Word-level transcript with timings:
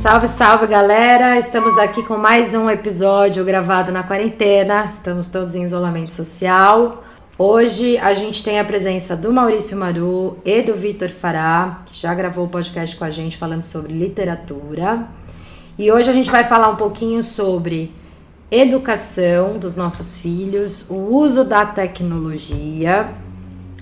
Salve, 0.00 0.28
salve 0.28 0.66
galera! 0.66 1.38
Estamos 1.38 1.76
aqui 1.76 2.02
com 2.02 2.16
mais 2.16 2.54
um 2.54 2.70
episódio 2.70 3.44
gravado 3.44 3.92
na 3.92 4.02
quarentena. 4.02 4.86
Estamos 4.86 5.26
todos 5.26 5.54
em 5.54 5.62
isolamento 5.62 6.08
social. 6.08 7.04
Hoje 7.36 7.98
a 7.98 8.14
gente 8.14 8.42
tem 8.42 8.58
a 8.58 8.64
presença 8.64 9.14
do 9.14 9.30
Maurício 9.30 9.76
Maru 9.76 10.38
e 10.42 10.62
do 10.62 10.74
Vitor 10.74 11.10
Fará, 11.10 11.82
que 11.84 11.94
já 11.94 12.14
gravou 12.14 12.46
o 12.46 12.48
podcast 12.48 12.96
com 12.96 13.04
a 13.04 13.10
gente 13.10 13.36
falando 13.36 13.60
sobre 13.60 13.92
literatura. 13.92 15.06
E 15.78 15.92
hoje 15.92 16.08
a 16.08 16.14
gente 16.14 16.30
vai 16.30 16.44
falar 16.44 16.70
um 16.70 16.76
pouquinho 16.76 17.22
sobre 17.22 17.92
educação 18.50 19.58
dos 19.58 19.76
nossos 19.76 20.16
filhos, 20.16 20.88
o 20.88 20.94
uso 20.94 21.44
da 21.44 21.66
tecnologia. 21.66 23.10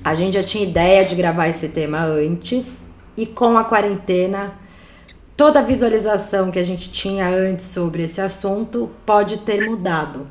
A 0.02 0.16
gente 0.16 0.34
já 0.34 0.42
tinha 0.42 0.64
ideia 0.64 1.04
de 1.04 1.14
gravar 1.14 1.46
esse 1.46 1.68
tema 1.68 2.02
antes 2.02 2.90
e 3.16 3.24
com 3.24 3.56
a 3.56 3.62
quarentena 3.62 4.66
toda 5.38 5.60
a 5.60 5.62
visualização 5.62 6.50
que 6.50 6.58
a 6.58 6.64
gente 6.64 6.90
tinha 6.90 7.28
antes 7.28 7.66
sobre 7.66 8.02
esse 8.02 8.20
assunto 8.20 8.90
pode 9.06 9.38
ter 9.38 9.70
mudado. 9.70 10.26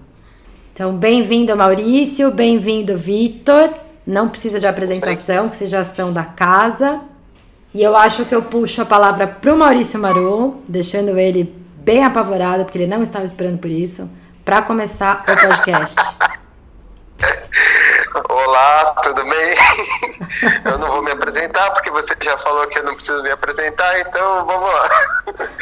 Então, 0.74 0.98
bem-vindo, 0.98 1.56
Maurício, 1.56 2.30
bem-vindo, 2.30 2.98
Vitor. 2.98 3.74
Não 4.06 4.28
precisa 4.28 4.60
de 4.60 4.68
apresentação, 4.68 5.48
que 5.48 5.56
vocês 5.56 5.70
já 5.70 5.82
são 5.82 6.12
da 6.12 6.26
casa. 6.26 7.00
E 7.74 7.82
eu 7.82 7.96
acho 7.96 8.26
que 8.26 8.36
eu 8.36 8.44
puxo 8.44 8.82
a 8.82 8.86
palavra 8.86 9.26
para 9.26 9.54
o 9.54 9.58
Maurício 9.58 9.98
Maru, 9.98 10.62
deixando 10.68 11.18
ele 11.18 11.56
bem 11.78 12.04
apavorado, 12.04 12.66
porque 12.66 12.78
ele 12.78 12.88
não 12.88 13.02
estava 13.02 13.24
esperando 13.24 13.60
por 13.60 13.72
isso, 13.72 14.10
para 14.44 14.62
começar 14.62 15.22
o 15.22 15.26
podcast. 15.26 15.96
Olá, 18.16 18.96
tudo 19.04 19.22
bem? 19.24 19.56
Eu 20.64 20.78
não 20.78 20.88
vou 20.90 21.02
me 21.02 21.12
apresentar 21.12 21.72
porque 21.72 21.92
você 21.92 22.16
já 22.22 22.38
falou 22.38 22.66
que 22.68 22.80
eu 22.80 22.84
não 22.84 22.94
preciso 22.94 23.22
me 23.22 23.32
apresentar, 23.32 24.00
então 24.00 24.46
vamos 24.46 24.74
lá. 24.74 24.90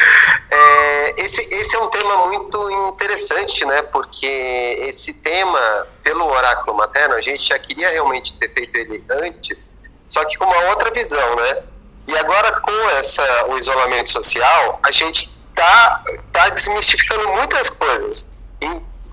É, 0.51 1.21
esse, 1.21 1.41
esse 1.55 1.75
é 1.75 1.79
um 1.79 1.89
tema 1.89 2.27
muito 2.27 2.71
interessante, 2.89 3.65
né? 3.65 3.81
Porque 3.81 4.77
esse 4.79 5.15
tema, 5.15 5.87
pelo 6.01 6.25
oráculo 6.25 6.77
materno, 6.77 7.15
a 7.15 7.21
gente 7.21 7.43
já 7.43 7.59
queria 7.59 7.89
realmente 7.89 8.37
ter 8.37 8.53
feito 8.53 8.77
ele 8.77 9.03
antes, 9.09 9.71
só 10.07 10.23
que 10.23 10.37
com 10.37 10.45
uma 10.45 10.69
outra 10.69 10.91
visão, 10.91 11.35
né? 11.35 11.63
E 12.07 12.17
agora 12.17 12.61
com 12.61 12.89
essa, 12.91 13.47
o 13.47 13.57
isolamento 13.57 14.09
social, 14.09 14.79
a 14.81 14.91
gente 14.91 15.29
tá, 15.53 16.03
tá 16.31 16.47
desmistificando 16.49 17.27
muitas 17.29 17.71
coisas 17.71 18.35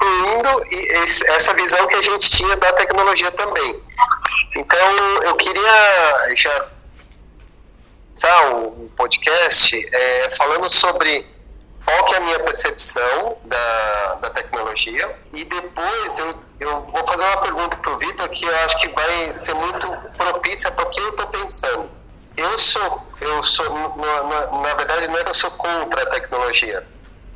incluindo 0.03 0.63
essa 1.29 1.55
visão 1.55 1.87
que 1.87 1.95
a 1.95 2.03
gente 2.03 2.31
tinha 2.31 2.57
da 2.57 2.73
tecnologia 2.73 3.31
também. 3.31 3.83
Então, 4.57 4.97
eu 5.25 5.37
queria 5.37 6.35
já 6.37 6.69
começar 8.09 8.55
o 8.55 8.91
podcast 8.97 9.89
é, 9.95 10.31
falando 10.31 10.69
sobre 10.69 11.27
qual 11.85 12.05
que 12.05 12.15
é 12.15 12.19
a 12.19 12.21
minha 12.21 12.41
percepção 12.41 13.39
da, 13.45 14.15
da 14.21 14.31
tecnologia 14.31 15.17
e 15.33 15.45
depois 15.45 16.19
eu, 16.19 16.35
eu 16.61 16.81
vou 16.83 17.07
fazer 17.07 17.25
uma 17.25 17.39
pergunta 17.39 17.77
para 17.79 17.93
o 17.93 17.99
Vitor 17.99 18.29
que 18.29 18.45
eu 18.45 18.57
acho 18.65 18.79
que 18.81 18.89
vai 18.89 19.33
ser 19.33 19.55
muito 19.55 19.89
propícia 20.17 20.71
para 20.73 20.85
o 20.85 20.91
que 20.91 21.01
eu 21.01 21.09
estou 21.11 21.27
pensando. 21.29 21.91
Eu 22.37 22.59
sou, 22.59 23.07
eu 23.21 23.43
sou 23.43 23.97
na, 23.97 24.23
na, 24.23 24.63
na 24.63 24.75
verdade 24.75 25.09
não 25.09 25.19
é 25.19 25.25
que 25.25 25.31
eu 25.31 25.35
sou 25.35 25.51
contra 25.53 26.03
a 26.03 26.07
tecnologia, 26.07 26.87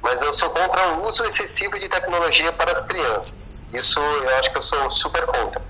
mas 0.06 0.22
eu 0.22 0.32
sou 0.32 0.50
contra 0.50 0.80
o 0.90 1.08
uso 1.08 1.24
excessivo 1.24 1.80
de 1.80 1.88
tecnologia 1.88 2.52
para 2.52 2.70
as 2.70 2.80
crianças. 2.80 3.74
Isso 3.74 3.98
eu 3.98 4.36
acho 4.36 4.52
que 4.52 4.56
eu 4.56 4.62
sou 4.62 4.88
super 4.88 5.26
contra. 5.26 5.60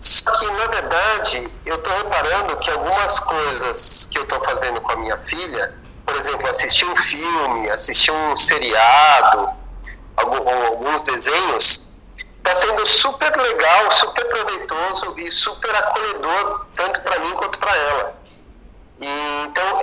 Só 0.00 0.30
que, 0.38 0.46
na 0.46 0.66
verdade, 0.68 1.48
eu 1.66 1.74
estou 1.74 1.92
reparando 1.92 2.56
que 2.58 2.70
algumas 2.70 3.18
coisas 3.18 4.08
que 4.10 4.18
eu 4.18 4.22
estou 4.22 4.42
fazendo 4.44 4.80
com 4.80 4.92
a 4.92 4.96
minha 4.96 5.18
filha, 5.18 5.74
por 6.06 6.14
exemplo, 6.14 6.48
assistir 6.48 6.86
um 6.86 6.96
filme, 6.96 7.68
assistir 7.68 8.12
um 8.12 8.36
seriado, 8.36 9.50
alguns 10.16 11.02
desenhos, 11.02 12.00
está 12.38 12.54
sendo 12.54 12.86
super 12.86 13.36
legal, 13.36 13.90
super 13.90 14.28
proveitoso 14.28 15.14
e 15.18 15.28
super 15.28 15.74
acolhedor, 15.74 16.66
tanto 16.76 17.00
para 17.00 17.18
mim 17.18 17.32
quanto 17.32 17.58
para 17.58 17.76
ela. 17.76 18.19
E, 19.00 19.44
então, 19.46 19.80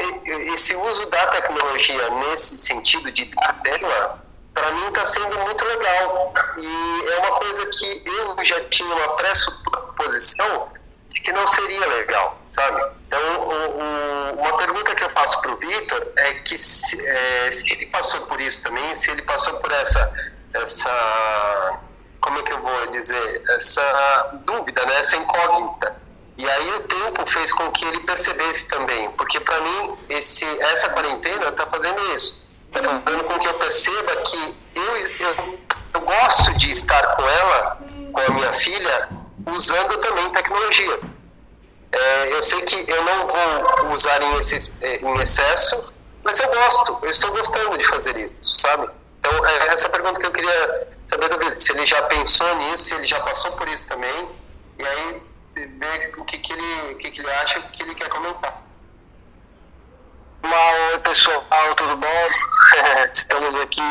esse 0.54 0.76
uso 0.76 1.10
da 1.10 1.26
tecnologia 1.28 2.10
nesse 2.12 2.58
sentido 2.58 3.12
de 3.12 3.26
dar 3.26 3.54
tela, 3.64 4.24
para 4.54 4.72
mim 4.72 4.88
está 4.88 5.06
sendo 5.06 5.40
muito 5.40 5.66
legal. 5.66 6.34
E 6.58 7.10
é 7.12 7.20
uma 7.20 7.32
coisa 7.40 7.66
que 7.66 8.04
eu 8.06 8.46
já 8.46 8.62
tinha 8.66 8.94
uma 8.96 9.16
pressuposição 9.16 10.72
de 11.10 11.22
que 11.22 11.32
não 11.32 11.48
seria 11.48 11.86
legal, 11.88 12.40
sabe? 12.48 12.80
Então, 13.08 13.20
o, 13.40 13.80
o, 13.80 14.40
uma 14.40 14.58
pergunta 14.58 14.94
que 14.94 15.04
eu 15.04 15.10
faço 15.10 15.42
para 15.42 15.52
o 15.52 15.58
Vitor 15.58 16.08
é 16.18 16.34
que 16.36 16.58
se, 16.58 17.08
é, 17.08 17.52
se, 17.52 17.72
ele 17.74 17.88
passou 17.88 18.22
por 18.28 18.40
isso 18.40 18.64
também, 18.64 18.94
se 18.94 19.10
ele 19.12 19.24
passou 19.24 19.60
por 19.62 19.72
essa, 19.72 20.14
essa 20.54 21.80
como 22.22 22.38
é 22.38 22.44
que 22.44 22.54
eu 22.54 22.62
vou 22.62 22.88
dizer, 22.88 23.44
essa 23.50 24.42
dúvida, 24.46 24.86
né? 24.86 25.00
essa 25.00 25.16
incógnita 25.18 26.07
e 26.38 26.48
aí 26.48 26.76
o 26.76 26.82
tempo 26.82 27.26
fez 27.30 27.52
com 27.52 27.72
que 27.72 27.84
ele 27.86 28.00
percebesse 28.02 28.68
também, 28.68 29.10
porque 29.12 29.40
para 29.40 29.60
mim 29.62 29.98
esse, 30.10 30.46
essa 30.62 30.90
quarentena 30.90 31.50
está 31.50 31.66
fazendo 31.66 32.00
isso. 32.14 32.48
Está 32.68 33.02
fazendo 33.04 33.24
com 33.24 33.40
que 33.40 33.48
eu 33.48 33.54
perceba 33.56 34.16
que 34.18 34.56
eu, 34.76 34.98
eu, 34.98 35.60
eu 35.96 36.02
gosto 36.02 36.56
de 36.58 36.70
estar 36.70 37.16
com 37.16 37.24
ela, 37.24 37.80
com 38.14 38.22
a 38.22 38.30
minha 38.36 38.54
filha, 38.54 39.10
usando 39.48 39.98
também 39.98 40.30
tecnologia. 40.30 41.00
É, 41.92 42.34
eu 42.34 42.44
sei 42.44 42.62
que 42.62 42.86
eu 42.88 43.04
não 43.04 43.28
vou 43.28 43.94
usar 43.94 44.22
em, 44.22 44.38
esse, 44.38 44.84
é, 44.86 44.98
em 44.98 45.20
excesso, 45.20 45.94
mas 46.24 46.40
eu 46.40 46.50
gosto, 46.50 47.00
eu 47.02 47.10
estou 47.10 47.32
gostando 47.32 47.78
de 47.78 47.88
fazer 47.88 48.16
isso, 48.18 48.36
sabe? 48.42 48.90
Então, 49.20 49.46
é 49.46 49.68
essa 49.70 49.90
pergunta 49.90 50.20
que 50.20 50.26
eu 50.28 50.32
queria 50.32 50.88
saber 51.04 51.30
do 51.30 51.60
se 51.60 51.72
ele 51.72 51.86
já 51.86 52.02
pensou 52.04 52.56
nisso, 52.58 52.84
se 52.84 52.96
ele 52.96 53.06
já 53.06 53.20
passou 53.22 53.54
por 53.54 53.68
isso 53.70 53.88
também, 53.88 54.30
e 54.78 54.86
aí 54.86 55.22
ver 55.66 56.14
o 56.18 56.26
que, 56.26 56.38
que, 56.38 56.54
ele, 56.54 56.94
o 56.94 56.98
que, 56.98 57.12
que 57.12 57.22
ele 57.22 57.32
acha, 57.32 57.60
o 57.60 57.64
que 57.64 57.82
ele 57.82 57.96
quer 57.96 58.10
comentar. 58.10 58.62
Olá, 60.44 61.00
pessoal, 61.00 61.76
tudo 61.76 61.98
bom? 61.98 62.28
Estamos 63.12 63.56
aqui 63.56 63.82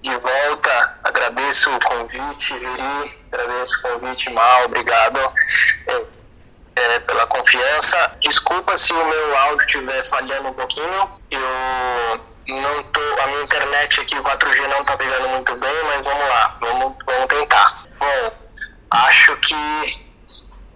de 0.00 0.10
volta. 0.10 0.98
Agradeço 1.04 1.74
o 1.74 1.80
convite, 1.80 2.54
Viri, 2.54 3.04
agradeço 3.32 3.78
o 3.78 4.00
convite, 4.00 4.30
Mal, 4.30 4.64
obrigado 4.64 5.18
é, 5.88 6.04
é, 6.76 7.00
pela 7.00 7.26
confiança. 7.26 8.16
Desculpa 8.20 8.76
se 8.76 8.92
o 8.92 9.06
meu 9.06 9.38
áudio 9.38 9.66
estiver 9.66 10.02
falhando 10.04 10.48
um 10.48 10.54
pouquinho. 10.54 11.20
Eu 11.30 12.20
não 12.48 12.82
tô, 12.84 13.00
a 13.22 13.26
minha 13.26 13.42
internet 13.42 14.00
aqui, 14.00 14.16
o 14.16 14.22
4G 14.22 14.68
não 14.68 14.82
está 14.82 14.96
pegando 14.96 15.28
muito 15.30 15.56
bem, 15.56 15.84
mas 15.88 16.06
vamos 16.06 16.28
lá, 16.28 16.58
vamos, 16.60 16.96
vamos 17.04 17.26
tentar. 17.26 17.82
Bom, 17.98 18.32
acho 18.90 19.36
que 19.38 20.05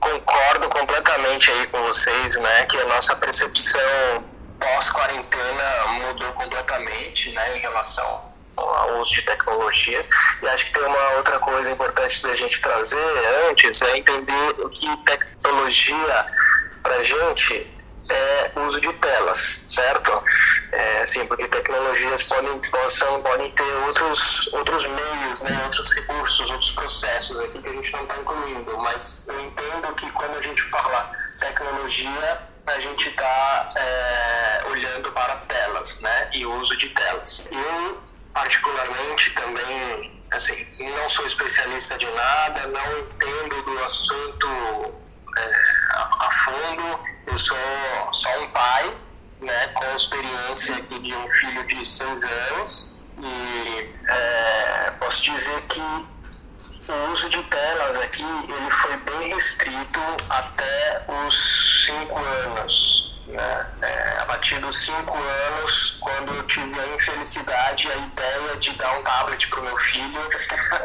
concordo 0.01 0.69
completamente 0.71 1.51
aí 1.51 1.67
com 1.69 1.83
vocês, 1.83 2.41
né, 2.41 2.65
que 2.65 2.79
a 2.79 2.85
nossa 2.87 3.17
percepção 3.17 4.25
pós-quarentena 4.59 5.87
mudou 5.89 6.33
completamente, 6.33 7.31
né, 7.33 7.57
em 7.57 7.61
relação 7.61 8.31
ao 8.57 9.01
uso 9.01 9.15
de 9.15 9.23
tecnologia. 9.23 10.05
E 10.43 10.49
acho 10.49 10.67
que 10.67 10.73
tem 10.73 10.83
uma 10.83 11.11
outra 11.17 11.39
coisa 11.39 11.71
importante 11.71 12.23
da 12.23 12.35
gente 12.35 12.61
trazer 12.61 13.49
antes 13.49 13.83
é 13.83 13.99
entender 13.99 14.55
o 14.59 14.69
que 14.69 14.97
tecnologia 15.05 16.27
para 16.83 17.03
gente 17.03 17.80
é 18.11 18.53
uso 18.67 18.81
de 18.81 18.93
telas, 18.95 19.65
certo? 19.69 20.23
É, 20.73 21.07
sim, 21.07 21.27
porque 21.27 21.47
tecnologias 21.49 22.25
podem, 22.25 22.59
possam, 22.59 23.23
podem 23.23 23.51
ter 23.53 23.73
outros, 23.87 24.53
outros 24.55 24.87
meios, 24.87 25.43
né, 25.43 25.61
outros 25.65 25.93
recursos, 25.95 26.51
outros 26.51 26.73
processos 26.73 27.41
aqui 27.41 27.63
que 27.63 27.69
a 27.69 27.73
gente 27.73 27.93
não 27.93 28.03
está 28.03 28.17
incluindo, 28.17 28.79
mas 28.79 29.27
eu 29.29 29.41
entendo 29.41 29.95
que 29.95 30.11
quando 30.13 30.37
a 30.37 30.43
gente 30.43 30.63
fala 30.63 31.11
tecnologia, 31.39 32.51
a 32.67 32.81
gente 32.81 33.09
está 33.09 33.69
é, 33.77 34.63
olhando 34.71 35.11
para 35.13 35.37
telas, 35.49 36.01
né, 36.03 36.31
e 36.33 36.47
uso 36.47 36.77
de 36.77 36.89
telas. 36.91 37.49
Eu, 37.51 38.01
particularmente, 38.33 39.35
também, 39.35 40.23
assim, 40.33 40.91
não 40.91 41.09
sou 41.09 41.27
especialista 41.27 41.99
de 41.99 42.07
nada, 42.07 42.67
não 42.69 42.99
entendo 42.99 43.63
do 43.63 43.85
assunto 43.85 45.01
a, 45.37 46.27
a, 46.27 46.31
fundo. 46.31 47.01
Eu 47.27 47.39
sou 47.39 47.57
só 48.13 48.43
um 48.43 48.51
pai, 48.51 48.97
né, 49.41 49.69
com 49.69 49.97
experiência 49.97 50.77
aqui 50.77 50.99
de 50.99 51.15
um 51.15 51.31
filho 51.31 51.67
de 51.67 51.87
seis 51.87 52.25
anos 52.25 53.01
e 53.19 53.61
dizer 55.23 55.63
que 55.69 55.81
o 55.81 57.13
uso 57.13 57.31
de 57.31 57.43
telas 57.45 57.97
aqui 57.99 58.23
ele 58.23 58.71
foi 58.71 58.97
bem 58.99 59.35
restrito 59.35 60.01
até 60.29 61.05
os 61.27 61.87
5 61.87 62.19
anos 62.19 63.20
né? 63.31 63.67
É, 63.83 64.11
dos 64.61 64.77
cinco 64.77 65.19
anos, 65.19 65.99
quando 66.01 66.35
eu 66.35 66.43
tive 66.45 66.81
a 66.81 66.87
infelicidade, 66.95 67.91
a 67.91 67.97
ideia 67.97 68.57
de 68.57 68.73
dar 68.79 68.99
um 68.99 69.03
tablet 69.03 69.49
para 69.49 69.61
o 69.61 69.63
meu 69.65 69.77
filho, 69.77 70.21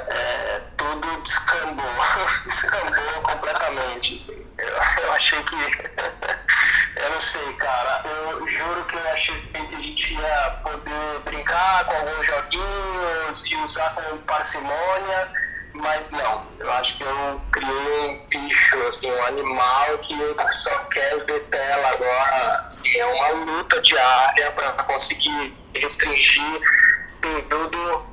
é, 0.09 0.61
tudo 0.75 1.21
descambou, 1.21 1.85
descambou 2.45 3.21
completamente. 3.23 4.15
Assim. 4.15 4.45
Eu, 4.57 5.03
eu, 5.03 5.13
achei 5.13 5.41
que, 5.43 5.55
eu 6.99 7.09
não 7.11 7.19
sei, 7.19 7.53
cara, 7.53 8.01
eu 8.05 8.47
juro 8.47 8.83
que 8.85 8.95
eu 8.95 9.11
achei 9.11 9.39
que 9.39 9.57
a 9.57 9.79
gente 9.79 10.13
ia 10.15 10.59
poder 10.63 11.19
brincar 11.23 11.85
com 11.85 11.95
alguns 11.95 12.27
joguinhos 12.27 13.51
e 13.51 13.55
usar 13.57 13.89
com 13.91 14.17
parcimônia 14.19 15.31
mas 15.75 16.11
não, 16.11 16.45
eu 16.59 16.71
acho 16.73 16.97
que 16.97 17.03
eu 17.03 17.41
criei 17.51 18.09
um 18.09 18.27
bicho, 18.27 18.77
assim, 18.87 19.11
um 19.11 19.25
animal 19.25 19.97
que 19.99 20.15
só 20.51 20.77
quer 20.85 21.17
ver 21.25 21.41
tela 21.45 21.89
agora. 21.89 22.65
Assim, 22.65 22.97
é 22.97 23.05
uma 23.05 23.29
luta 23.29 23.81
diária 23.81 24.51
para 24.51 24.71
conseguir 24.83 25.55
restringir 25.73 26.61
período 27.21 28.05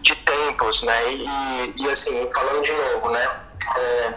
de 0.00 0.14
tempos, 0.16 0.82
né? 0.82 1.12
E, 1.12 1.74
e 1.76 1.90
assim, 1.90 2.30
falando 2.32 2.62
de 2.62 2.72
novo, 2.72 3.10
né? 3.10 3.40
É, 3.76 4.14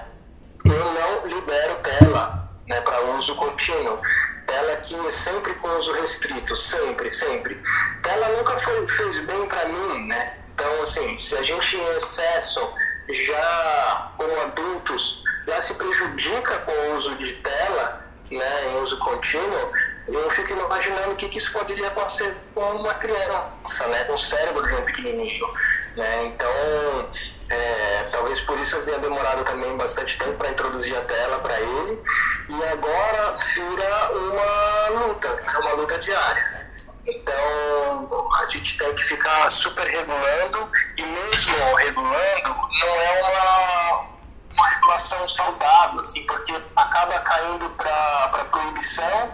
eu 0.66 0.94
não 0.94 1.28
libero 1.28 1.76
tela 1.76 2.46
né, 2.68 2.82
para 2.82 3.02
uso 3.16 3.36
contínuo. 3.36 4.00
Tela 4.46 4.74
aqui 4.74 5.08
é 5.08 5.12
sempre 5.12 5.54
com 5.56 5.68
uso 5.78 5.94
restrito, 5.94 6.56
sempre, 6.56 7.10
sempre. 7.12 7.62
Tela 8.04 8.30
nunca 8.38 8.58
foi, 8.58 8.88
fez 8.88 9.20
bem 9.26 9.46
para 9.48 9.66
mim, 9.68 10.08
né? 10.08 10.40
Então, 10.60 10.84
assim, 10.84 11.18
se 11.18 11.38
a 11.38 11.44
gente 11.44 11.78
em 11.78 11.96
excesso 11.96 12.76
já 13.10 14.12
como 14.18 14.42
adultos 14.42 15.24
já 15.48 15.60
se 15.60 15.76
prejudica 15.76 16.60
com 16.60 16.72
o 16.72 16.96
uso 16.96 17.16
de 17.16 17.34
tela, 17.34 18.06
né, 18.32 18.68
em 18.68 18.82
uso 18.82 19.00
contínuo, 19.00 19.72
eu 20.08 20.30
fico 20.30 20.54
imaginando 20.54 21.12
o 21.12 21.16
que, 21.16 21.30
que 21.30 21.38
isso 21.38 21.54
poderia 21.58 21.88
acontecer 21.88 22.36
com 22.54 22.62
uma 22.62 22.94
criança, 22.96 23.88
né, 23.88 24.04
com 24.06 24.14
o 24.14 24.18
cérebro 24.18 24.68
de 24.68 24.76
um 24.76 24.86
pequenininho. 24.86 25.48
Né? 25.96 26.26
Então, 26.26 27.10
é, 27.50 28.10
talvez 28.12 28.42
por 28.42 28.60
isso 28.60 28.76
eu 28.78 28.86
tenha 28.86 29.00
demorado 29.00 29.44
também 29.44 29.76
bastante 29.78 30.18
tempo 30.20 30.34
para 30.38 30.50
introduzir 30.50 30.96
a 30.96 31.02
tela 31.02 31.40
para 31.40 31.60
ele, 31.60 32.02
e 32.50 32.64
agora 32.66 33.36
vira 33.56 34.12
uma 34.14 35.00
luta, 35.00 35.44
uma 35.60 35.74
luta 35.74 35.98
diária. 35.98 36.59
Então, 37.06 38.34
a 38.42 38.48
gente 38.48 38.78
tem 38.78 38.94
que 38.94 39.04
ficar 39.04 39.50
super 39.50 39.88
regulando, 39.88 40.72
e 40.98 41.04
mesmo 41.04 41.76
regulando, 41.76 42.50
não 42.50 43.02
é 43.02 43.22
uma, 43.22 44.06
uma 44.54 44.70
regulação 44.70 45.28
saudável, 45.28 46.02
assim, 46.02 46.26
porque 46.28 46.54
acaba 46.76 47.20
caindo 47.20 47.70
para 47.72 48.46
proibição, 48.52 49.34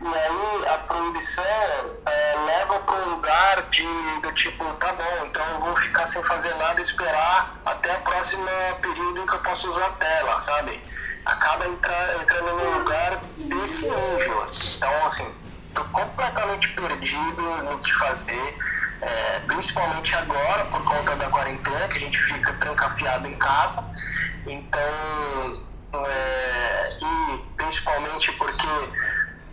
e 0.00 0.06
aí 0.06 0.68
a 0.68 0.78
proibição 0.78 1.44
é, 2.06 2.36
leva 2.46 2.78
para 2.80 2.94
um 2.94 3.10
lugar 3.14 3.62
de, 3.70 3.86
tipo, 4.34 4.64
tá 4.74 4.92
bom, 4.92 5.26
então 5.26 5.44
eu 5.52 5.60
vou 5.60 5.76
ficar 5.76 6.06
sem 6.06 6.22
fazer 6.24 6.54
nada 6.56 6.78
e 6.80 6.82
esperar 6.82 7.60
até 7.64 7.92
o 7.92 8.00
próximo 8.02 8.46
período 8.82 9.20
em 9.20 9.26
que 9.26 9.34
eu 9.34 9.38
posso 9.40 9.70
usar 9.70 9.86
a 9.86 9.90
tela, 9.92 10.38
sabe? 10.38 10.82
Acaba 11.24 11.66
entra, 11.66 12.18
entrando 12.20 12.52
num 12.52 12.78
lugar 12.78 13.16
desse 13.36 13.90
nível, 13.90 14.42
assim. 14.42 14.76
Então, 14.76 15.06
assim, 15.06 15.43
estou 15.74 15.84
completamente 15.86 16.68
perdido 16.68 17.42
no 17.64 17.78
que 17.80 17.92
fazer, 17.92 18.58
é, 19.00 19.40
principalmente 19.40 20.14
agora, 20.14 20.64
por 20.66 20.84
conta 20.84 21.16
da 21.16 21.28
quarentena, 21.28 21.88
que 21.88 21.96
a 21.96 22.00
gente 22.00 22.16
fica 22.16 22.52
trancafiado 22.54 23.26
em 23.26 23.34
casa. 23.34 23.92
Então, 24.46 25.66
é, 26.06 26.98
e 27.02 27.38
principalmente 27.56 28.32
porque 28.32 28.68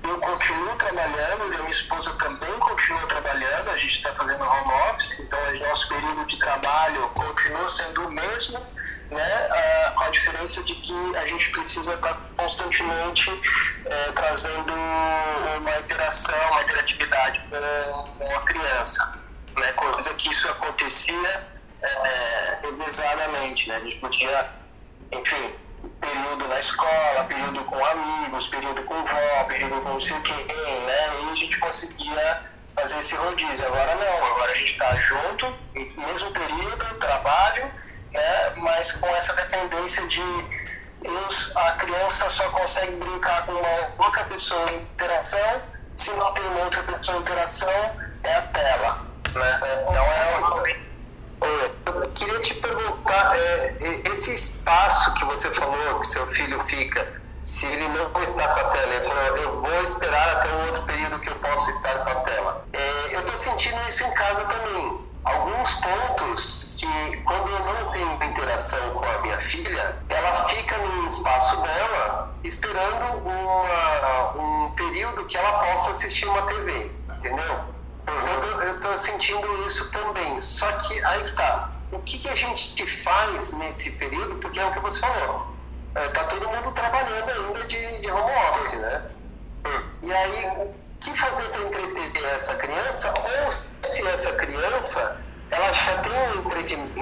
eu 0.04 0.20
continuo 0.20 0.76
trabalhando 0.76 1.54
e 1.54 1.58
minha 1.58 1.72
esposa 1.72 2.18
também 2.20 2.54
continua 2.60 3.08
trabalhando, 3.08 3.70
a 3.70 3.78
gente 3.78 3.96
está 3.96 4.14
fazendo 4.14 4.44
home 4.44 4.74
office, 4.92 5.22
então 5.22 5.40
o 5.40 5.70
nosso 5.70 5.90
período 5.90 6.26
de 6.26 6.38
trabalho 6.38 7.10
continua 7.10 7.70
sendo 7.70 8.08
o 8.08 8.12
mesmo 8.12 8.60
né, 9.12 9.92
com 9.96 10.04
a 10.04 10.10
diferença 10.10 10.64
de 10.64 10.76
que 10.76 11.16
a 11.18 11.28
gente 11.28 11.52
precisa 11.52 11.94
estar 11.96 12.14
tá 12.14 12.22
constantemente 12.38 13.30
uh, 13.30 14.14
trazendo 14.16 14.74
uma 15.58 15.80
interação, 15.80 16.52
uma 16.52 16.62
interatividade 16.62 17.42
com, 17.42 18.08
com 18.18 18.36
a 18.36 18.42
criança, 18.42 19.22
né, 19.58 19.72
coisa 19.74 20.14
que 20.16 20.30
isso 20.30 20.50
acontecia 20.50 21.62
revezadamente, 22.62 23.70
né, 23.70 23.76
a 23.76 23.80
gente 23.80 23.98
podia, 23.98 24.52
enfim, 25.12 25.56
período 26.00 26.48
na 26.48 26.60
escola, 26.60 27.26
período 27.28 27.64
com 27.66 27.86
amigos, 27.86 28.48
período 28.48 28.84
com 28.84 29.04
vó, 29.04 29.44
período 29.48 29.82
com 29.82 29.90
não 29.90 30.00
sei 30.00 30.20
quem, 30.22 30.46
né, 30.46 31.24
e 31.24 31.32
a 31.32 31.36
gente 31.36 31.60
conseguia 31.60 32.44
fazer 32.76 33.00
esse 33.00 33.16
rodízio. 33.16 33.66
Agora 33.68 33.96
não, 33.96 34.26
agora 34.26 34.52
a 34.52 34.56
gente 34.56 34.72
está 34.72 34.96
junto, 34.96 35.54
mesmo 35.74 36.32
período, 36.32 37.00
trabalho, 37.00 37.72
né? 38.14 38.54
mas 38.58 38.94
com 38.94 39.08
essa 39.16 39.34
dependência 39.36 40.08
de 40.08 40.22
a 41.56 41.72
criança 41.72 42.30
só 42.30 42.50
consegue 42.52 42.96
brincar 42.98 43.46
com 43.46 43.54
uma 43.54 44.06
outra 44.06 44.24
pessoa 44.26 44.72
em 44.72 44.82
interação, 44.82 45.62
se 45.96 46.12
não 46.16 46.32
tem 46.34 46.46
uma 46.46 46.66
outra 46.66 46.84
pessoa 46.84 47.18
em 47.18 47.22
interação, 47.22 47.92
é 48.24 48.36
a 48.36 48.42
tela. 48.44 49.06
Né? 49.34 49.60
Então 49.90 50.04
é 50.04 50.38
uma... 50.38 50.92
Eu 51.42 52.12
queria 52.12 52.40
te 52.42 52.54
perguntar, 52.56 53.36
é, 53.36 53.76
esse 54.12 54.34
espaço 54.36 55.16
que 55.16 55.26
você 55.26 55.50
falou 55.52 56.00
que 56.00 56.08
seu 56.08 56.28
filho 56.28 56.64
fica, 56.66 57.20
se 57.40 57.66
ele 57.66 57.88
não 57.90 58.24
está 58.24 58.48
com 58.50 58.60
a 58.60 58.64
tela, 58.66 58.94
ele 58.94 59.08
falou, 59.08 59.38
eu 59.38 59.62
vou 59.62 59.84
esperar 59.84 60.38
até 60.38 60.50
um 60.50 60.66
outro 60.68 60.84
período 60.84 61.20
que 61.20 61.30
eu 61.30 61.36
posso 61.36 61.72
estar 61.72 61.94
com 62.06 62.12
a 62.12 62.16
tela. 62.22 62.68
É, 62.74 63.16
eu 63.16 63.22
estou 63.22 63.36
sentindo 63.36 63.82
isso 63.90 64.04
em 64.04 64.14
casa 64.14 64.46
também 64.46 65.11
alguns 65.24 65.74
pontos 65.76 66.76
que, 66.78 67.18
quando 67.24 67.50
eu 67.50 67.60
não 67.60 67.92
tenho 67.92 68.24
interação 68.24 68.92
com 68.92 69.06
a 69.06 69.22
minha 69.22 69.38
filha, 69.38 69.98
ela 70.10 70.34
fica 70.48 70.78
no 70.78 71.08
espaço 71.08 71.62
dela 71.62 72.36
esperando 72.44 73.28
uma, 73.28 74.36
um 74.36 74.72
período 74.72 75.26
que 75.26 75.38
ela 75.38 75.52
possa 75.60 75.92
assistir 75.92 76.28
uma 76.28 76.42
TV, 76.44 76.92
entendeu? 77.18 77.66
Então 78.08 78.62
eu 78.64 78.76
estou 78.76 78.98
sentindo 78.98 79.68
isso 79.68 79.92
também. 79.92 80.40
Só 80.42 80.72
que 80.80 81.06
aí 81.06 81.24
que 81.24 81.32
tá. 81.34 81.72
O 81.92 82.00
que, 82.00 82.20
que 82.20 82.30
a 82.30 82.36
gente 82.36 82.88
faz 82.88 83.54
nesse 83.54 83.98
período? 83.98 84.36
Porque 84.38 84.60
é 84.60 84.66
o 84.66 84.72
que 84.72 84.80
você 84.80 85.00
falou. 85.02 85.56
É, 85.94 86.08
tá 86.10 86.24
todo 86.24 86.48
mundo 86.50 86.72
trabalhando 86.72 87.30
ainda 87.30 87.68
de, 87.68 88.02
de 88.02 88.12
home 88.12 88.32
office, 88.50 88.80
né? 88.80 89.12
E 90.02 90.12
aí, 90.12 90.72
que 91.02 91.18
fazer 91.18 91.50
para 91.50 91.62
entreter 91.64 92.24
essa 92.36 92.56
criança? 92.56 93.14
Ou 93.18 93.52
se 93.52 94.08
essa 94.08 94.34
criança 94.36 95.22
ela 95.52 95.72
já 95.74 95.98
tem 95.98 96.14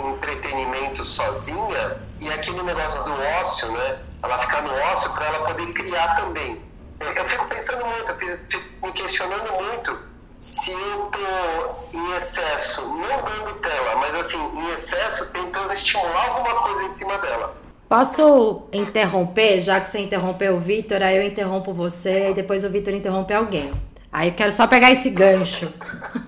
um 0.02 0.12
entretenimento 0.14 1.06
sozinha 1.06 2.02
e 2.20 2.30
aquele 2.30 2.64
negócio 2.64 3.04
do 3.04 3.14
ócio, 3.40 3.72
né? 3.72 4.00
Ela 4.24 4.40
ficar 4.40 4.64
no 4.64 4.74
ócio 4.92 5.14
para 5.14 5.26
ela 5.28 5.46
poder 5.46 5.72
criar 5.74 6.16
também. 6.16 6.62
Eu 7.00 7.26
fico 7.26 7.46
pensando 7.48 7.86
muito, 7.86 8.14
fico 8.50 8.86
me 8.86 8.92
questionando 8.92 9.52
muito 9.64 10.10
se 10.36 10.72
eu 10.72 11.12
tô 11.12 11.98
em 11.98 12.16
excesso, 12.16 12.88
não 12.88 13.22
dando 13.22 13.54
tela, 13.60 13.96
mas 13.98 14.16
assim, 14.16 14.58
em 14.58 14.72
excesso 14.72 15.32
tentando 15.32 15.72
estimular 15.72 16.30
alguma 16.30 16.56
coisa 16.64 16.84
em 16.84 16.90
cima 16.90 17.18
dela. 17.20 17.56
Posso 17.88 18.64
interromper, 18.72 19.62
já 19.62 19.82
que 19.82 19.88
você 19.88 20.00
interrompeu 20.00 20.56
o 20.56 20.60
Vitor, 20.60 21.02
aí 21.02 21.18
eu 21.18 21.24
interrompo 21.24 21.74
você 21.74 22.30
e 22.30 22.34
depois 22.34 22.64
o 22.64 22.70
Vitor 22.70 22.94
interrompe 22.94 23.34
alguém. 23.34 23.74
Aí 24.12 24.30
eu 24.30 24.34
quero 24.34 24.52
só 24.52 24.68
pegar 24.68 24.92
esse 24.92 25.10
gancho. 25.10 25.72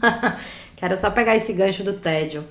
quero 0.77 0.95
só 0.95 1.09
pegar 1.09 1.35
esse 1.35 1.53
gancho 1.53 1.83
do 1.83 1.93
tédio. 1.93 2.45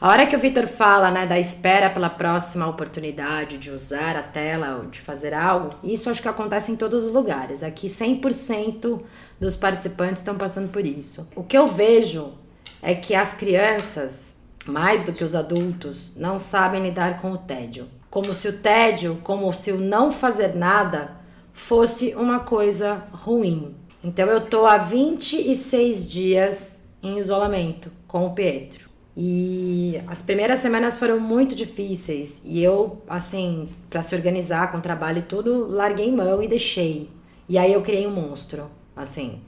A 0.00 0.10
hora 0.10 0.26
que 0.26 0.36
o 0.36 0.38
Vitor 0.38 0.66
fala, 0.66 1.10
né, 1.10 1.26
da 1.26 1.38
espera 1.38 1.88
pela 1.88 2.10
próxima 2.10 2.66
oportunidade 2.66 3.56
de 3.56 3.70
usar 3.70 4.16
a 4.16 4.22
tela 4.22 4.76
ou 4.76 4.90
de 4.90 5.00
fazer 5.00 5.32
algo, 5.32 5.70
isso 5.82 6.10
acho 6.10 6.20
que 6.20 6.28
acontece 6.28 6.70
em 6.70 6.76
todos 6.76 7.04
os 7.04 7.12
lugares. 7.12 7.62
Aqui 7.62 7.86
100% 7.86 9.00
dos 9.40 9.56
participantes 9.56 10.18
estão 10.18 10.36
passando 10.36 10.70
por 10.70 10.84
isso. 10.84 11.26
O 11.34 11.42
que 11.42 11.56
eu 11.56 11.68
vejo 11.68 12.34
é 12.82 12.94
que 12.94 13.14
as 13.14 13.32
crianças, 13.32 14.42
mais 14.66 15.04
do 15.04 15.12
que 15.14 15.24
os 15.24 15.34
adultos, 15.34 16.14
não 16.16 16.38
sabem 16.38 16.82
lidar 16.82 17.22
com 17.22 17.32
o 17.32 17.38
tédio. 17.38 17.88
Como 18.10 18.34
se 18.34 18.48
o 18.48 18.58
tédio, 18.58 19.20
como 19.24 19.50
se 19.54 19.72
o 19.72 19.80
não 19.80 20.12
fazer 20.12 20.54
nada 20.54 21.16
fosse 21.54 22.14
uma 22.14 22.40
coisa 22.40 23.04
ruim. 23.10 23.74
Então 24.04 24.28
eu 24.28 24.42
tô 24.42 24.66
há 24.66 24.76
26 24.76 26.10
dias 26.10 26.86
em 27.02 27.16
isolamento 27.16 27.90
com 28.06 28.26
o 28.26 28.34
Pietro. 28.34 28.84
E 29.16 29.98
as 30.06 30.20
primeiras 30.20 30.58
semanas 30.58 30.98
foram 30.98 31.18
muito 31.18 31.54
difíceis 31.54 32.42
e 32.44 32.62
eu, 32.62 33.02
assim, 33.08 33.70
para 33.88 34.02
se 34.02 34.14
organizar 34.14 34.70
com 34.70 34.78
o 34.78 34.82
trabalho 34.82 35.20
e 35.20 35.22
tudo, 35.22 35.68
larguei 35.70 36.12
mão 36.12 36.42
e 36.42 36.48
deixei. 36.48 37.08
E 37.48 37.56
aí 37.56 37.72
eu 37.72 37.80
criei 37.80 38.06
um 38.06 38.10
monstro, 38.10 38.70
assim, 38.94 39.40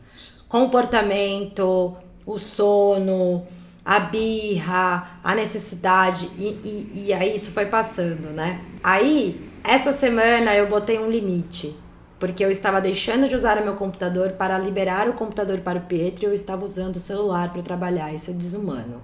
comportamento, 0.48 1.94
o 2.24 2.38
sono, 2.38 3.46
a 3.84 4.00
birra, 4.00 5.20
a 5.22 5.34
necessidade, 5.34 6.30
e, 6.38 6.44
e, 6.44 7.04
e 7.06 7.12
aí 7.12 7.34
isso 7.34 7.50
foi 7.50 7.66
passando, 7.66 8.30
né? 8.30 8.64
Aí, 8.82 9.50
essa 9.62 9.92
semana 9.92 10.54
eu 10.54 10.68
botei 10.68 10.98
um 10.98 11.10
limite 11.10 11.74
porque 12.18 12.44
eu 12.44 12.50
estava 12.50 12.80
deixando 12.80 13.28
de 13.28 13.34
usar 13.34 13.58
o 13.58 13.64
meu 13.64 13.74
computador 13.74 14.32
para 14.32 14.58
liberar 14.58 15.08
o 15.08 15.12
computador 15.12 15.60
para 15.60 15.78
o 15.78 15.82
Pietro 15.82 16.24
e 16.24 16.26
eu 16.26 16.34
estava 16.34 16.64
usando 16.64 16.96
o 16.96 17.00
celular 17.00 17.52
para 17.52 17.62
trabalhar. 17.62 18.12
Isso 18.12 18.30
é 18.30 18.34
desumano. 18.34 19.02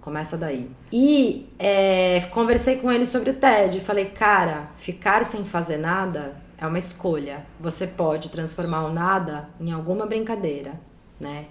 Começa 0.00 0.36
daí. 0.36 0.70
E 0.92 1.48
é, 1.58 2.20
conversei 2.30 2.76
com 2.76 2.90
ele 2.90 3.04
sobre 3.04 3.30
o 3.30 3.34
TED. 3.34 3.80
Falei, 3.80 4.06
cara, 4.06 4.70
ficar 4.76 5.24
sem 5.24 5.44
fazer 5.44 5.76
nada 5.76 6.36
é 6.56 6.66
uma 6.66 6.78
escolha. 6.78 7.44
Você 7.60 7.86
pode 7.86 8.30
transformar 8.30 8.84
o 8.84 8.92
nada 8.92 9.48
em 9.60 9.72
alguma 9.72 10.06
brincadeira, 10.06 10.72
né? 11.20 11.46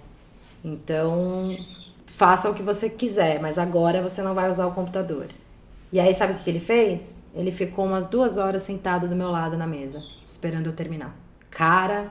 Então, 0.64 1.56
faça 2.06 2.50
o 2.50 2.54
que 2.54 2.62
você 2.62 2.90
quiser, 2.90 3.40
mas 3.40 3.58
agora 3.58 4.02
você 4.02 4.22
não 4.22 4.34
vai 4.34 4.50
usar 4.50 4.66
o 4.66 4.72
computador. 4.72 5.26
E 5.92 6.00
aí, 6.00 6.12
sabe 6.12 6.32
o 6.32 6.36
que 6.38 6.50
ele 6.50 6.58
fez? 6.58 7.22
Ele 7.34 7.52
ficou 7.52 7.84
umas 7.84 8.08
duas 8.08 8.38
horas 8.38 8.62
sentado 8.62 9.06
do 9.06 9.14
meu 9.14 9.30
lado 9.30 9.56
na 9.56 9.66
mesa, 9.66 10.02
esperando 10.26 10.66
eu 10.66 10.72
terminar. 10.72 11.14
Cara, 11.50 12.08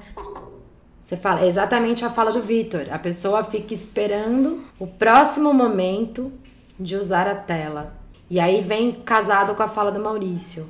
você 1.01 1.15
fala, 1.15 1.41
é 1.41 1.47
exatamente 1.47 2.03
a 2.03 2.09
fala 2.09 2.31
do 2.31 2.41
Vitor. 2.41 2.87
A 2.91 2.97
pessoa 2.97 3.43
fica 3.43 3.73
esperando 3.73 4.63
o 4.79 4.87
próximo 4.87 5.53
momento 5.53 6.31
de 6.79 6.95
usar 6.95 7.27
a 7.27 7.35
tela. 7.35 7.93
E 8.29 8.39
aí 8.39 8.61
vem 8.61 8.91
casado 8.91 9.53
com 9.53 9.61
a 9.61 9.67
fala 9.67 9.91
do 9.91 9.99
Maurício. 9.99 10.67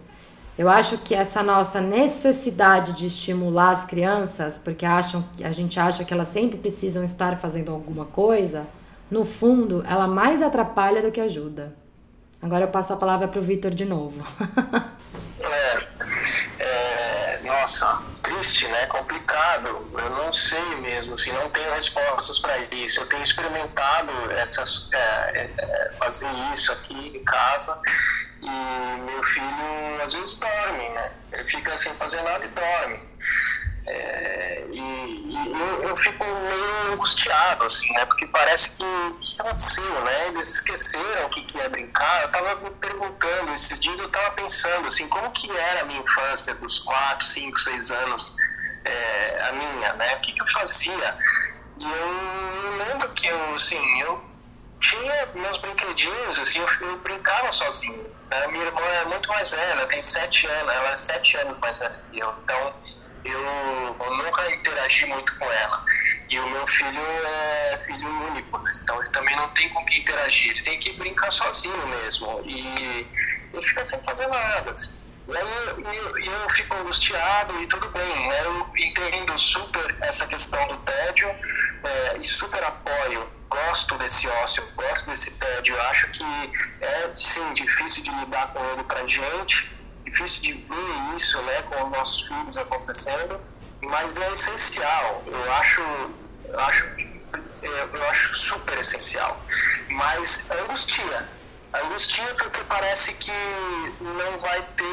Eu 0.57 0.69
acho 0.69 0.97
que 0.99 1.13
essa 1.13 1.43
nossa 1.43 1.81
necessidade 1.81 2.93
de 2.93 3.07
estimular 3.07 3.71
as 3.71 3.85
crianças, 3.85 4.57
porque 4.57 4.85
acham, 4.85 5.23
a 5.43 5.51
gente 5.51 5.79
acha 5.79 6.05
que 6.05 6.13
elas 6.13 6.29
sempre 6.29 6.57
precisam 6.57 7.03
estar 7.03 7.37
fazendo 7.37 7.71
alguma 7.71 8.05
coisa, 8.05 8.65
no 9.11 9.23
fundo, 9.25 9.83
ela 9.87 10.07
mais 10.07 10.41
atrapalha 10.41 11.01
do 11.01 11.11
que 11.11 11.19
ajuda. 11.19 11.75
Agora 12.41 12.65
eu 12.65 12.69
passo 12.69 12.93
a 12.93 12.97
palavra 12.97 13.27
para 13.27 13.39
o 13.39 13.43
Vitor 13.43 13.71
de 13.71 13.85
novo. 13.85 14.25
nossa, 17.65 17.99
triste, 18.21 18.67
né? 18.67 18.85
Complicado. 18.85 19.89
Eu 19.91 20.09
não 20.11 20.31
sei 20.31 20.63
mesmo, 20.81 21.15
assim, 21.15 21.31
não 21.31 21.49
tenho 21.49 21.73
respostas 21.73 22.37
para 22.37 22.55
isso. 22.75 22.99
Eu 22.99 23.07
tenho 23.07 23.23
experimentado 23.23 24.11
essas, 24.33 24.91
é, 24.93 25.49
é, 25.57 25.91
fazer 25.97 26.29
isso 26.53 26.71
aqui 26.73 27.17
em 27.17 27.23
casa 27.23 27.81
e 28.39 29.01
meu 29.01 29.23
filho 29.23 30.03
às 30.05 30.13
vezes 30.13 30.39
dorme, 30.39 30.89
né? 30.89 31.11
Ele 31.31 31.47
fica 31.47 31.75
sem 31.75 31.91
fazer 31.95 32.21
nada 32.21 32.45
e 32.45 32.49
dorme. 32.49 32.99
É, 33.87 34.63
e 34.71 35.24
eu, 35.51 35.83
eu, 35.89 35.95
fico 35.95 36.23
meio 36.23 36.93
angustiado, 36.93 37.65
assim, 37.65 37.93
né? 37.93 38.05
Porque 38.05 38.25
parece 38.27 38.77
que 38.77 38.83
o 38.83 39.15
que 39.15 39.41
aconteceu, 39.41 40.01
né? 40.01 40.27
Eles 40.27 40.49
esqueceram 40.49 41.25
o 41.25 41.29
que, 41.29 41.41
que 41.43 41.59
é 41.59 41.69
brincar. 41.69 42.23
Eu 42.23 42.29
tava 42.29 42.55
me 42.55 42.71
perguntando, 42.71 43.53
esses 43.53 43.79
dias 43.79 43.99
eu 43.99 44.09
tava 44.09 44.31
pensando, 44.31 44.87
assim, 44.87 45.07
como 45.09 45.31
que 45.31 45.49
era 45.51 45.81
a 45.81 45.85
minha 45.85 46.01
infância 46.01 46.55
dos 46.55 46.79
4, 46.79 47.25
5, 47.25 47.59
6 47.59 47.91
anos, 47.91 48.37
é, 48.83 49.47
a 49.49 49.51
minha, 49.53 49.93
né? 49.93 50.15
O 50.15 50.19
que, 50.21 50.33
que 50.33 50.41
eu 50.41 50.47
fazia? 50.47 51.17
E 51.77 51.83
eu 51.83 52.85
lembro 52.87 53.09
que 53.09 53.27
eu, 53.27 53.55
assim, 53.55 54.01
eu 54.01 54.23
tinha 54.79 55.27
meus 55.33 55.57
brinquedinhos, 55.57 56.39
assim, 56.39 56.59
eu, 56.59 56.67
eu 56.87 56.97
brincava 56.97 57.51
sozinho. 57.51 58.15
Né? 58.29 58.47
Minha 58.47 58.65
irmã 58.65 58.81
é 58.81 59.05
muito 59.05 59.29
mais 59.29 59.51
velha, 59.51 59.85
tem 59.87 60.01
7 60.01 60.47
anos, 60.47 60.73
ela 60.73 60.89
é 60.89 60.95
7 60.95 61.37
anos 61.37 61.59
mais 61.59 61.77
velha 61.77 61.99
que 62.11 62.19
eu. 62.19 62.35
Então, 62.43 62.73
eu, 63.31 63.95
eu, 63.99 64.17
nunca 64.17 64.51
interagi 64.53 65.05
muito 65.07 65.37
com 65.37 65.45
ela. 65.45 65.85
E 66.29 66.39
o 66.39 66.49
meu 66.49 66.67
filho 66.67 67.01
é 67.25 67.77
filho 67.79 68.07
único, 68.27 68.57
né? 68.59 68.79
então 68.83 69.01
ele 69.01 69.11
também 69.11 69.35
não 69.35 69.49
tem 69.49 69.69
com 69.69 69.83
quem 69.85 70.01
interagir, 70.01 70.51
ele 70.51 70.61
tem 70.63 70.79
que 70.79 70.93
brincar 70.93 71.31
sozinho 71.31 71.87
mesmo. 71.87 72.41
E 72.45 73.07
ele 73.53 73.65
fica 73.65 73.85
sem 73.85 74.01
fazer 74.03 74.27
nada. 74.27 74.71
Assim. 74.71 75.05
E 75.27 75.35
aí 75.35 75.43
eu, 75.67 75.79
eu, 75.79 76.17
eu, 76.19 76.49
fico 76.51 76.75
angustiado 76.75 77.59
e 77.61 77.67
tudo 77.67 77.89
bem, 77.89 78.29
né? 78.29 78.45
eu 78.45 78.71
entendo 78.77 79.37
super 79.39 79.95
essa 80.01 80.27
questão 80.27 80.67
do 80.67 80.77
tédio 80.77 81.27
é, 81.83 82.17
e 82.19 82.25
super 82.25 82.63
apoio. 82.63 83.27
Gosto 83.49 83.97
desse 83.97 84.27
ócio, 84.27 84.63
gosto 84.75 85.09
desse 85.09 85.39
tédio. 85.39 85.79
Acho 85.83 86.11
que 86.11 86.23
é 86.81 87.11
sim 87.13 87.53
difícil 87.53 88.03
de 88.03 88.11
lidar 88.19 88.53
com 88.53 88.63
ele 88.71 88.83
pra 88.83 89.05
gente, 89.07 89.75
difícil 90.05 90.43
de 90.43 90.53
ver 90.53 91.15
isso 91.15 91.41
né, 91.41 91.61
com 91.63 91.83
os 91.85 91.91
nossos 91.91 92.27
filhos 92.27 92.57
acontecendo, 92.57 93.39
mas 93.81 94.17
é 94.17 94.31
essencial. 94.31 95.23
Eu 95.25 95.53
acho, 95.53 95.81
eu 96.47 96.59
acho, 96.59 96.95
eu 97.61 98.09
acho 98.09 98.35
super 98.35 98.77
essencial. 98.77 99.39
Mas 99.89 100.49
angustia. 100.51 101.29
Angustia 101.73 102.33
porque 102.35 102.61
parece 102.65 103.15
que 103.15 103.31
não 103.99 104.39
vai 104.39 104.61
ter. 104.61 104.85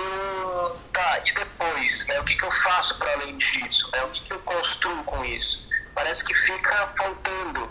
Tá, 0.93 1.21
e 1.25 1.33
depois? 1.33 2.07
Né, 2.09 2.21
o 2.21 2.25
que, 2.25 2.35
que 2.35 2.45
eu 2.45 2.51
faço 2.51 2.99
para 2.99 3.13
além 3.13 3.37
disso? 3.37 3.91
Né, 3.93 4.03
o 4.05 4.09
que, 4.11 4.25
que 4.25 4.33
eu 4.33 4.39
construo 4.41 5.05
com 5.05 5.25
isso? 5.25 5.71
Parece 5.95 6.25
que 6.25 6.35
fica 6.35 6.89
faltando 6.89 7.71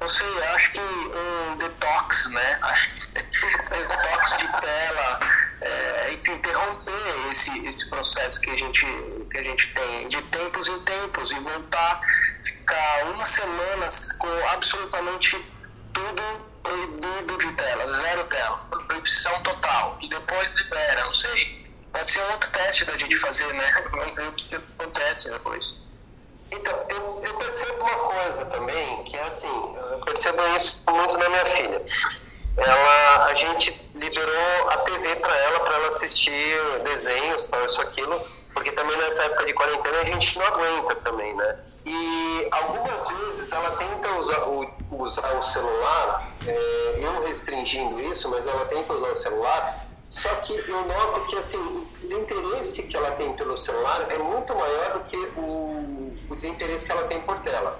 não 0.00 0.08
sei, 0.08 0.42
acho 0.54 0.72
que 0.72 0.80
um 0.80 1.56
detox, 1.58 2.30
né? 2.30 2.58
Acho 2.62 2.96
que 2.96 3.74
um 3.74 3.88
detox 3.88 4.38
de 4.38 4.60
tela, 4.60 5.20
enfim, 6.20 6.32
interromper 6.32 7.30
esse, 7.30 7.66
esse 7.66 7.88
processo 7.88 8.40
que 8.42 8.50
a, 8.50 8.56
gente, 8.56 8.86
que 9.30 9.38
a 9.38 9.42
gente 9.42 9.74
tem 9.74 10.08
de 10.08 10.20
tempos 10.22 10.68
em 10.68 10.80
tempos 10.80 11.32
e 11.32 11.40
voltar, 11.40 12.00
ficar 12.44 13.06
uma 13.06 13.24
semana 13.24 13.86
com 14.18 14.48
absolutamente 14.48 15.36
tudo 15.92 16.22
proibido 16.62 17.38
de 17.38 17.52
tela, 17.54 17.86
zero 17.86 18.24
tela, 18.24 18.58
proibição 18.86 19.42
total, 19.42 19.98
e 20.00 20.08
depois 20.08 20.54
libera, 20.56 21.04
não 21.06 21.14
sei. 21.14 21.60
Pode 21.92 22.08
ser 22.08 22.20
um 22.20 22.32
outro 22.32 22.50
teste 22.50 22.84
da 22.84 22.96
gente 22.96 23.16
fazer, 23.16 23.52
né? 23.54 23.82
Vamos 23.90 24.14
ver 24.14 24.28
o 24.28 24.32
que 24.32 24.54
acontece 24.54 25.32
depois. 25.32 25.90
Então, 26.52 26.86
eu, 26.88 27.22
eu, 27.24 27.34
percebo 27.34 27.80
uma 27.80 27.96
coisa 27.96 28.46
também, 28.46 29.04
que 29.04 29.16
é 29.16 29.22
assim, 29.22 29.76
eu 29.92 30.00
percebo 30.00 30.42
isso 30.56 30.84
muito 30.90 31.16
na 31.16 31.28
minha 31.28 31.46
filha. 31.46 31.82
Ela, 32.56 33.26
a 33.26 33.34
gente 33.34 33.90
liberou 33.94 34.68
a 34.70 34.76
TV 34.78 35.16
para 35.16 35.36
ela, 35.36 35.60
para 35.60 35.74
ela 35.74 35.88
assistir 35.88 36.58
desenhos, 36.84 37.46
tal, 37.46 37.64
isso, 37.64 37.80
aquilo, 37.80 38.20
porque 38.54 38.72
também 38.72 38.96
nessa 38.98 39.24
época 39.24 39.46
de 39.46 39.54
quarentena 39.54 40.00
a 40.00 40.04
gente 40.04 40.38
não 40.38 40.46
aguenta 40.46 40.94
também, 40.96 41.34
né? 41.34 41.58
E 41.86 42.48
algumas 42.50 43.08
vezes 43.08 43.52
ela 43.52 43.70
tenta 43.72 44.10
usar 44.18 44.42
o, 44.48 44.70
usar 44.90 45.38
o 45.38 45.42
celular, 45.42 46.32
é, 46.46 46.96
eu 46.98 47.24
restringindo 47.24 48.00
isso, 48.02 48.30
mas 48.30 48.46
ela 48.46 48.66
tenta 48.66 48.92
usar 48.92 49.10
o 49.10 49.14
celular, 49.14 49.86
só 50.08 50.28
que 50.36 50.52
eu 50.68 50.84
noto 50.84 51.26
que 51.26 51.36
assim, 51.36 51.58
o 51.58 51.88
desinteresse 52.02 52.88
que 52.88 52.96
ela 52.96 53.12
tem 53.12 53.32
pelo 53.32 53.56
celular 53.56 54.06
é 54.10 54.18
muito 54.18 54.54
maior 54.54 54.92
do 54.94 55.00
que 55.04 55.16
o 55.36 56.00
o 56.30 56.34
desinteresse 56.34 56.86
que 56.86 56.92
ela 56.92 57.02
tem 57.04 57.20
por 57.20 57.38
tela. 57.40 57.78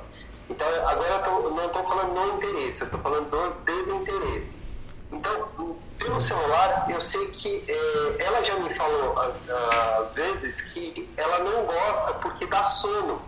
Então, 0.51 0.67
agora 0.89 1.13
eu 1.13 1.23
tô, 1.23 1.51
não 1.51 1.67
estou 1.67 1.85
falando 1.85 2.13
no 2.13 2.37
interesse, 2.37 2.83
eu 2.83 2.87
estou 2.87 3.01
falando 3.01 3.31
dos 3.31 3.55
desinteresse. 3.55 4.71
Então, 5.13 5.49
pelo 5.97 6.21
celular, 6.21 6.87
eu 6.89 7.01
sei 7.01 7.25
que 7.29 7.65
é, 7.69 8.25
ela 8.25 8.43
já 8.43 8.57
me 8.57 8.69
falou 8.71 9.15
às, 10.01 10.13
vezes 10.13 10.73
que 10.73 11.15
ela 11.17 11.39
não 11.41 11.65
gosta 11.65 12.15
porque 12.15 12.47
dá 12.47 12.63
sono. 12.65 13.23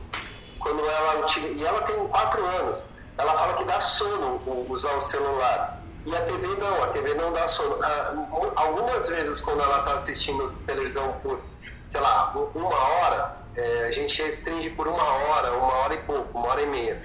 Quando 0.59 0.85
ela 0.85 1.27
e 1.55 1.65
ela 1.65 1.83
tem 1.83 2.09
quatro 2.09 2.45
anos, 2.45 2.85
ela 3.17 3.37
fala 3.39 3.55
que 3.55 3.65
dá 3.65 3.79
sono 3.79 4.43
usar 4.69 4.97
o 4.97 5.01
celular. 5.01 5.87
E 6.05 6.17
a 6.17 6.21
TV 6.23 6.47
não, 6.57 6.83
a 6.83 6.89
TV 6.89 7.15
não 7.15 7.33
dá 7.33 7.47
sono. 7.47 7.79
Ah, 7.85 8.15
algumas 8.57 9.09
vezes, 9.09 9.41
quando 9.41 9.61
ela 9.61 9.79
está 9.79 9.95
assistindo 9.95 10.49
televisão 10.67 11.13
por, 11.23 11.41
sei 11.87 12.01
lá, 12.01 12.33
uma 12.55 12.77
hora, 12.77 13.42
é, 13.57 13.85
a 13.85 13.91
gente 13.91 14.23
restringe 14.23 14.71
por 14.71 14.89
uma 14.89 15.03
hora, 15.03 15.53
uma 15.55 15.75
hora 15.79 15.95
e 15.95 15.99
pouco, 15.99 16.39
uma 16.39 16.49
hora 16.49 16.63
e 16.63 16.67
meia. 16.67 17.03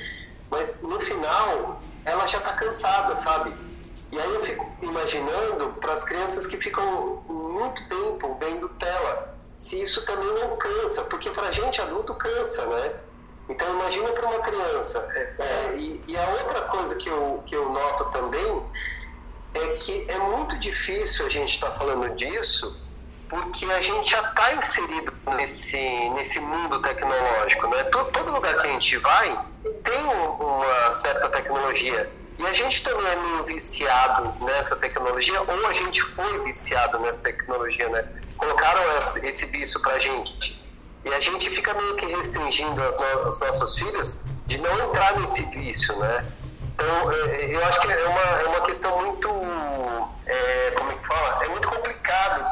Mas 0.49 0.81
no 0.81 0.99
final, 0.99 1.81
ela 2.05 2.25
já 2.25 2.37
está 2.37 2.53
cansada, 2.53 3.15
sabe? 3.15 3.53
E 4.11 4.19
aí 4.19 4.33
eu 4.33 4.41
fico 4.41 4.65
imaginando 4.81 5.73
para 5.81 5.93
as 5.93 6.03
crianças 6.03 6.47
que 6.47 6.57
ficam 6.57 7.23
muito 7.27 7.87
tempo 7.89 8.37
vendo 8.39 8.69
tela, 8.69 9.37
se 9.57 9.81
isso 9.81 10.05
também 10.05 10.31
não 10.35 10.55
cansa, 10.55 11.03
porque 11.05 11.29
para 11.31 11.47
a 11.47 11.51
gente 11.51 11.81
adulto 11.81 12.13
cansa, 12.15 12.65
né? 12.67 12.93
Então 13.49 13.67
imagina 13.79 14.09
para 14.13 14.27
uma 14.27 14.39
criança. 14.39 15.09
É, 15.15 15.35
é, 15.39 15.77
e, 15.77 16.03
e, 16.07 16.17
a 16.17 16.29
outra 16.41 16.61
coisa 16.63 16.95
que 16.95 17.09
eu, 17.09 17.43
que 17.45 17.55
eu 17.55 17.69
noto 17.69 18.05
também 18.11 18.63
é 19.53 19.67
que 19.77 20.05
é 20.09 20.19
muito 20.19 20.57
difícil 20.59 21.25
a 21.25 21.29
gente 21.29 21.53
estar 21.53 21.71
tá 21.71 21.77
falando 21.77 22.15
disso 22.15 22.86
porque 23.29 23.65
a 23.65 23.81
gente 23.81 24.11
já 24.11 24.21
está 24.21 24.53
inserido 24.53 25.13
nesse, 25.35 26.09
nesse 26.11 26.39
mundo 26.39 26.81
tecnológico. 26.81 27.67
Né? 27.67 27.83
Todo, 27.85 28.11
todo 28.11 28.31
lugar 28.31 28.55
que 28.55 28.67
a 28.67 28.71
gente 28.71 28.97
vai 28.97 29.39
tem 29.83 30.03
uma 30.03 30.91
certa 30.91 31.29
tecnologia. 31.29 32.09
E 32.39 32.45
a 32.45 32.53
gente 32.53 32.83
também 32.83 33.07
é 33.07 33.15
meio 33.15 33.45
viciado 33.45 34.33
nessa 34.45 34.75
tecnologia, 34.75 35.41
ou 35.41 35.67
a 35.67 35.73
gente 35.73 36.01
foi 36.01 36.39
viciado 36.43 36.99
nessa 36.99 37.23
tecnologia, 37.23 37.89
né? 37.89 38.07
Colocaram 38.37 38.79
esse 38.99 39.47
vício 39.47 39.81
pra 39.81 39.97
gente. 39.97 40.63
E 41.03 41.13
a 41.13 41.19
gente 41.19 41.49
fica 41.49 41.73
meio 41.73 41.95
que 41.95 42.05
restringindo 42.05 42.79
as 42.83 42.99
no, 42.99 43.27
os 43.27 43.39
nossos 43.39 43.79
filhos 43.79 44.25
de 44.45 44.59
não 44.59 44.87
entrar 44.87 45.19
nesse 45.19 45.45
vício, 45.45 45.97
né? 45.97 46.25
Então, 46.75 47.11
é, 47.11 47.55
eu 47.55 47.65
acho 47.65 47.81
que 47.81 47.91
é 47.91 48.05
uma, 48.05 48.21
é 48.21 48.45
uma 48.45 48.61
questão 48.61 49.01
muito, 49.01 49.29
é, 50.27 50.71
como 50.77 50.91
é 50.91 50.95
que 50.95 51.07
fala? 51.07 51.43
É 51.43 51.47
muito 51.49 51.67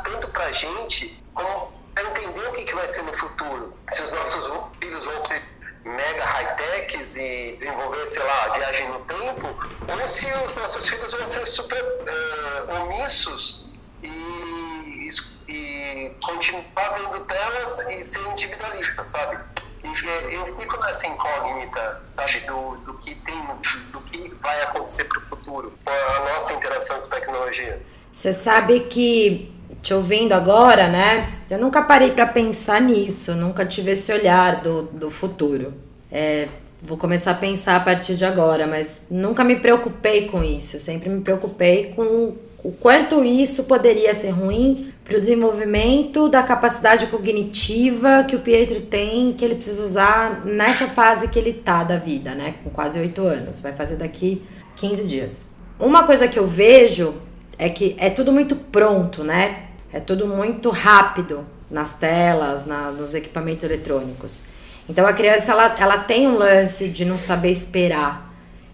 tanto 0.03 0.27
para 0.29 0.45
a 0.45 0.51
gente, 0.51 1.23
como 1.33 1.73
para 1.93 2.03
entender 2.03 2.47
o 2.49 2.53
que, 2.53 2.63
que 2.65 2.75
vai 2.75 2.87
ser 2.87 3.03
no 3.03 3.13
futuro. 3.13 3.73
Se 3.89 4.01
os 4.03 4.11
nossos 4.11 4.43
filhos 4.81 5.03
vão 5.05 5.21
ser 5.21 5.41
mega 5.85 6.25
high-techs 6.25 7.17
e 7.17 7.51
desenvolver, 7.53 8.07
sei 8.07 8.23
lá, 8.23 8.47
viagem 8.49 8.89
no 8.89 8.99
tempo, 9.01 9.47
ou 9.87 10.07
se 10.07 10.25
os 10.45 10.55
nossos 10.55 10.89
filhos 10.89 11.13
vão 11.13 11.27
ser 11.27 11.45
super 11.45 11.81
uh, 11.81 12.81
omissos 12.81 13.71
e, 14.01 15.09
e 15.47 16.11
continuar 16.23 16.89
vendo 16.97 17.19
telas 17.25 17.87
e 17.89 18.03
ser 18.03 18.27
individualistas, 18.31 19.07
sabe? 19.07 19.39
E 19.83 20.33
eu 20.33 20.47
fico 20.47 20.77
nessa 20.83 21.07
incógnita, 21.07 22.01
sabe, 22.11 22.39
do, 22.41 22.75
do 22.77 22.95
que 22.95 23.13
tem, 23.15 23.45
do 23.91 24.01
que 24.01 24.33
vai 24.41 24.61
acontecer 24.63 25.05
para 25.05 25.19
o 25.19 25.21
futuro, 25.21 25.73
com 25.85 25.91
a 25.91 26.33
nossa 26.33 26.53
interação 26.53 27.01
com 27.01 27.09
tecnologia. 27.09 27.81
Você 28.11 28.33
sabe 28.33 28.79
que 28.81 29.54
te 29.85 29.93
ouvindo 29.93 30.33
agora, 30.33 30.89
né? 30.89 31.29
Eu 31.47 31.59
nunca 31.59 31.79
parei 31.83 32.09
para 32.09 32.25
pensar 32.25 32.81
nisso, 32.81 33.35
nunca 33.35 33.63
tive 33.63 33.91
esse 33.91 34.11
olhar 34.11 34.63
do, 34.63 34.81
do 34.81 35.11
futuro. 35.11 35.75
É, 36.11 36.47
vou 36.81 36.97
começar 36.97 37.31
a 37.31 37.35
pensar 37.35 37.75
a 37.75 37.79
partir 37.79 38.15
de 38.15 38.25
agora, 38.25 38.65
mas 38.65 39.05
nunca 39.11 39.43
me 39.43 39.57
preocupei 39.57 40.27
com 40.27 40.43
isso. 40.43 40.79
Sempre 40.79 41.07
me 41.07 41.21
preocupei 41.21 41.93
com 41.95 42.33
o 42.63 42.71
quanto 42.71 43.23
isso 43.23 43.65
poderia 43.65 44.11
ser 44.15 44.31
ruim 44.31 44.91
para 45.03 45.17
o 45.17 45.19
desenvolvimento 45.19 46.27
da 46.29 46.41
capacidade 46.41 47.05
cognitiva 47.05 48.25
que 48.27 48.35
o 48.35 48.39
Pietro 48.39 48.81
tem, 48.81 49.33
que 49.33 49.45
ele 49.45 49.53
precisa 49.53 49.83
usar 49.83 50.43
nessa 50.47 50.87
fase 50.87 51.27
que 51.27 51.37
ele 51.37 51.53
tá 51.53 51.83
da 51.83 51.97
vida, 51.97 52.33
né? 52.33 52.55
Com 52.63 52.71
quase 52.71 52.99
oito 52.99 53.21
anos, 53.21 53.59
vai 53.59 53.73
fazer 53.73 53.97
daqui 53.97 54.41
15 54.77 55.05
dias. 55.05 55.51
Uma 55.79 56.07
coisa 56.07 56.27
que 56.27 56.39
eu 56.39 56.47
vejo 56.47 57.13
é 57.55 57.69
que 57.69 57.95
é 57.99 58.09
tudo 58.09 58.33
muito 58.33 58.55
pronto, 58.55 59.23
né? 59.23 59.65
É 59.95 60.01
tudo 60.01 60.27
muito 60.27 60.71
rápido 60.71 61.45
nas 61.71 61.93
telas, 61.93 62.65
na, 62.65 62.91
nos 62.91 63.15
equipamentos 63.15 63.63
eletrônicos. 63.63 64.41
Então 64.89 65.07
a 65.07 65.13
criança 65.13 65.53
ela, 65.53 65.73
ela 65.79 65.97
tem 65.99 66.27
um 66.27 66.37
lance 66.37 66.89
de 66.89 67.05
não 67.05 67.17
saber 67.17 67.49
esperar. 67.49 68.29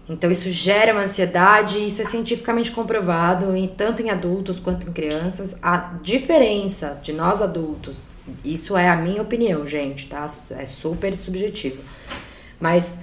Então 0.08 0.32
isso 0.32 0.50
gera 0.50 0.92
uma 0.92 1.02
ansiedade 1.02 1.78
e 1.78 1.86
isso 1.86 2.02
é 2.02 2.04
cientificamente 2.04 2.72
comprovado, 2.72 3.54
em, 3.54 3.68
tanto 3.68 4.02
em 4.02 4.10
adultos 4.10 4.58
quanto 4.58 4.88
em 4.88 4.92
crianças. 4.92 5.60
A 5.62 5.94
diferença 6.02 6.98
de 7.00 7.12
nós 7.12 7.40
adultos, 7.40 8.08
isso 8.44 8.76
é 8.76 8.88
a 8.88 8.96
minha 8.96 9.22
opinião, 9.22 9.64
gente, 9.64 10.08
tá? 10.08 10.26
É 10.58 10.66
super 10.66 11.16
subjetivo. 11.16 11.80
Mas 12.58 12.98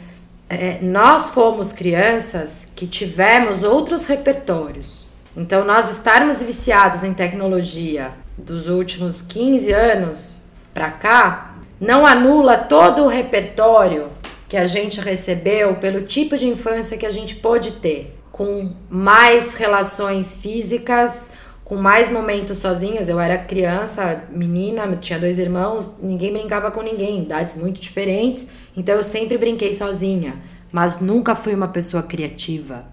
é, 0.49 0.79
nós 0.81 1.29
fomos 1.29 1.71
crianças 1.71 2.69
que 2.75 2.85
tivemos 2.85 3.63
outros 3.63 4.07
repertórios. 4.07 5.08
Então, 5.35 5.63
nós 5.63 5.91
estarmos 5.91 6.41
viciados 6.41 7.03
em 7.03 7.13
tecnologia 7.13 8.11
dos 8.37 8.67
últimos 8.67 9.21
15 9.21 9.71
anos 9.71 10.43
para 10.73 10.91
cá 10.91 11.55
não 11.79 12.05
anula 12.05 12.57
todo 12.57 13.03
o 13.03 13.07
repertório 13.07 14.09
que 14.47 14.57
a 14.57 14.65
gente 14.65 14.99
recebeu 14.99 15.75
pelo 15.75 16.01
tipo 16.01 16.37
de 16.37 16.47
infância 16.47 16.97
que 16.97 17.05
a 17.05 17.11
gente 17.11 17.35
pôde 17.35 17.73
ter, 17.73 18.17
com 18.31 18.73
mais 18.89 19.53
relações 19.53 20.37
físicas, 20.41 21.31
com 21.63 21.75
mais 21.75 22.11
momentos 22.11 22.57
sozinhas. 22.57 23.07
Eu 23.07 23.19
era 23.19 23.37
criança, 23.37 24.23
menina, 24.31 24.87
tinha 24.97 25.19
dois 25.19 25.37
irmãos, 25.37 25.97
ninguém 26.01 26.33
brincava 26.33 26.71
com 26.71 26.81
ninguém, 26.81 27.21
idades 27.21 27.55
muito 27.57 27.79
diferentes, 27.79 28.51
então 28.75 28.95
eu 28.95 29.03
sempre 29.03 29.37
brinquei 29.37 29.71
sozinha, 29.71 30.41
mas 30.71 30.99
nunca 30.99 31.35
fui 31.35 31.53
uma 31.53 31.67
pessoa 31.67 32.01
criativa, 32.01 32.85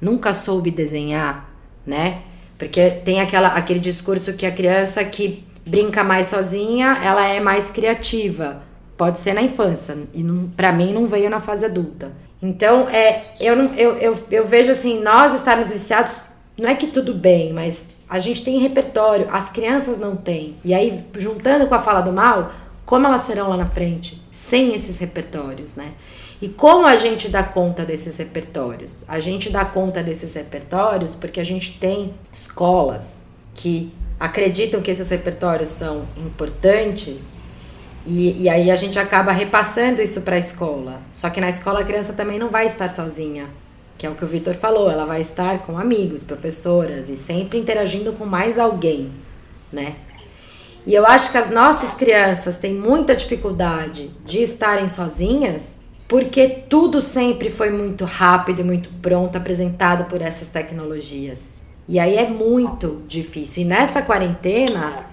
nunca 0.00 0.32
soube 0.32 0.70
desenhar, 0.70 1.51
né? 1.86 2.22
Porque 2.58 2.90
tem 2.90 3.20
aquela, 3.20 3.48
aquele 3.48 3.80
discurso 3.80 4.34
que 4.34 4.46
a 4.46 4.52
criança 4.52 5.04
que 5.04 5.44
brinca 5.66 6.04
mais 6.04 6.28
sozinha, 6.28 6.98
ela 7.02 7.26
é 7.26 7.40
mais 7.40 7.70
criativa. 7.70 8.62
Pode 8.96 9.18
ser 9.18 9.32
na 9.32 9.42
infância, 9.42 9.96
e 10.14 10.22
para 10.56 10.72
mim 10.72 10.92
não 10.92 11.08
veio 11.08 11.28
na 11.28 11.40
fase 11.40 11.64
adulta. 11.64 12.12
Então, 12.40 12.88
é, 12.88 13.20
eu, 13.40 13.56
não, 13.56 13.74
eu, 13.74 13.96
eu, 13.98 14.18
eu 14.30 14.46
vejo 14.46 14.70
assim, 14.70 15.00
nós 15.00 15.34
estarmos 15.34 15.70
viciados, 15.70 16.16
não 16.58 16.68
é 16.68 16.74
que 16.74 16.88
tudo 16.88 17.14
bem, 17.14 17.52
mas 17.52 17.92
a 18.08 18.18
gente 18.18 18.44
tem 18.44 18.58
repertório, 18.58 19.28
as 19.32 19.48
crianças 19.48 19.98
não 19.98 20.16
têm. 20.16 20.56
E 20.64 20.74
aí, 20.74 21.04
juntando 21.18 21.66
com 21.66 21.74
a 21.74 21.78
fala 21.78 22.00
do 22.00 22.12
mal, 22.12 22.52
como 22.84 23.06
elas 23.06 23.22
serão 23.22 23.48
lá 23.48 23.56
na 23.56 23.66
frente, 23.66 24.20
sem 24.30 24.74
esses 24.74 24.98
repertórios, 24.98 25.76
né? 25.76 25.92
E 26.42 26.48
como 26.48 26.84
a 26.84 26.96
gente 26.96 27.28
dá 27.28 27.44
conta 27.44 27.84
desses 27.84 28.16
repertórios? 28.16 29.04
A 29.08 29.20
gente 29.20 29.48
dá 29.48 29.64
conta 29.64 30.02
desses 30.02 30.34
repertórios 30.34 31.14
porque 31.14 31.38
a 31.38 31.44
gente 31.44 31.78
tem 31.78 32.12
escolas 32.32 33.28
que 33.54 33.94
acreditam 34.18 34.82
que 34.82 34.90
esses 34.90 35.08
repertórios 35.08 35.68
são 35.68 36.04
importantes 36.16 37.44
e, 38.04 38.42
e 38.42 38.48
aí 38.48 38.72
a 38.72 38.74
gente 38.74 38.98
acaba 38.98 39.30
repassando 39.30 40.02
isso 40.02 40.22
para 40.22 40.34
a 40.34 40.38
escola. 40.40 41.00
Só 41.12 41.30
que 41.30 41.40
na 41.40 41.48
escola 41.48 41.82
a 41.82 41.84
criança 41.84 42.12
também 42.12 42.40
não 42.40 42.50
vai 42.50 42.66
estar 42.66 42.88
sozinha, 42.88 43.48
que 43.96 44.04
é 44.04 44.10
o 44.10 44.16
que 44.16 44.24
o 44.24 44.28
Vitor 44.28 44.56
falou, 44.56 44.90
ela 44.90 45.04
vai 45.04 45.20
estar 45.20 45.60
com 45.60 45.78
amigos, 45.78 46.24
professoras 46.24 47.08
e 47.08 47.16
sempre 47.16 47.56
interagindo 47.56 48.14
com 48.14 48.24
mais 48.24 48.58
alguém, 48.58 49.12
né? 49.72 49.94
E 50.84 50.92
eu 50.92 51.06
acho 51.06 51.30
que 51.30 51.38
as 51.38 51.50
nossas 51.50 51.94
crianças 51.94 52.56
têm 52.56 52.74
muita 52.74 53.14
dificuldade 53.14 54.10
de 54.24 54.42
estarem 54.42 54.88
sozinhas 54.88 55.80
porque 56.12 56.46
tudo 56.68 57.00
sempre 57.00 57.48
foi 57.48 57.70
muito 57.70 58.04
rápido 58.04 58.60
e 58.60 58.62
muito 58.62 58.90
pronto 59.00 59.38
apresentado 59.38 60.04
por 60.10 60.20
essas 60.20 60.50
tecnologias. 60.50 61.66
E 61.88 61.98
aí 61.98 62.18
é 62.18 62.28
muito 62.28 63.02
difícil. 63.08 63.62
E 63.62 63.64
nessa 63.64 64.02
quarentena 64.02 65.06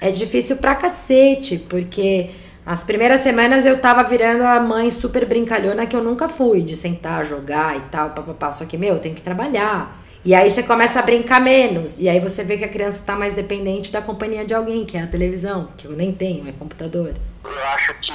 é 0.00 0.10
difícil 0.10 0.56
pra 0.56 0.74
cacete, 0.74 1.56
porque 1.56 2.30
as 2.66 2.82
primeiras 2.82 3.20
semanas 3.20 3.64
eu 3.64 3.80
tava 3.80 4.02
virando 4.02 4.42
a 4.42 4.58
mãe 4.58 4.90
super 4.90 5.24
brincalhona 5.24 5.86
que 5.86 5.94
eu 5.94 6.02
nunca 6.02 6.28
fui, 6.28 6.62
de 6.62 6.74
sentar, 6.74 7.24
jogar 7.24 7.76
e 7.76 7.82
tal, 7.82 8.10
papapá. 8.10 8.50
Só 8.50 8.64
que, 8.64 8.76
meu, 8.76 8.94
eu 8.94 8.98
tenho 8.98 9.14
que 9.14 9.22
trabalhar. 9.22 10.02
E 10.22 10.34
aí 10.34 10.50
você 10.50 10.62
começa 10.62 10.98
a 11.00 11.02
brincar 11.02 11.40
menos. 11.40 11.98
E 11.98 12.08
aí 12.08 12.20
você 12.20 12.44
vê 12.44 12.58
que 12.58 12.64
a 12.64 12.68
criança 12.68 13.02
tá 13.04 13.16
mais 13.16 13.32
dependente 13.32 13.90
da 13.90 14.02
companhia 14.02 14.44
de 14.44 14.52
alguém, 14.52 14.84
que 14.84 14.96
é 14.96 15.02
a 15.02 15.06
televisão, 15.06 15.72
que 15.78 15.86
eu 15.86 15.92
nem 15.92 16.12
tenho, 16.12 16.46
é 16.46 16.52
computador. 16.52 17.14
Eu 17.44 17.68
acho 17.68 17.98
que 18.00 18.12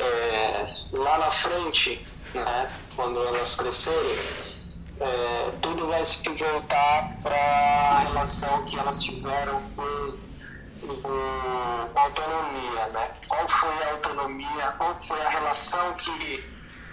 é, 0.00 0.64
lá 0.92 1.18
na 1.18 1.30
frente, 1.30 2.06
né, 2.34 2.70
quando 2.96 3.22
elas 3.26 3.56
crescerem, 3.56 4.16
é, 5.00 5.50
tudo 5.60 5.86
vai 5.88 6.02
se 6.02 6.28
voltar 6.30 7.14
para 7.22 7.34
a 7.34 7.98
relação 8.00 8.64
que 8.64 8.78
elas 8.78 9.02
tiveram 9.02 9.60
com, 9.76 10.12
com, 11.02 11.98
autonomia, 11.98 12.86
né? 12.94 13.10
Qual 13.28 13.46
foi 13.48 13.84
a 13.84 13.90
autonomia, 13.92 14.74
qual 14.78 14.96
foi 14.98 15.20
a 15.22 15.28
relação 15.28 15.92
que 15.94 16.44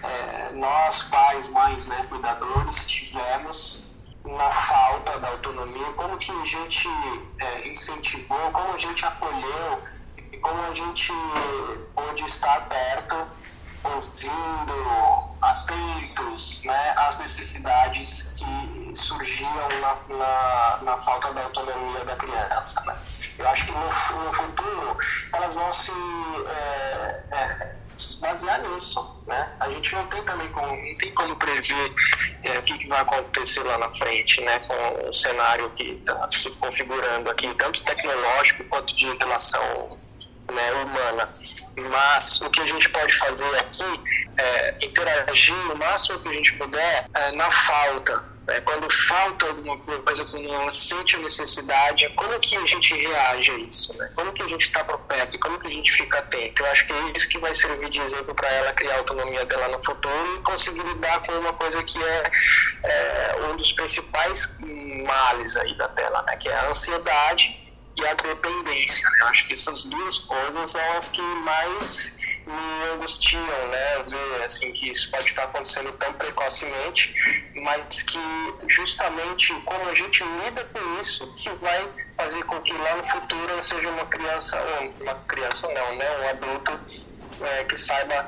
é, 0.03 0.53
nós, 0.55 1.03
pais, 1.03 1.47
mães, 1.49 1.87
né, 1.87 2.05
cuidadores, 2.09 2.85
tivemos 2.85 3.88
na 4.37 4.51
falta 4.51 5.19
da 5.19 5.29
autonomia, 5.29 5.93
como 5.93 6.17
que 6.17 6.31
a 6.31 6.45
gente 6.45 6.87
é, 7.39 7.67
incentivou, 7.67 8.51
como 8.51 8.73
a 8.73 8.77
gente 8.77 9.05
acolheu 9.05 9.83
e 10.31 10.37
como 10.37 10.61
a 10.61 10.73
gente 10.73 11.11
pôde 11.93 12.25
estar 12.25 12.67
perto 12.67 13.39
ouvindo, 13.83 15.35
atentos 15.41 16.63
né, 16.65 16.93
às 16.97 17.19
necessidades 17.19 18.33
que 18.37 18.95
surgiam 18.95 19.69
na, 19.81 20.15
na, 20.17 20.79
na, 20.83 20.97
falta 20.97 21.33
da 21.33 21.43
autonomia 21.43 22.03
da 22.03 22.15
criança. 22.15 22.83
Né? 22.85 22.97
Eu 23.37 23.47
acho 23.47 23.67
que 23.67 23.71
no, 23.71 23.85
no 23.85 24.33
futuro 24.33 24.97
elas 25.33 25.55
vão 25.55 25.71
se 25.71 25.93
é, 26.47 27.23
é, 27.31 27.75
basear 28.21 28.61
nisso. 28.69 29.23
Né? 29.27 29.51
A 29.59 29.69
gente 29.69 29.93
não 29.95 30.07
tem 30.07 30.23
também 30.23 30.47
como, 30.49 30.75
não 30.75 30.97
tem 30.97 31.11
como 31.13 31.35
prever 31.35 31.89
é, 32.43 32.59
o 32.59 32.63
que, 32.63 32.77
que, 32.77 32.87
vai 32.87 33.01
acontecer 33.01 33.63
lá 33.63 33.77
na 33.77 33.91
frente, 33.91 34.41
né? 34.41 34.59
com 34.59 35.07
o 35.07 35.13
cenário 35.13 35.69
que 35.71 35.83
está 35.83 36.29
se 36.29 36.51
configurando 36.51 37.29
aqui, 37.29 37.53
tanto 37.55 37.83
tecnológico 37.83 38.63
quanto 38.65 38.95
de 38.95 39.05
relação 39.17 39.89
né, 40.51 40.71
humana. 40.73 41.29
Mas 41.89 42.41
o 42.41 42.49
que 42.49 42.59
a 42.61 42.67
gente 42.67 42.89
pode 42.89 43.13
fazer 43.17 43.55
aqui 43.57 44.01
é 44.37 44.77
interagir 44.81 45.71
o 45.71 45.77
máximo 45.77 46.19
que 46.19 46.29
a 46.29 46.33
gente 46.33 46.53
puder 46.53 47.05
é, 47.13 47.31
na 47.33 47.49
falta. 47.51 48.38
Né? 48.49 48.61
Quando 48.61 48.91
falta 48.91 49.45
alguma 49.45 49.77
coisa, 49.77 50.25
quando 50.25 50.51
ela 50.51 50.71
sente 50.71 51.15
a 51.15 51.19
necessidade, 51.19 52.09
como 52.15 52.39
que 52.39 52.57
a 52.57 52.65
gente 52.65 52.95
reage 52.95 53.51
a 53.51 53.57
isso? 53.59 53.95
Né? 53.97 54.11
Como 54.15 54.33
que 54.33 54.41
a 54.41 54.47
gente 54.47 54.61
está 54.61 54.83
por 54.83 54.97
perto 55.01 55.35
e 55.35 55.39
como 55.39 55.59
que 55.59 55.67
a 55.67 55.71
gente 55.71 55.91
fica 55.91 56.17
atento? 56.17 56.63
Eu 56.63 56.71
acho 56.71 56.87
que 56.87 56.93
é 56.93 57.11
isso 57.15 57.29
que 57.29 57.37
vai 57.37 57.53
servir 57.53 57.89
de 57.89 58.01
exemplo 58.01 58.33
para 58.33 58.49
ela 58.49 58.73
criar 58.73 58.95
a 58.95 58.97
autonomia 58.97 59.45
dela 59.45 59.67
no 59.67 59.79
futuro 59.83 60.39
e 60.39 60.41
conseguir 60.41 60.81
lidar 60.81 61.21
com 61.21 61.33
uma 61.33 61.53
coisa 61.53 61.83
que 61.83 62.03
é, 62.03 62.31
é 62.83 63.35
um 63.51 63.55
dos 63.55 63.71
principais 63.73 64.59
males 65.05 65.55
aí 65.57 65.75
da 65.75 65.87
tela, 65.89 66.23
né? 66.23 66.35
que 66.37 66.49
é 66.49 66.53
a 66.55 66.69
ansiedade 66.69 67.68
e 67.99 68.07
a 68.07 68.13
dependência. 68.13 69.09
Né? 69.09 69.27
Acho 69.29 69.47
que 69.47 69.53
essas 69.53 69.85
duas 69.85 70.19
coisas 70.19 70.69
são 70.71 70.97
as 70.97 71.09
que 71.09 71.21
mais 71.21 72.39
me 72.45 72.89
angustiam, 72.93 73.67
né? 73.67 74.03
Ver 74.07 74.43
assim, 74.43 74.71
que 74.73 74.89
isso 74.89 75.11
pode 75.11 75.25
estar 75.25 75.43
acontecendo 75.43 75.91
tão 75.93 76.13
precocemente, 76.13 77.51
mas 77.55 78.03
que 78.03 78.19
justamente 78.67 79.53
como 79.65 79.89
a 79.89 79.95
gente 79.95 80.23
lida 80.23 80.65
com 80.65 80.99
isso, 80.99 81.35
que 81.35 81.49
vai 81.49 81.89
fazer 82.17 82.43
com 82.43 82.59
que 82.61 82.73
lá 82.73 82.95
no 82.95 83.03
futuro 83.03 83.51
eu 83.51 83.61
seja 83.61 83.89
uma 83.89 84.05
criança, 84.05 84.57
uma 84.99 85.15
criança 85.27 85.67
não, 85.73 85.95
né? 85.95 86.05
Um 86.19 86.29
adulto 86.29 86.79
é, 87.41 87.63
que 87.65 87.77
saiba 87.77 88.21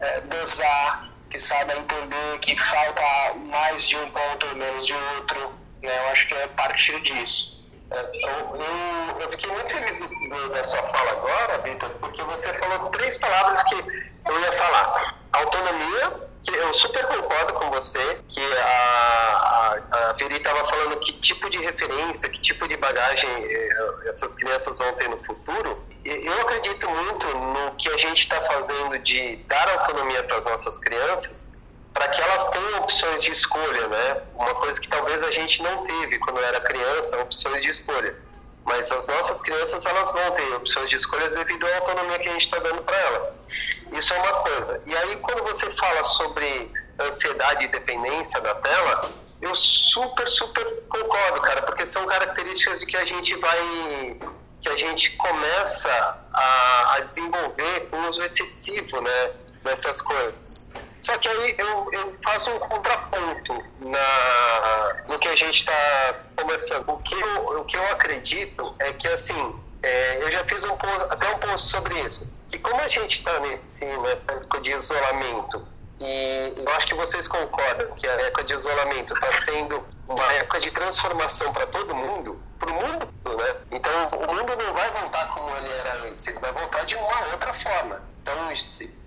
é, 0.00 0.20
dosar, 0.22 1.10
que 1.30 1.38
saiba 1.38 1.76
entender 1.76 2.38
que 2.40 2.56
falta 2.56 3.34
mais 3.36 3.88
de 3.88 3.96
um 3.96 4.10
ponto 4.10 4.46
ou 4.46 4.56
menos 4.56 4.86
de 4.86 4.94
outro. 4.94 5.60
Né? 5.82 5.96
Eu 5.96 6.08
acho 6.10 6.28
que 6.28 6.34
é 6.34 6.46
partir 6.48 7.00
disso. 7.02 7.59
Eu, 7.90 9.20
eu, 9.20 9.30
fiquei 9.30 9.50
muito 9.50 9.72
feliz 9.72 10.00
da 10.52 10.62
sua 10.62 10.82
fala 10.84 11.10
agora, 11.10 11.58
Vitor, 11.58 11.90
porque 12.00 12.22
você 12.22 12.52
falou 12.54 12.88
três 12.90 13.16
palavras 13.16 13.64
que 13.64 13.74
eu 13.74 14.40
ia 14.40 14.52
falar. 14.52 15.18
Autonomia, 15.32 16.12
que 16.42 16.54
eu 16.54 16.72
super 16.72 17.04
concordo 17.06 17.52
com 17.54 17.68
você, 17.70 18.18
que 18.28 18.40
a, 18.58 19.78
a, 19.90 20.10
a 20.10 20.12
Veri 20.12 20.36
estava 20.36 20.64
falando 20.68 21.00
que 21.00 21.12
tipo 21.14 21.50
de 21.50 21.58
referência, 21.58 22.28
que 22.30 22.40
tipo 22.40 22.68
de 22.68 22.76
bagagem 22.76 23.28
eh, 23.44 23.68
essas 24.06 24.34
crianças 24.34 24.78
vão 24.78 24.92
ter 24.94 25.08
no 25.08 25.22
futuro. 25.24 25.84
Eu 26.04 26.40
acredito 26.42 26.88
muito 26.88 27.26
no 27.26 27.76
que 27.76 27.88
a 27.88 27.96
gente 27.96 28.20
está 28.20 28.40
fazendo 28.42 28.98
de 29.00 29.36
dar 29.48 29.68
autonomia 29.68 30.22
para 30.24 30.36
as 30.36 30.46
nossas 30.46 30.78
crianças, 30.78 31.59
para 31.92 32.08
que 32.08 32.20
elas 32.20 32.48
tenham 32.48 32.78
opções 32.78 33.22
de 33.22 33.32
escolha, 33.32 33.88
né? 33.88 34.22
Uma 34.34 34.54
coisa 34.54 34.80
que 34.80 34.88
talvez 34.88 35.22
a 35.24 35.30
gente 35.30 35.62
não 35.62 35.84
teve 35.84 36.18
quando 36.18 36.40
era 36.40 36.60
criança, 36.60 37.20
opções 37.22 37.62
de 37.62 37.70
escolha. 37.70 38.16
Mas 38.64 38.92
as 38.92 39.06
nossas 39.08 39.40
crianças 39.40 39.84
elas 39.86 40.12
vão 40.12 40.30
ter 40.32 40.54
opções 40.54 40.88
de 40.88 40.96
escolhas 40.96 41.32
devido 41.32 41.66
à 41.66 41.76
autonomia 41.76 42.18
que 42.18 42.28
a 42.28 42.32
gente 42.32 42.46
está 42.46 42.58
dando 42.58 42.82
para 42.82 42.96
elas. 42.96 43.46
Isso 43.92 44.14
é 44.14 44.18
uma 44.18 44.32
coisa. 44.34 44.82
E 44.86 44.96
aí 44.96 45.16
quando 45.16 45.42
você 45.42 45.70
fala 45.72 46.04
sobre 46.04 46.70
ansiedade 47.00 47.64
e 47.64 47.68
dependência 47.68 48.40
da 48.40 48.54
tela, 48.54 49.10
eu 49.40 49.54
super 49.54 50.28
super 50.28 50.64
concordo, 50.88 51.40
cara, 51.40 51.62
porque 51.62 51.86
são 51.86 52.06
características 52.06 52.80
de 52.80 52.86
que 52.86 52.96
a 52.96 53.04
gente 53.04 53.34
vai 53.36 54.20
que 54.60 54.68
a 54.68 54.76
gente 54.76 55.16
começa 55.16 56.26
a, 56.32 56.94
a 56.96 57.00
desenvolver 57.00 57.88
com 57.90 58.08
uso 58.10 58.22
excessivo, 58.22 59.00
né? 59.00 59.30
Dessas 59.62 60.02
coisas. 60.02 60.74
Só 61.00 61.16
que 61.18 61.28
aí 61.28 61.54
eu, 61.58 61.88
eu 61.92 62.16
faço 62.22 62.50
um 62.50 62.58
contraponto 62.58 63.64
na, 63.80 65.04
no 65.08 65.18
que 65.18 65.28
a 65.28 65.36
gente 65.36 65.60
está 65.60 66.14
conversando. 66.36 66.92
O 66.92 66.98
que, 66.98 67.14
eu, 67.14 67.60
o 67.60 67.64
que 67.64 67.76
eu 67.76 67.92
acredito 67.92 68.74
é 68.78 68.92
que, 68.92 69.08
assim, 69.08 69.60
é, 69.82 70.22
eu 70.22 70.30
já 70.30 70.44
fiz 70.44 70.64
um 70.64 70.76
até 71.08 71.28
um 71.34 71.38
post 71.38 71.70
sobre 71.70 71.98
isso, 72.00 72.38
que 72.48 72.58
como 72.58 72.80
a 72.80 72.88
gente 72.88 73.18
está 73.18 73.40
nessa 73.40 74.32
época 74.32 74.60
de 74.60 74.72
isolamento, 74.72 75.66
e 76.00 76.54
eu 76.56 76.72
acho 76.72 76.86
que 76.86 76.94
vocês 76.94 77.28
concordam 77.28 77.94
que 77.94 78.06
a 78.06 78.12
época 78.22 78.44
de 78.44 78.54
isolamento 78.54 79.14
está 79.14 79.30
sendo 79.32 79.86
uma 80.08 80.32
época 80.34 80.58
de 80.58 80.70
transformação 80.70 81.52
para 81.52 81.66
todo 81.66 81.94
mundo, 81.94 82.42
para 82.58 82.70
o 82.70 82.74
mundo, 82.74 83.08
né? 83.36 83.54
Então, 83.70 84.08
o 84.08 84.34
mundo 84.34 84.56
não 84.56 84.72
vai 84.74 84.90
voltar 84.90 85.28
como 85.28 85.54
ele 85.56 85.68
era 85.68 86.08
antes, 86.08 86.26
ele 86.26 86.38
vai 86.40 86.52
voltar 86.52 86.84
de 86.84 86.96
uma 86.96 87.32
outra 87.32 87.52
forma. 87.52 88.09
Então, 88.22 88.34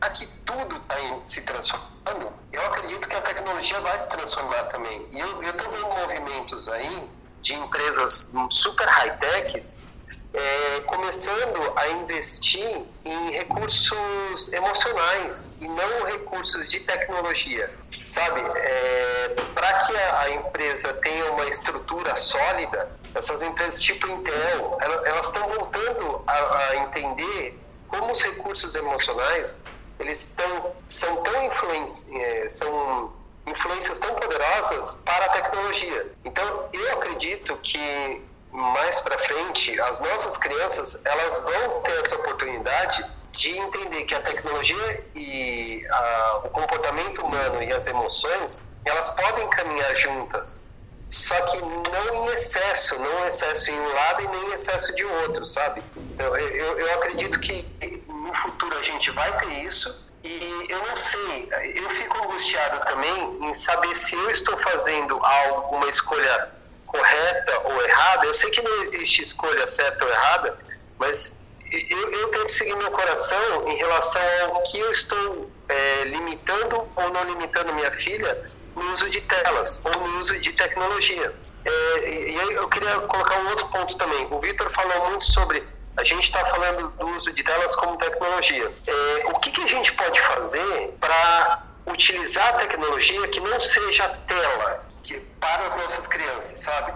aqui 0.01 0.27
tudo 0.45 0.77
está 0.77 0.95
se 1.23 1.41
transformando, 1.43 2.33
eu 2.51 2.65
acredito 2.65 3.07
que 3.07 3.15
a 3.15 3.21
tecnologia 3.21 3.79
vai 3.81 3.97
se 3.97 4.09
transformar 4.09 4.63
também. 4.65 5.07
E 5.11 5.19
eu 5.19 5.41
estou 5.41 5.71
vendo 5.71 5.87
movimentos 5.87 6.69
aí 6.69 7.09
de 7.41 7.55
empresas 7.55 8.33
super 8.49 8.87
high-techs 8.87 9.93
é, 10.33 10.79
começando 10.81 11.73
a 11.75 11.89
investir 11.89 12.83
em 13.05 13.31
recursos 13.31 14.51
emocionais 14.51 15.61
e 15.61 15.67
não 15.67 16.05
recursos 16.05 16.67
de 16.67 16.79
tecnologia, 16.79 17.71
sabe? 18.09 18.41
É, 18.41 19.35
Para 19.53 19.73
que 19.85 19.95
a, 19.95 20.29
empresa 20.31 20.93
tenha 20.95 21.31
uma 21.33 21.45
estrutura 21.45 22.15
sólida, 22.15 22.89
essas 23.13 23.43
empresas 23.43 23.79
tipo 23.79 24.07
Intel, 24.07 24.77
elas 25.05 25.27
estão 25.27 25.47
voltando 25.49 26.23
a, 26.25 26.57
a 26.57 26.75
entender 26.77 27.62
como 27.93 28.11
os 28.11 28.21
recursos 28.23 28.75
emocionais 28.75 29.65
eles 29.99 30.33
tão, 30.35 30.75
são 30.87 31.23
tão 31.23 31.45
influência, 31.45 32.17
é, 32.17 32.49
são 32.49 33.13
influências 33.45 33.99
tão 33.99 34.15
poderosas 34.15 35.03
para 35.05 35.25
a 35.25 35.29
tecnologia. 35.29 36.11
Então, 36.25 36.69
eu 36.73 36.93
acredito 36.93 37.55
que 37.57 38.21
mais 38.51 38.99
para 38.99 39.17
frente 39.17 39.79
as 39.81 39.99
nossas 39.99 40.37
crianças 40.37 41.05
elas 41.05 41.39
vão 41.39 41.81
ter 41.81 41.99
essa 41.99 42.15
oportunidade 42.15 43.03
de 43.31 43.57
entender 43.57 44.03
que 44.03 44.13
a 44.13 44.21
tecnologia 44.21 45.07
e 45.15 45.85
a, 45.89 46.41
o 46.45 46.49
comportamento 46.49 47.25
humano 47.25 47.63
e 47.63 47.73
as 47.73 47.87
emoções 47.87 48.79
elas 48.85 49.09
podem 49.11 49.47
caminhar 49.49 49.95
juntas 49.95 50.72
só 51.13 51.39
que 51.41 51.57
não 51.61 52.25
em 52.25 52.33
excesso, 52.33 52.97
não 52.97 53.23
em 53.23 53.27
excesso 53.27 53.69
em 53.69 53.79
um 53.79 53.93
lado 53.93 54.23
e 54.23 54.27
nem 54.29 54.49
em 54.49 54.53
excesso 54.53 54.95
de 54.95 55.05
outro, 55.05 55.45
sabe? 55.45 55.83
Eu, 56.17 56.35
eu, 56.35 56.79
eu 56.79 56.93
acredito 56.95 57.39
que 57.39 57.63
no 58.07 58.33
futuro 58.33 58.75
a 58.75 58.81
gente 58.81 59.11
vai 59.11 59.37
ter 59.37 59.63
isso 59.63 60.11
e 60.23 60.65
eu 60.69 60.79
não 60.87 60.97
sei, 60.97 61.49
eu 61.75 61.87
fico 61.91 62.17
angustiado 62.17 62.83
também 62.87 63.37
em 63.47 63.53
saber 63.53 63.93
se 63.93 64.15
eu 64.15 64.31
estou 64.31 64.57
fazendo 64.57 65.23
alguma 65.23 65.87
escolha 65.87 66.51
correta 66.87 67.61
ou 67.65 67.79
errada. 67.83 68.25
Eu 68.25 68.33
sei 68.33 68.49
que 68.49 68.63
não 68.63 68.81
existe 68.81 69.21
escolha 69.21 69.67
certa 69.67 70.03
ou 70.03 70.09
errada, 70.09 70.57
mas 70.97 71.49
eu, 71.71 72.11
eu 72.11 72.27
tento 72.29 72.51
seguir 72.51 72.75
meu 72.75 72.89
coração 72.89 73.67
em 73.67 73.77
relação 73.77 74.23
ao 74.45 74.63
que 74.63 74.79
eu 74.79 74.91
estou 74.91 75.51
é, 75.69 76.05
limitando 76.05 76.89
ou 76.95 77.09
não 77.11 77.23
limitando 77.25 77.71
minha 77.73 77.91
filha 77.91 78.51
no 78.75 78.93
uso 78.93 79.09
de 79.09 79.21
telas 79.21 79.83
ou 79.85 80.07
no 80.07 80.19
uso 80.19 80.39
de 80.39 80.51
tecnologia. 80.53 81.33
É, 81.65 82.09
e 82.09 82.39
aí 82.39 82.53
eu 82.55 82.67
queria 82.67 82.99
colocar 83.01 83.39
um 83.39 83.49
outro 83.49 83.67
ponto 83.67 83.97
também. 83.97 84.27
O 84.29 84.39
Vitor 84.39 84.71
falou 84.71 85.09
muito 85.09 85.25
sobre 85.25 85.63
a 85.95 86.03
gente 86.03 86.23
está 86.23 86.43
falando 86.45 86.89
do 86.89 87.07
uso 87.15 87.31
de 87.33 87.43
telas 87.43 87.75
como 87.75 87.97
tecnologia. 87.97 88.71
É, 88.87 89.23
o 89.27 89.39
que, 89.39 89.51
que 89.51 89.61
a 89.61 89.67
gente 89.67 89.93
pode 89.93 90.19
fazer 90.19 90.97
para 90.99 91.63
utilizar 91.85 92.47
a 92.49 92.53
tecnologia 92.53 93.27
que 93.27 93.39
não 93.39 93.59
seja 93.59 94.07
tela 94.27 94.83
que, 95.03 95.19
para 95.39 95.65
as 95.65 95.75
nossas 95.75 96.07
crianças, 96.07 96.59
sabe? 96.59 96.93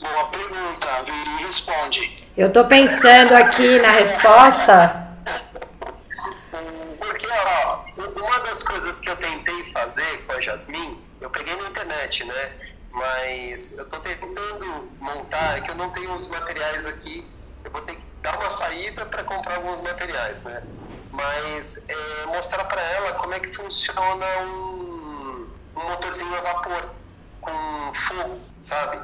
Boa 0.00 0.24
pergunta, 0.28 0.88
Viri 1.04 1.44
responde. 1.44 2.28
Eu 2.36 2.48
estou 2.48 2.64
pensando 2.64 3.34
aqui 3.34 3.78
na 3.80 3.90
resposta. 3.90 5.08
Porque, 6.98 7.26
ó, 7.26 7.84
uma 8.16 8.40
das 8.40 8.62
coisas 8.62 9.00
que 9.00 9.10
eu 9.10 9.16
tentei 9.16 9.64
fazer 9.64 10.24
com 10.26 10.32
a 10.32 10.40
Jasmine 10.40 11.09
eu 11.20 11.30
peguei 11.30 11.54
na 11.56 11.68
internet, 11.68 12.24
né? 12.24 12.52
Mas 12.92 13.78
eu 13.78 13.84
estou 13.84 14.00
tentando 14.00 14.96
montar, 15.00 15.58
é 15.58 15.60
que 15.60 15.70
eu 15.70 15.76
não 15.76 15.90
tenho 15.90 16.12
os 16.14 16.28
materiais 16.28 16.86
aqui, 16.86 17.30
eu 17.64 17.70
vou 17.70 17.82
ter 17.82 17.94
que 17.94 18.08
dar 18.22 18.38
uma 18.38 18.50
saída 18.50 19.06
para 19.06 19.22
comprar 19.24 19.56
alguns 19.56 19.80
materiais, 19.80 20.44
né? 20.44 20.62
Mas 21.12 21.88
é, 21.88 22.26
mostrar 22.26 22.64
para 22.64 22.80
ela 22.80 23.12
como 23.14 23.34
é 23.34 23.40
que 23.40 23.52
funciona 23.52 24.26
um, 24.42 25.56
um 25.76 25.88
motorzinho 25.88 26.36
a 26.36 26.40
vapor 26.40 26.90
com 27.40 27.94
fogo, 27.94 28.40
sabe? 28.58 29.00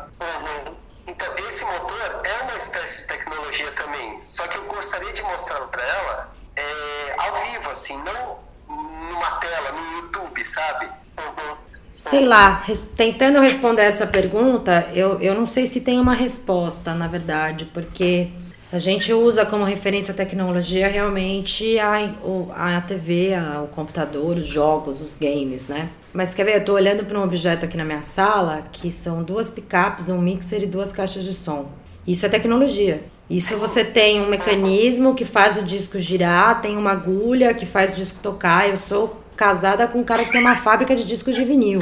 Então, 1.07 1.35
esse 1.49 1.65
motor 1.65 2.21
é 2.25 2.43
uma 2.43 2.57
espécie 2.57 3.03
de 3.03 3.09
tecnologia 3.09 3.71
também, 3.73 4.23
só 4.23 4.47
que 4.49 4.59
eu 4.59 4.65
gostaria 4.65 5.13
de 5.13 5.23
mostrar 5.23 5.61
para 5.69 5.83
ela 5.83 6.37
é, 6.57 7.15
ao 7.19 7.35
vivo, 7.47 7.71
assim, 7.71 8.03
não 8.03 8.47
numa 8.69 9.31
tela, 9.37 9.73
no 9.73 9.99
YouTube, 9.99 10.45
sabe? 10.45 10.87
Uhum. 10.87 11.59
Sei 11.97 12.27
lá, 12.27 12.61
res, 12.61 12.83
tentando 12.95 13.41
responder 13.41 13.81
essa 13.81 14.07
pergunta, 14.07 14.87
eu, 14.93 15.19
eu 15.19 15.35
não 15.35 15.47
sei 15.47 15.67
se 15.67 15.81
tem 15.81 15.99
uma 15.99 16.13
resposta, 16.13 16.93
na 16.93 17.09
verdade, 17.09 17.65
porque 17.73 18.29
a 18.71 18.77
gente 18.77 19.15
usa 19.15 19.47
como 19.47 19.65
referência 19.65 20.13
a 20.13 20.17
tecnologia 20.17 20.89
realmente 20.89 21.79
a, 21.79 22.77
a 22.77 22.81
TV, 22.83 23.33
a, 23.33 23.63
o 23.63 23.69
computador, 23.69 24.37
os 24.37 24.47
jogos, 24.47 25.01
os 25.01 25.17
games, 25.17 25.69
né? 25.69 25.89
Mas 26.13 26.35
quer 26.35 26.45
ver, 26.45 26.57
eu 26.57 26.65
tô 26.67 26.75
olhando 26.75 27.07
para 27.07 27.19
um 27.19 27.23
objeto 27.23 27.65
aqui 27.65 27.79
na 27.79 27.85
minha 27.85 28.03
sala 28.03 28.65
que 28.71 28.93
são 28.93 29.23
duas 29.23 29.49
picapes, 29.49 30.11
um 30.11 30.21
mixer 30.21 30.63
e 30.63 30.67
duas 30.67 30.93
caixas 30.93 31.25
de 31.25 31.33
som. 31.33 31.71
Isso 32.07 32.27
é 32.27 32.29
tecnologia. 32.29 33.05
Isso 33.29 33.59
você 33.59 33.83
tem 33.83 34.21
um 34.21 34.29
mecanismo 34.29 35.15
que 35.15 35.25
faz 35.25 35.57
o 35.57 35.63
disco 35.63 35.99
girar, 35.99 36.61
tem 36.61 36.77
uma 36.77 36.93
agulha 36.93 37.55
que 37.55 37.65
faz 37.65 37.95
o 37.95 37.97
disco 37.97 38.19
tocar. 38.23 38.69
Eu 38.69 38.77
sou 38.77 39.21
casada 39.37 39.87
com 39.87 40.01
um 40.01 40.05
cara 40.05 40.25
que 40.25 40.33
tem 40.33 40.41
uma 40.41 40.57
fábrica 40.57 40.97
de 40.97 41.05
discos 41.05 41.35
de 41.35 41.45
vinil. 41.45 41.81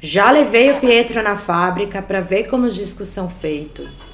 Já 0.00 0.30
levei 0.30 0.70
o 0.70 0.80
Pietro 0.80 1.22
na 1.22 1.36
fábrica 1.36 2.02
para 2.02 2.20
ver 2.20 2.48
como 2.48 2.66
os 2.66 2.74
discos 2.74 3.08
são 3.08 3.30
feitos. 3.30 4.04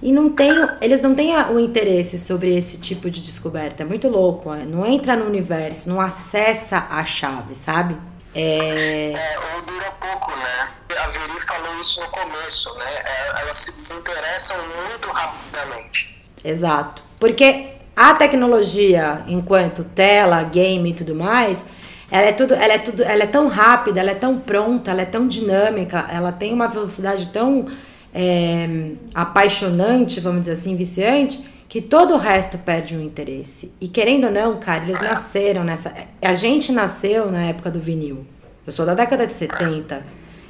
E 0.00 0.12
não 0.12 0.30
tem, 0.30 0.50
eles 0.80 1.00
não 1.00 1.14
têm 1.14 1.34
o 1.34 1.58
interesse 1.58 2.18
sobre 2.18 2.54
esse 2.56 2.78
tipo 2.78 3.10
de 3.10 3.22
descoberta. 3.22 3.82
É 3.82 3.86
muito 3.86 4.08
louco. 4.08 4.52
É? 4.52 4.64
Não 4.64 4.86
entra 4.86 5.16
no 5.16 5.26
universo, 5.26 5.88
não 5.88 6.00
acessa 6.00 6.86
a 6.90 7.04
chave, 7.04 7.54
sabe? 7.54 7.96
É... 8.34 9.12
é 9.12 9.38
ou 9.54 9.62
dura 9.62 9.90
pouco, 10.00 10.30
né? 10.32 10.66
A 10.98 11.08
Veri 11.08 11.40
falou 11.40 11.80
isso 11.80 12.00
no 12.00 12.08
começo, 12.08 12.78
né? 12.78 13.02
É, 13.04 13.42
elas 13.42 13.56
se 13.56 13.72
desinteressam 13.72 14.56
muito 14.90 15.08
rapidamente. 15.08 16.22
Exato. 16.44 17.02
Porque 17.18 17.68
a 17.96 18.14
tecnologia, 18.14 19.22
enquanto 19.28 19.84
tela, 19.84 20.42
game 20.42 20.90
e 20.90 20.94
tudo 20.94 21.14
mais, 21.14 21.64
ela 22.10 22.26
é 22.26 22.32
tudo, 22.32 22.54
ela 22.54 22.72
é 22.72 22.78
tudo, 22.78 23.02
ela 23.02 23.22
é 23.22 23.26
tão 23.26 23.48
rápida, 23.48 24.00
ela 24.00 24.10
é 24.10 24.14
tão 24.14 24.38
pronta, 24.38 24.90
ela 24.90 25.02
é 25.02 25.06
tão 25.06 25.26
dinâmica, 25.26 26.06
ela 26.12 26.32
tem 26.32 26.52
uma 26.52 26.68
velocidade 26.68 27.28
tão 27.28 27.66
é, 28.14 28.92
apaixonante, 29.14 30.20
vamos 30.20 30.40
dizer 30.40 30.52
assim, 30.52 30.76
viciante, 30.76 31.44
que 31.68 31.80
todo 31.80 32.14
o 32.14 32.16
resto 32.16 32.56
perde 32.58 32.96
o 32.96 33.02
interesse. 33.02 33.74
E 33.80 33.88
querendo 33.88 34.26
ou 34.26 34.30
não, 34.30 34.58
cara, 34.58 34.84
eles 34.84 35.00
nasceram 35.00 35.64
nessa. 35.64 35.92
A 36.22 36.34
gente 36.34 36.70
nasceu 36.70 37.30
na 37.30 37.46
época 37.46 37.70
do 37.70 37.80
vinil. 37.80 38.24
Eu 38.64 38.72
sou 38.72 38.86
da 38.86 38.94
década 38.94 39.26
de 39.26 39.32
70, 39.32 40.06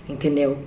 entendeu? 0.08 0.58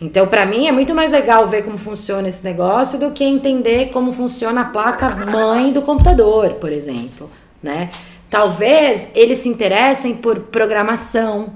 Então, 0.00 0.26
para 0.26 0.46
mim, 0.46 0.66
é 0.66 0.72
muito 0.72 0.94
mais 0.94 1.10
legal 1.10 1.46
ver 1.48 1.64
como 1.64 1.76
funciona 1.76 2.28
esse 2.28 2.42
negócio 2.44 2.98
do 2.98 3.10
que 3.10 3.24
entender 3.24 3.90
como 3.90 4.12
funciona 4.12 4.62
a 4.62 4.64
placa 4.64 5.10
mãe 5.26 5.72
do 5.72 5.82
computador, 5.82 6.54
por 6.54 6.72
exemplo, 6.72 7.28
né? 7.62 7.90
Talvez 8.30 9.10
eles 9.14 9.38
se 9.38 9.48
interessem 9.48 10.14
por 10.14 10.38
programação. 10.40 11.54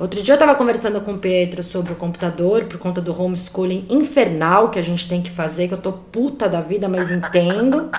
Outro 0.00 0.22
dia 0.22 0.32
eu 0.32 0.36
estava 0.36 0.54
conversando 0.54 1.00
com 1.00 1.12
o 1.12 1.18
Pedro 1.18 1.62
sobre 1.62 1.92
o 1.92 1.96
computador, 1.96 2.64
por 2.64 2.78
conta 2.78 3.00
do 3.00 3.18
homeschooling 3.20 3.86
infernal 3.88 4.70
que 4.70 4.78
a 4.78 4.82
gente 4.82 5.08
tem 5.08 5.22
que 5.22 5.30
fazer, 5.30 5.68
que 5.68 5.74
eu 5.74 5.78
tô 5.78 5.92
puta 5.92 6.48
da 6.48 6.60
vida, 6.60 6.88
mas 6.88 7.12
entendo. 7.12 7.90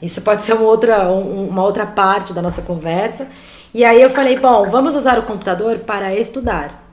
Isso 0.00 0.22
pode 0.22 0.42
ser 0.42 0.52
uma 0.52 0.64
outra, 0.64 1.08
uma 1.08 1.64
outra 1.64 1.86
parte 1.86 2.32
da 2.32 2.42
nossa 2.42 2.62
conversa. 2.62 3.28
E 3.72 3.84
aí 3.84 4.00
eu 4.00 4.10
falei, 4.10 4.38
bom, 4.38 4.68
vamos 4.68 4.94
usar 4.94 5.18
o 5.18 5.22
computador 5.22 5.80
para 5.80 6.14
estudar. 6.14 6.84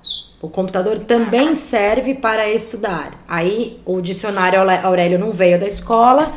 O 0.41 0.49
computador 0.49 0.97
também 0.99 1.53
serve 1.53 2.15
para 2.15 2.49
estudar. 2.49 3.11
Aí 3.27 3.79
o 3.85 4.01
dicionário 4.01 4.59
Aurélio 4.83 5.19
não 5.19 5.31
veio 5.31 5.59
da 5.59 5.67
escola 5.67 6.31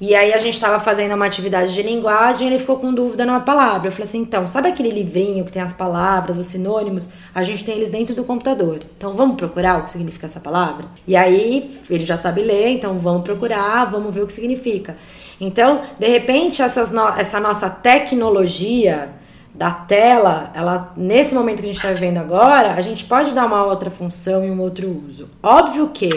e 0.00 0.14
aí 0.14 0.34
a 0.34 0.38
gente 0.38 0.54
estava 0.54 0.78
fazendo 0.78 1.14
uma 1.14 1.24
atividade 1.24 1.72
de 1.72 1.82
linguagem 1.82 2.48
ele 2.48 2.58
ficou 2.58 2.76
com 2.76 2.92
dúvida 2.92 3.24
numa 3.24 3.40
palavra. 3.40 3.88
Eu 3.88 3.92
falei 3.92 4.04
assim, 4.04 4.18
então, 4.18 4.46
sabe 4.46 4.68
aquele 4.68 4.90
livrinho 4.90 5.44
que 5.44 5.52
tem 5.52 5.62
as 5.62 5.72
palavras, 5.72 6.38
os 6.38 6.46
sinônimos? 6.46 7.10
A 7.34 7.42
gente 7.42 7.64
tem 7.64 7.76
eles 7.76 7.88
dentro 7.88 8.14
do 8.14 8.22
computador. 8.22 8.80
Então 8.96 9.14
vamos 9.14 9.36
procurar 9.36 9.78
o 9.80 9.84
que 9.84 9.90
significa 9.90 10.26
essa 10.26 10.38
palavra? 10.38 10.86
E 11.06 11.16
aí 11.16 11.70
ele 11.88 12.04
já 12.04 12.16
sabe 12.16 12.42
ler, 12.42 12.68
então 12.68 12.98
vamos 12.98 13.22
procurar, 13.22 13.86
vamos 13.86 14.14
ver 14.14 14.22
o 14.22 14.26
que 14.26 14.34
significa. 14.34 14.98
Então, 15.40 15.82
de 15.98 16.06
repente, 16.06 16.62
essas 16.62 16.90
no 16.90 17.08
essa 17.08 17.40
nossa 17.40 17.70
tecnologia 17.70 19.10
da 19.56 19.70
tela, 19.70 20.50
ela 20.54 20.92
nesse 20.96 21.34
momento 21.34 21.60
que 21.60 21.64
a 21.64 21.66
gente 21.68 21.76
está 21.76 21.88
vivendo 21.88 22.18
agora, 22.18 22.74
a 22.74 22.80
gente 22.82 23.04
pode 23.06 23.32
dar 23.32 23.46
uma 23.46 23.64
outra 23.64 23.90
função 23.90 24.44
e 24.44 24.50
um 24.50 24.60
outro 24.60 25.02
uso. 25.08 25.30
Óbvio 25.42 25.88
que 25.88 26.10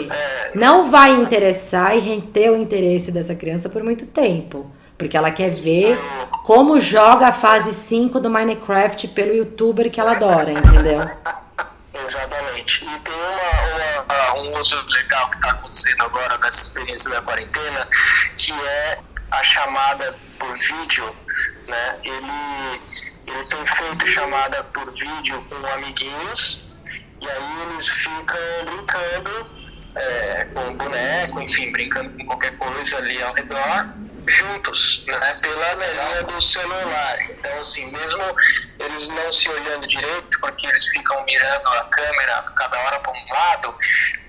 não 0.54 0.90
vai 0.90 1.14
interessar 1.20 1.96
e 1.96 2.00
render 2.00 2.50
o 2.50 2.56
interesse 2.56 3.10
dessa 3.10 3.34
criança 3.34 3.70
por 3.70 3.82
muito 3.82 4.06
tempo, 4.06 4.66
porque 4.98 5.16
ela 5.16 5.30
quer 5.30 5.50
ver 5.50 5.98
como 6.44 6.78
joga 6.78 7.28
a 7.28 7.32
fase 7.32 7.72
5 7.72 8.20
do 8.20 8.28
Minecraft 8.28 9.08
pelo 9.08 9.34
youtuber 9.34 9.90
que 9.90 9.98
ela 9.98 10.12
adora, 10.12 10.52
entendeu? 10.52 11.08
Exatamente. 12.02 12.84
E 12.84 13.00
tem 13.00 13.14
uma, 13.14 14.04
uma, 14.04 14.34
um 14.40 14.58
uso 14.58 14.80
legal 14.88 15.28
que 15.30 15.36
está 15.36 15.50
acontecendo 15.50 16.02
agora 16.02 16.38
nessa 16.38 16.68
experiência 16.68 17.10
da 17.10 17.22
quarentena, 17.22 17.88
que 18.38 18.52
é 18.52 18.98
a 19.30 19.42
chamada 19.42 20.16
por 20.38 20.52
vídeo, 20.56 21.16
né? 21.68 21.98
Ele, 22.02 22.80
ele 23.26 23.44
tem 23.46 23.66
feito 23.66 24.06
chamada 24.06 24.64
por 24.64 24.90
vídeo 24.92 25.44
com 25.48 25.66
amiguinhos 25.74 26.70
e 27.20 27.28
aí 27.28 27.62
eles 27.62 27.88
ficam 27.88 28.38
brincando 28.64 29.59
é, 30.00 30.44
com 30.54 30.74
boneco, 30.74 31.40
enfim, 31.42 31.70
brincando 31.72 32.10
com 32.10 32.24
qualquer 32.26 32.56
coisa 32.56 32.96
ali 32.98 33.22
ao 33.22 33.34
redor, 33.34 33.94
juntos, 34.26 35.04
né, 35.06 35.38
pela 35.42 35.76
melhor 35.76 36.24
do 36.24 36.40
celular. 36.40 37.18
Então, 37.30 37.60
assim, 37.60 37.90
mesmo 37.90 38.22
eles 38.78 39.08
não 39.08 39.32
se 39.32 39.48
olhando 39.48 39.86
direito, 39.86 40.40
porque 40.40 40.66
eles 40.66 40.86
ficam 40.88 41.22
mirando 41.24 41.68
a 41.68 41.84
câmera 41.84 42.42
cada 42.56 42.78
hora 42.78 43.00
para 43.00 43.12
um 43.12 43.32
lado, 43.32 43.74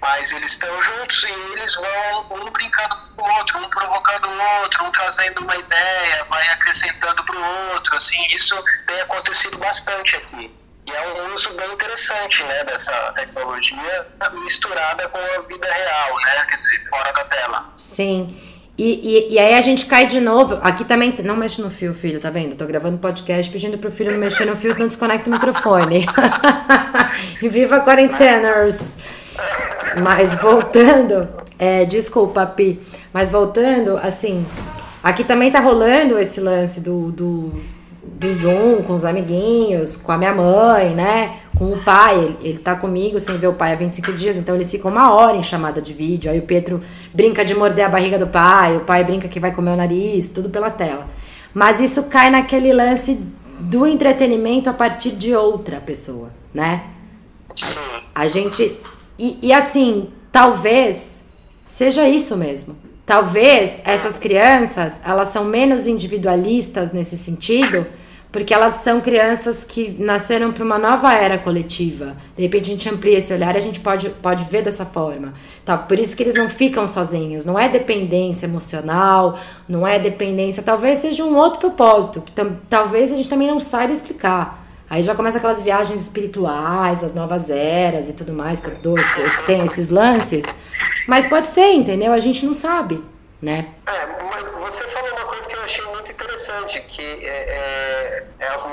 mas 0.01 0.31
eles 0.33 0.51
estão 0.51 0.81
juntos 0.81 1.23
e 1.23 1.53
eles 1.53 1.75
vão 1.75 2.41
um 2.41 2.51
brincando 2.51 2.95
com 3.15 3.23
o 3.23 3.37
outro, 3.37 3.57
um 3.59 3.69
provocando 3.69 4.27
o 4.27 4.61
outro, 4.61 4.85
um 4.85 4.91
trazendo 4.91 5.41
uma 5.41 5.55
ideia, 5.55 6.25
vai 6.29 6.47
acrescentando 6.49 7.23
para 7.23 7.37
o 7.37 7.73
outro, 7.73 7.95
assim, 7.95 8.21
isso 8.35 8.55
tem 8.87 9.01
acontecido 9.01 9.57
bastante 9.57 10.15
aqui. 10.17 10.60
É 10.93 11.21
um 11.23 11.33
uso 11.33 11.53
bem 11.55 11.71
interessante, 11.71 12.43
né, 12.43 12.63
dessa 12.63 12.93
tecnologia 13.13 14.07
misturada 14.43 15.07
com 15.09 15.17
a 15.17 15.41
vida 15.47 15.67
real, 15.67 16.15
né, 16.17 16.45
quer 16.49 16.57
dizer, 16.57 16.81
fora 16.89 17.11
da 17.13 17.23
tela. 17.25 17.73
Sim. 17.77 18.35
E, 18.77 19.27
e, 19.29 19.33
e, 19.33 19.39
aí 19.39 19.53
a 19.53 19.61
gente 19.61 19.85
cai 19.85 20.07
de 20.07 20.19
novo. 20.19 20.57
Aqui 20.61 20.83
também. 20.83 21.15
Não 21.23 21.35
mexe 21.35 21.61
no 21.61 21.69
fio, 21.69 21.93
filho, 21.93 22.19
tá 22.19 22.31
vendo? 22.31 22.55
Tô 22.55 22.65
gravando 22.65 22.97
podcast 22.97 23.51
pedindo 23.51 23.77
pro 23.77 23.91
filho 23.91 24.11
não 24.11 24.19
mexer 24.19 24.45
no 24.45 24.55
fio, 24.55 24.73
senão 24.73 24.87
desconecta 24.87 25.29
o 25.29 25.33
microfone. 25.33 26.05
e 27.41 27.47
viva 27.47 27.81
quarenteners! 27.81 28.97
Mas 30.01 30.33
voltando. 30.41 31.29
É, 31.59 31.85
desculpa, 31.85 32.45
Pi. 32.47 32.79
Mas 33.13 33.31
voltando, 33.31 33.97
assim. 33.97 34.45
Aqui 35.03 35.23
também 35.23 35.51
tá 35.51 35.59
rolando 35.59 36.17
esse 36.17 36.39
lance 36.39 36.79
do, 36.79 37.11
do 37.11 37.63
do 38.21 38.31
Zoom 38.31 38.83
com 38.83 38.93
os 38.93 39.03
amiguinhos, 39.03 39.97
com 39.97 40.11
a 40.11 40.17
minha 40.17 40.31
mãe, 40.31 40.91
né? 40.91 41.39
Com 41.57 41.73
o 41.73 41.83
pai, 41.83 42.19
ele, 42.19 42.37
ele 42.43 42.59
tá 42.59 42.75
comigo 42.75 43.19
sem 43.19 43.35
ver 43.37 43.47
o 43.47 43.53
pai 43.53 43.73
há 43.73 43.75
25 43.75 44.13
dias, 44.13 44.37
então 44.37 44.53
eles 44.53 44.69
ficam 44.69 44.91
uma 44.91 45.11
hora 45.11 45.35
em 45.35 45.41
chamada 45.41 45.81
de 45.81 45.91
vídeo. 45.91 46.29
Aí 46.29 46.37
o 46.37 46.43
Pedro 46.43 46.81
brinca 47.11 47.43
de 47.43 47.55
morder 47.55 47.85
a 47.85 47.89
barriga 47.89 48.19
do 48.19 48.27
pai, 48.27 48.77
o 48.77 48.81
pai 48.81 49.03
brinca 49.03 49.27
que 49.27 49.39
vai 49.39 49.51
comer 49.51 49.71
o 49.71 49.75
nariz, 49.75 50.29
tudo 50.29 50.51
pela 50.51 50.69
tela. 50.69 51.07
Mas 51.51 51.81
isso 51.81 52.03
cai 52.03 52.29
naquele 52.29 52.71
lance 52.71 53.25
do 53.59 53.87
entretenimento 53.87 54.69
a 54.69 54.73
partir 54.73 55.15
de 55.15 55.33
outra 55.33 55.81
pessoa, 55.81 56.31
né? 56.53 56.83
A 58.13 58.27
gente. 58.27 58.77
E, 59.17 59.39
e 59.41 59.51
assim, 59.51 60.09
talvez 60.31 61.23
seja 61.67 62.07
isso 62.07 62.37
mesmo. 62.37 62.77
Talvez 63.03 63.81
essas 63.83 64.19
crianças, 64.19 65.01
elas 65.03 65.29
são 65.29 65.43
menos 65.43 65.87
individualistas 65.87 66.91
nesse 66.91 67.17
sentido, 67.17 67.87
porque 68.31 68.53
elas 68.53 68.73
são 68.75 69.01
crianças 69.01 69.65
que 69.65 69.95
nasceram 69.99 70.53
para 70.53 70.63
uma 70.63 70.79
nova 70.79 71.13
era 71.13 71.37
coletiva. 71.37 72.15
De 72.35 72.43
repente 72.43 72.63
a 72.63 72.73
gente 72.73 72.89
amplia 72.89 73.17
esse 73.17 73.33
olhar 73.33 73.55
e 73.55 73.57
a 73.57 73.61
gente 73.61 73.81
pode, 73.81 74.09
pode 74.09 74.45
ver 74.45 74.63
dessa 74.63 74.85
forma. 74.85 75.33
Tá? 75.65 75.77
Por 75.77 75.99
isso 75.99 76.15
que 76.15 76.23
eles 76.23 76.35
não 76.35 76.47
ficam 76.47 76.87
sozinhos. 76.87 77.43
Não 77.43 77.59
é 77.59 77.67
dependência 77.67 78.45
emocional, 78.45 79.37
não 79.67 79.85
é 79.85 79.99
dependência. 79.99 80.63
Talvez 80.63 80.99
seja 80.99 81.25
um 81.25 81.35
outro 81.35 81.59
propósito, 81.59 82.21
que 82.21 82.31
talvez 82.69 83.11
a 83.11 83.15
gente 83.15 83.27
também 83.27 83.49
não 83.49 83.59
saiba 83.59 83.91
explicar. 83.91 84.61
Aí 84.89 85.03
já 85.03 85.13
começa 85.15 85.37
aquelas 85.37 85.61
viagens 85.61 86.01
espirituais, 86.01 86.99
das 86.99 87.13
novas 87.13 87.49
eras 87.49 88.09
e 88.09 88.13
tudo 88.13 88.33
mais, 88.33 88.59
que 88.59 88.67
eu, 88.67 88.75
dou, 88.81 88.97
eu 88.97 89.45
tenho 89.45 89.65
esses 89.65 89.89
lances. 89.89 90.43
Mas 91.07 91.27
pode 91.27 91.47
ser, 91.47 91.73
entendeu? 91.73 92.11
A 92.11 92.19
gente 92.19 92.45
não 92.45 92.53
sabe, 92.53 93.01
né? 93.41 93.67
É, 93.87 94.05
mas 94.29 94.73
você 94.73 94.83
falou 94.85 95.09
uma 95.11 95.25
coisa 95.25 95.47
que 95.47 95.55
eu 95.55 95.63
achei 95.63 95.85
muito 95.85 96.00
interessante, 96.31 96.79
que 96.81 97.01
é, 97.01 98.25
é, 98.39 98.47
as, 98.47 98.65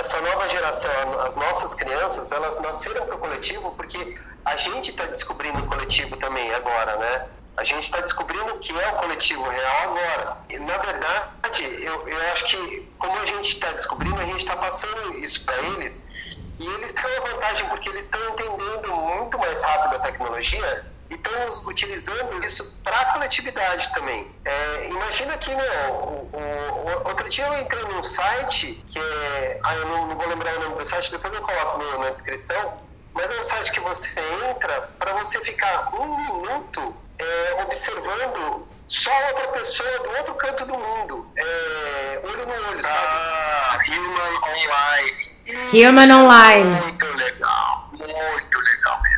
essa 0.00 0.20
nova 0.20 0.48
geração, 0.48 1.20
as 1.20 1.36
nossas 1.36 1.74
crianças, 1.74 2.30
elas 2.30 2.60
nasceram 2.60 3.06
para 3.06 3.14
o 3.14 3.18
coletivo 3.18 3.72
porque 3.72 4.16
a 4.44 4.56
gente 4.56 4.90
está 4.90 5.04
descobrindo 5.06 5.58
o 5.60 5.64
coletivo 5.64 6.16
também 6.16 6.52
agora, 6.54 6.96
né? 6.96 7.26
A 7.58 7.64
gente 7.64 7.84
está 7.84 8.00
descobrindo 8.00 8.54
o 8.54 8.58
que 8.58 8.78
é 8.78 8.88
o 8.88 8.96
coletivo 8.96 9.48
real 9.48 9.82
agora. 9.84 10.38
E, 10.50 10.58
na 10.58 10.76
verdade, 10.76 11.82
eu, 11.82 12.06
eu 12.06 12.32
acho 12.32 12.44
que 12.44 12.92
como 12.98 13.18
a 13.18 13.24
gente 13.24 13.48
está 13.48 13.72
descobrindo, 13.72 14.20
a 14.20 14.24
gente 14.24 14.38
está 14.38 14.56
passando 14.56 15.14
isso 15.18 15.44
para 15.46 15.56
eles 15.56 16.10
e 16.58 16.66
eles 16.66 16.92
têm 16.92 17.18
uma 17.18 17.30
vantagem 17.30 17.66
porque 17.68 17.88
eles 17.88 18.04
estão 18.04 18.20
entendendo 18.30 18.94
muito 18.94 19.38
mais 19.38 19.62
rápido 19.62 19.96
a 19.96 19.98
tecnologia 20.00 20.86
e 21.10 21.14
estamos 21.14 21.66
utilizando 21.66 22.44
isso 22.44 22.80
para 22.82 22.96
a 22.98 23.04
coletividade 23.12 23.92
também. 23.94 24.30
É, 24.44 24.88
imagina 24.88 25.36
que, 25.38 25.54
meu, 25.54 25.92
o, 25.92 26.30
o, 26.32 27.08
outro 27.08 27.28
dia 27.28 27.46
eu 27.46 27.58
entrei 27.58 27.82
num 27.84 28.02
site 28.02 28.82
que 28.86 28.98
é. 28.98 29.60
Ah, 29.62 29.74
eu 29.74 29.86
não, 29.86 30.08
não 30.08 30.16
vou 30.16 30.28
lembrar 30.28 30.56
o 30.56 30.60
nome 30.60 30.76
do 30.76 30.86
site, 30.86 31.10
depois 31.10 31.32
eu 31.32 31.42
coloco 31.42 31.78
no, 31.78 31.98
na 32.04 32.10
descrição. 32.10 32.80
Mas 33.14 33.30
é 33.32 33.40
um 33.40 33.44
site 33.44 33.72
que 33.72 33.80
você 33.80 34.20
entra 34.50 34.90
para 34.98 35.14
você 35.14 35.40
ficar 35.40 35.94
um 35.94 36.16
minuto 36.18 36.94
é, 37.18 37.62
observando 37.62 38.68
só 38.86 39.10
outra 39.28 39.48
pessoa 39.48 39.98
do 40.00 40.10
outro 40.18 40.34
canto 40.34 40.66
do 40.66 40.74
mundo. 40.74 41.26
É, 41.36 42.20
olho 42.24 42.46
no 42.46 42.52
olho, 42.52 42.82
sabe? 42.82 42.96
Ah, 42.96 43.78
Human 43.88 44.38
Online. 44.52 45.26
Human 45.72 46.24
Online. 46.24 46.70
Muito 46.82 47.06
legal, 47.16 47.90
muito 47.92 48.58
legal 48.58 49.02
mesmo. 49.02 49.15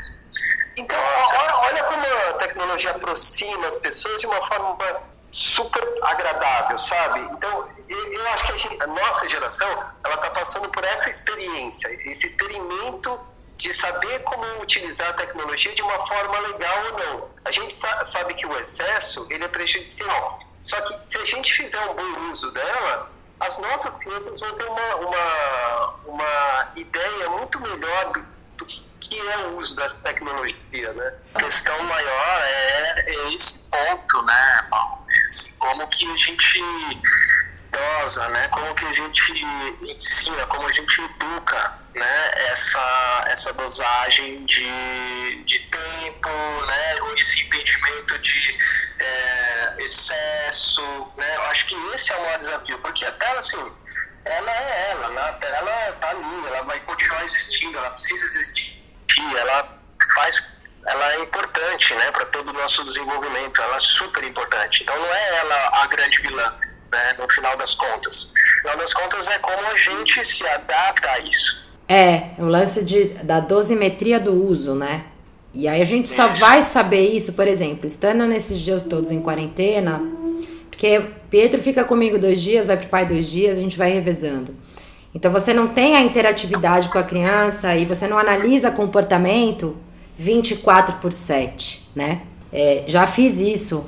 Então, 0.79 0.99
olha, 1.62 1.85
como 1.85 2.07
a 2.31 2.33
tecnologia 2.35 2.91
aproxima 2.91 3.67
as 3.67 3.79
pessoas 3.79 4.21
de 4.21 4.27
uma 4.27 4.43
forma 4.45 4.77
super 5.31 5.83
agradável, 6.03 6.79
sabe? 6.79 7.21
Então, 7.33 7.69
eu, 7.88 8.29
acho 8.29 8.47
que 8.47 8.53
a, 8.53 8.57
gente, 8.57 8.83
a, 8.83 8.87
nossa 8.87 9.29
geração, 9.29 9.69
ela 10.05 10.14
está 10.14 10.31
passando 10.31 10.69
por 10.71 10.85
essa 10.85 11.09
experiência, 11.09 11.88
esse 12.11 12.27
experimento 12.27 13.19
de 13.57 13.73
saber 13.73 14.21
como 14.21 14.45
utilizar 14.62 15.11
a 15.11 15.12
tecnologia 15.14 15.75
de 15.75 15.83
uma 15.83 16.07
forma 16.07 16.38
legal 16.41 16.85
ou 16.85 16.99
não. 16.99 17.31
A 17.45 17.51
gente 17.51 17.75
sa 17.75 18.05
sabe 18.05 18.35
que 18.35 18.47
o 18.47 18.59
excesso, 18.59 19.27
ele 19.31 19.45
é 19.45 19.49
prejudicial. 19.49 20.41
Só 20.64 20.81
que 20.83 20.99
se 21.03 21.19
a 21.19 21.25
gente 21.25 21.53
fizer 21.53 21.81
um 21.81 21.95
bom 21.95 22.33
uso 22.33 22.53
dela, 22.53 23.11
as 23.41 23.59
nossas 23.59 23.99
crianças 23.99 24.38
vão 24.38 24.55
ter 24.55 24.64
uma, 24.64 24.95
uma, 24.97 25.95
uma 26.07 26.73
ideia 26.77 27.31
muito 27.31 27.61
melhor 27.61 28.12
que 28.66 29.18
é 29.18 29.38
o 29.49 29.59
uso 29.59 29.77
da 29.77 29.88
tecnologia, 29.88 30.92
né? 30.92 31.12
A 31.35 31.38
questão 31.38 31.83
maior 31.85 32.42
é, 32.42 33.05
é 33.07 33.35
esse 33.35 33.71
ponto, 33.71 34.23
né, 34.23 34.66
Paulo? 34.71 34.99
Como 35.59 35.88
que 35.88 36.11
a 36.12 36.16
gente 36.16 36.61
dosa, 37.71 38.29
né? 38.31 38.49
Como 38.49 38.75
que 38.75 38.85
a 38.85 38.92
gente 38.92 39.44
ensina, 39.83 40.47
como 40.47 40.66
a 40.66 40.73
gente 40.73 41.01
educa, 41.01 41.79
né? 41.94 42.31
Essa, 42.51 43.25
essa 43.29 43.53
dosagem 43.55 44.44
de, 44.47 45.42
de 45.44 45.59
tempo, 45.61 46.29
né? 46.66 46.99
Esse 47.16 47.42
impedimento 47.42 48.18
de 48.18 48.55
é, 49.01 49.38
excesso, 49.88 50.83
né? 51.16 51.37
Eu 51.37 51.42
acho 51.44 51.66
que 51.66 51.74
esse 51.94 52.12
é 52.12 52.16
o 52.16 52.22
maior 52.22 52.38
desafio, 52.38 52.79
porque 52.79 53.05
a 53.05 53.12
tela, 53.12 53.38
assim, 53.38 53.72
ela 54.24 54.51
é 54.51 54.90
ela, 54.90 55.09
né? 55.09 55.22
A 55.22 55.33
tela 55.33 55.92
tá 56.01 56.11
ali, 56.11 56.46
ela 56.46 56.62
vai 56.62 56.79
continuar 56.81 57.24
existindo, 57.24 57.77
ela 57.79 57.90
precisa 57.90 58.27
existir, 58.27 58.85
ela 59.37 59.79
faz 60.14 60.59
ela 60.87 61.12
é 61.12 61.20
importante 61.20 61.94
né, 61.94 62.11
para 62.12 62.24
todo 62.27 62.48
o 62.48 62.53
nosso 62.53 62.83
desenvolvimento, 62.85 63.61
ela 63.61 63.77
é 63.77 63.81
super 63.81 64.24
importante. 64.24 64.83
Então 64.83 64.96
não 64.96 65.14
é 65.14 65.37
ela 65.37 65.70
a 65.83 65.87
grande 65.87 66.18
vilã, 66.20 66.55
né, 66.90 67.14
no 67.18 67.29
final 67.31 67.57
das 67.59 67.74
contas. 67.74 68.33
No 68.33 68.61
final 68.62 68.77
das 68.79 68.94
contas 68.94 69.29
é 69.29 69.38
como 69.38 69.66
a 69.66 69.77
gente 69.77 70.24
se 70.24 70.46
adapta 70.48 71.11
a 71.11 71.18
isso. 71.18 71.79
É, 71.87 72.31
o 72.38 72.46
lance 72.46 72.85
de, 72.85 73.05
da 73.22 73.40
dosimetria 73.40 74.18
do 74.18 74.33
uso, 74.33 74.74
né? 74.74 75.05
E 75.59 75.66
aí 75.66 75.83
a 75.83 75.85
gente 75.85 76.09
só 76.09 76.31
isso. 76.31 76.47
vai 76.47 76.62
saber 76.62 77.09
isso, 77.09 77.33
por 77.33 77.49
exemplo, 77.49 77.85
estando 77.85 78.25
nesses 78.29 78.61
dias 78.61 78.85
todos 78.85 79.11
em 79.11 79.21
quarentena, 79.21 80.01
porque 80.71 81.05
Pietro 81.29 81.61
fica 81.61 81.83
comigo 81.83 82.16
dois 82.16 82.40
dias, 82.40 82.68
vai 82.68 82.77
pro 82.77 82.87
pai 82.87 83.05
dois 83.05 83.29
dias, 83.29 83.59
a 83.59 83.61
gente 83.61 83.77
vai 83.77 83.90
revezando. 83.90 84.55
Então 85.12 85.33
você 85.33 85.53
não 85.53 85.66
tem 85.66 85.97
a 85.97 86.01
interatividade 86.01 86.88
com 86.90 86.99
a 86.99 87.03
criança 87.03 87.75
e 87.75 87.85
você 87.85 88.07
não 88.07 88.16
analisa 88.16 88.71
comportamento 88.71 89.77
24 90.16 90.99
por 91.01 91.12
7, 91.12 91.88
né? 91.92 92.21
É, 92.53 92.85
já 92.87 93.05
fiz 93.05 93.40
isso. 93.40 93.85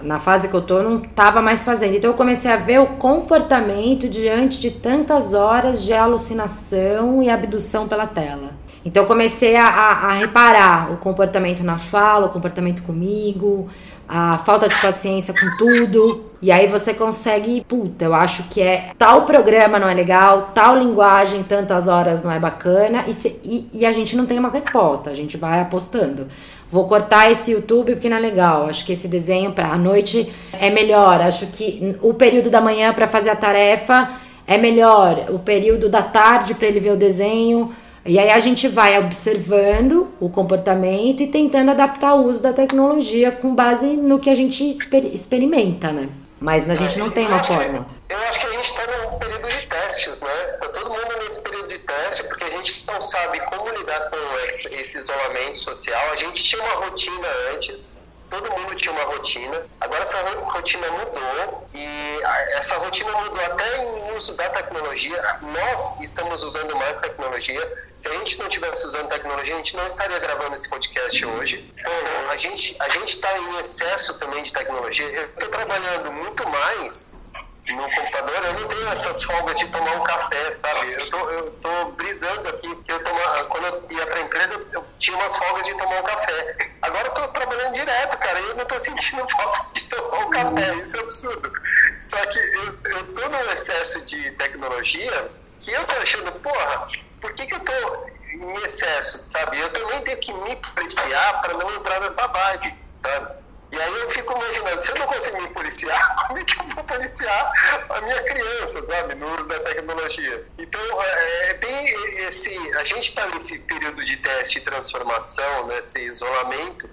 Na 0.00 0.20
fase 0.20 0.48
que 0.48 0.54
eu 0.54 0.62
tô, 0.62 0.80
não 0.80 1.00
tava 1.00 1.42
mais 1.42 1.64
fazendo. 1.64 1.96
Então 1.96 2.10
eu 2.10 2.16
comecei 2.16 2.52
a 2.52 2.56
ver 2.56 2.78
o 2.78 2.86
comportamento 2.98 4.08
diante 4.08 4.60
de 4.60 4.70
tantas 4.70 5.34
horas 5.34 5.82
de 5.82 5.92
alucinação 5.92 7.20
e 7.20 7.28
abdução 7.28 7.88
pela 7.88 8.06
tela. 8.06 8.59
Então 8.84 9.04
comecei 9.04 9.56
a, 9.56 9.66
a, 9.66 9.90
a 10.08 10.12
reparar 10.12 10.92
o 10.92 10.96
comportamento 10.96 11.62
na 11.62 11.78
fala, 11.78 12.26
o 12.26 12.30
comportamento 12.30 12.82
comigo, 12.82 13.68
a 14.08 14.38
falta 14.38 14.66
de 14.66 14.74
paciência 14.74 15.32
com 15.32 15.46
tudo. 15.56 16.24
E 16.42 16.50
aí 16.50 16.66
você 16.66 16.92
consegue, 16.94 17.64
puta, 17.68 18.06
eu 18.06 18.14
acho 18.14 18.44
que 18.44 18.60
é 18.60 18.92
tal 18.98 19.24
programa 19.24 19.78
não 19.78 19.88
é 19.88 19.94
legal, 19.94 20.50
tal 20.54 20.76
linguagem, 20.76 21.42
tantas 21.42 21.86
horas 21.86 22.24
não 22.24 22.32
é 22.32 22.38
bacana, 22.38 23.04
e, 23.06 23.12
se, 23.12 23.38
e, 23.44 23.68
e 23.72 23.86
a 23.86 23.92
gente 23.92 24.16
não 24.16 24.24
tem 24.24 24.38
uma 24.38 24.48
resposta, 24.48 25.10
a 25.10 25.14
gente 25.14 25.36
vai 25.36 25.60
apostando. 25.60 26.26
Vou 26.70 26.86
cortar 26.86 27.30
esse 27.30 27.50
YouTube 27.52 27.94
porque 27.94 28.08
não 28.08 28.16
é 28.16 28.20
legal. 28.20 28.66
Acho 28.66 28.86
que 28.86 28.92
esse 28.92 29.08
desenho 29.08 29.52
para 29.52 29.68
a 29.68 29.76
noite 29.76 30.32
é 30.52 30.70
melhor. 30.70 31.20
Acho 31.20 31.46
que 31.48 31.96
o 32.00 32.14
período 32.14 32.48
da 32.48 32.60
manhã 32.60 32.94
para 32.94 33.08
fazer 33.08 33.30
a 33.30 33.36
tarefa 33.36 34.08
é 34.46 34.56
melhor. 34.56 35.26
O 35.30 35.38
período 35.40 35.88
da 35.88 36.00
tarde 36.02 36.54
para 36.54 36.68
ele 36.68 36.78
ver 36.78 36.92
o 36.92 36.96
desenho 36.96 37.74
e 38.10 38.18
aí 38.18 38.28
a 38.28 38.40
gente 38.40 38.66
vai 38.66 38.98
observando 38.98 40.12
o 40.18 40.28
comportamento 40.28 41.22
e 41.22 41.28
tentando 41.28 41.70
adaptar 41.70 42.14
o 42.14 42.24
uso 42.24 42.42
da 42.42 42.52
tecnologia 42.52 43.30
com 43.30 43.54
base 43.54 43.86
no 43.96 44.18
que 44.18 44.28
a 44.28 44.34
gente 44.34 44.68
exper 44.68 45.04
experimenta, 45.14 45.92
né? 45.92 46.08
Mas 46.40 46.68
a 46.68 46.74
gente 46.74 46.98
não 46.98 47.08
tem 47.08 47.24
uma 47.28 47.44
forma. 47.44 47.86
eu 48.08 48.18
acho 48.28 48.40
que 48.40 48.46
a 48.48 48.50
gente 48.50 48.64
está 48.64 48.82
num 48.84 49.16
período 49.16 49.46
de 49.46 49.64
testes, 49.64 50.20
né? 50.22 50.56
Tá 50.58 50.68
todo 50.70 50.88
mundo 50.88 51.22
nesse 51.22 51.40
período 51.40 51.68
de 51.68 51.78
teste 51.78 52.24
porque 52.24 52.42
a 52.42 52.50
gente 52.56 52.84
não 52.88 53.00
sabe 53.00 53.38
como 53.42 53.68
lidar 53.68 54.10
com 54.10 54.38
esse, 54.42 54.80
esse 54.80 54.98
isolamento 54.98 55.62
social. 55.62 56.02
A 56.12 56.16
gente 56.16 56.42
tinha 56.42 56.60
uma 56.64 56.86
rotina 56.86 57.28
antes, 57.54 58.08
todo 58.30 58.50
mundo 58.52 58.74
tinha 58.76 58.92
uma 58.92 59.02
rotina. 59.04 59.66
Agora 59.80 60.02
essa 60.02 60.22
rotina 60.22 60.88
mudou 60.92 61.68
e 61.74 62.20
essa 62.54 62.76
rotina 62.78 63.10
mudou 63.12 63.44
até 63.44 63.78
em 63.78 64.16
uso 64.16 64.36
da 64.36 64.48
tecnologia. 64.50 65.20
Nós 65.42 66.00
estamos 66.00 66.42
usando 66.42 66.74
mais 66.76 66.96
tecnologia. 66.98 67.60
Se 67.98 68.08
a 68.08 68.12
gente 68.14 68.38
não 68.38 68.48
tivesse 68.48 68.86
usando 68.86 69.08
tecnologia, 69.08 69.52
a 69.54 69.56
gente 69.58 69.76
não 69.76 69.86
estaria 69.86 70.18
gravando 70.20 70.54
esse 70.54 70.68
podcast 70.70 71.26
hoje. 71.26 71.70
Então, 71.78 71.92
a 72.30 72.36
gente 72.36 72.76
a 72.80 72.88
gente 72.88 73.08
está 73.16 73.36
em 73.38 73.58
excesso 73.58 74.18
também 74.18 74.42
de 74.42 74.52
tecnologia. 74.52 75.06
Eu 75.06 75.26
estou 75.26 75.48
trabalhando 75.48 76.12
muito 76.12 76.48
mais 76.48 77.30
no 77.74 77.82
computador, 77.90 78.44
eu 78.44 78.52
não 78.54 78.68
tenho 78.68 78.88
essas 78.88 79.22
folgas 79.22 79.58
de 79.58 79.68
tomar 79.68 79.92
um 79.92 80.04
café, 80.04 80.52
sabe? 80.52 80.92
Eu 80.92 81.10
tô, 81.10 81.30
eu 81.30 81.50
tô 81.52 81.84
brisando 81.92 82.48
aqui, 82.48 82.74
que 82.82 82.92
eu 82.92 83.02
toma, 83.02 83.44
quando 83.44 83.66
eu 83.66 83.86
ia 83.90 84.06
pra 84.06 84.20
empresa, 84.20 84.54
eu 84.72 84.86
tinha 84.98 85.16
umas 85.16 85.36
folgas 85.36 85.66
de 85.66 85.74
tomar 85.74 86.00
um 86.00 86.02
café. 86.02 86.56
Agora 86.82 87.08
eu 87.08 87.12
tô 87.12 87.28
trabalhando 87.28 87.74
direto, 87.74 88.18
cara, 88.18 88.40
e 88.40 88.48
eu 88.48 88.54
não 88.56 88.64
tô 88.64 88.78
sentindo 88.80 89.26
falta 89.28 89.60
de 89.74 89.86
tomar 89.86 90.18
um 90.18 90.30
café, 90.30 90.74
isso 90.74 90.96
é 90.96 91.00
absurdo. 91.00 91.52
Só 92.00 92.26
que 92.26 92.38
eu, 92.38 92.78
eu 92.84 93.14
tô 93.14 93.28
num 93.28 93.52
excesso 93.52 94.06
de 94.06 94.30
tecnologia 94.32 95.30
que 95.58 95.72
eu 95.72 95.84
tô 95.84 95.96
achando, 95.96 96.32
porra, 96.40 96.86
por 97.20 97.32
que 97.34 97.46
que 97.46 97.54
eu 97.54 97.60
tô 97.60 98.06
em 98.32 98.54
excesso, 98.64 99.30
sabe? 99.30 99.60
Eu 99.60 99.70
também 99.70 100.00
tenho 100.02 100.18
que 100.18 100.32
me 100.32 100.56
policiar 100.56 101.42
para 101.42 101.54
não 101.54 101.70
entrar 101.74 102.00
nessa 102.00 102.26
vibe, 102.26 102.74
sabe? 103.02 103.40
E 103.72 103.80
aí 103.80 104.00
eu 104.00 104.10
fico 104.10 104.32
imaginando, 104.32 104.80
se 104.80 104.90
eu 104.90 104.98
não 104.98 105.06
consigo 105.06 105.40
me 105.42 105.48
policiar, 105.48 106.16
como 106.26 106.38
é 106.38 106.44
que 106.44 106.60
eu 106.60 106.64
vou 106.74 106.84
policiar 106.84 107.52
a 107.90 108.00
minha 108.00 108.22
criança, 108.24 108.82
sabe, 108.84 109.14
no 109.14 109.32
uso 109.34 109.46
da 109.46 109.60
tecnologia? 109.60 110.44
Então, 110.58 111.02
é, 111.02 111.50
é 111.50 111.54
bem 111.54 111.84
esse... 111.84 112.56
A 112.76 112.84
gente 112.84 113.04
está 113.04 113.26
nesse 113.28 113.66
período 113.66 114.04
de 114.04 114.16
teste 114.16 114.58
e 114.58 114.62
transformação, 114.62 115.68
nesse 115.68 116.00
isolamento, 116.00 116.90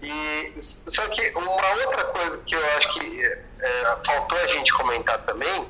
e 0.00 0.54
só 0.58 1.06
que 1.08 1.32
uma 1.34 1.70
outra 1.84 2.04
coisa 2.04 2.38
que 2.38 2.54
eu 2.54 2.76
acho 2.76 2.92
que 2.94 3.24
é, 3.60 3.96
faltou 4.06 4.38
a 4.38 4.46
gente 4.46 4.72
comentar 4.72 5.18
também 5.26 5.68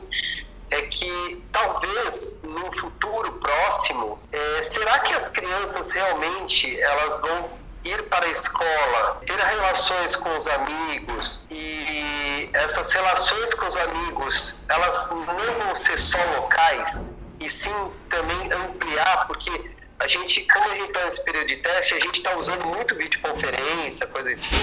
é 0.70 0.82
que 0.82 1.48
talvez 1.50 2.40
no 2.42 2.70
futuro 2.78 3.32
próximo, 3.32 4.22
é, 4.30 4.62
será 4.62 4.98
que 4.98 5.14
as 5.14 5.30
crianças 5.30 5.92
realmente 5.92 6.78
elas 6.78 7.20
vão 7.22 7.58
ir 7.84 8.02
para 8.04 8.26
a 8.26 8.30
escola, 8.30 9.20
ter 9.26 9.38
relações 9.38 10.16
com 10.16 10.36
os 10.36 10.46
amigos 10.48 11.46
e 11.50 12.50
essas 12.52 12.92
relações 12.92 13.54
com 13.54 13.66
os 13.66 13.76
amigos, 13.76 14.64
elas 14.68 15.10
não 15.10 15.24
vão 15.24 15.76
ser 15.76 15.98
só 15.98 16.18
locais 16.36 17.20
e 17.40 17.48
sim 17.48 17.92
também 18.08 18.52
ampliar, 18.52 19.26
porque 19.26 19.50
a 20.00 20.06
gente, 20.06 20.42
como 20.42 20.70
a 20.70 20.76
gente 20.76 20.88
está 20.88 21.04
nesse 21.04 21.24
período 21.24 21.46
de 21.48 21.56
teste, 21.56 21.94
a 21.94 22.00
gente 22.00 22.18
está 22.18 22.36
usando 22.36 22.64
muito 22.66 22.94
videoconferência, 22.94 24.06
coisas 24.08 24.32
assim. 24.32 24.56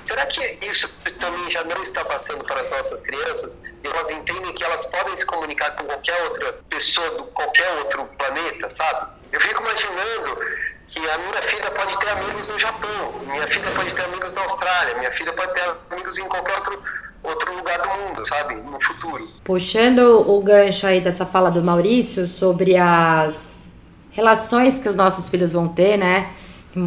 Será 0.00 0.24
que 0.26 0.58
isso 0.62 1.02
também 1.18 1.50
já 1.50 1.64
não 1.64 1.82
está 1.82 2.04
passando 2.04 2.44
para 2.44 2.60
as 2.60 2.70
nossas 2.70 3.02
crianças? 3.02 3.62
E 3.82 3.86
elas 3.86 4.10
entendem 4.10 4.52
que 4.54 4.62
elas 4.62 4.86
podem 4.86 5.16
se 5.16 5.26
comunicar 5.26 5.72
com 5.72 5.84
qualquer 5.84 6.22
outra 6.22 6.52
pessoa 6.70 7.10
do 7.10 7.24
qualquer 7.24 7.68
outro 7.78 8.06
planeta, 8.16 8.70
sabe? 8.70 9.18
Eu 9.32 9.40
fico 9.40 9.60
imaginando 9.62 10.40
que 10.88 10.98
a 10.98 11.18
minha 11.18 11.42
filha 11.42 11.70
pode 11.70 11.98
ter 11.98 12.08
amigos 12.08 12.48
no 12.48 12.58
Japão, 12.58 13.12
minha 13.30 13.46
filha 13.46 13.70
pode 13.76 13.94
ter 13.94 14.02
amigos 14.04 14.32
na 14.32 14.42
Austrália, 14.42 14.94
minha 14.96 15.12
filha 15.12 15.32
pode 15.34 15.52
ter 15.52 15.62
amigos 15.90 16.18
em 16.18 16.26
qualquer 16.26 16.54
outro, 16.54 16.82
outro 17.22 17.56
lugar 17.56 17.78
do 17.78 17.88
mundo, 17.88 18.26
sabe? 18.26 18.54
No 18.54 18.82
futuro. 18.82 19.28
Puxando 19.44 19.98
o 20.26 20.40
gancho 20.40 20.86
aí 20.86 21.00
dessa 21.02 21.26
fala 21.26 21.50
do 21.50 21.62
Maurício 21.62 22.26
sobre 22.26 22.76
as 22.78 23.68
relações 24.12 24.78
que 24.78 24.88
os 24.88 24.96
nossos 24.96 25.28
filhos 25.28 25.52
vão 25.52 25.68
ter, 25.68 25.98
né? 25.98 26.30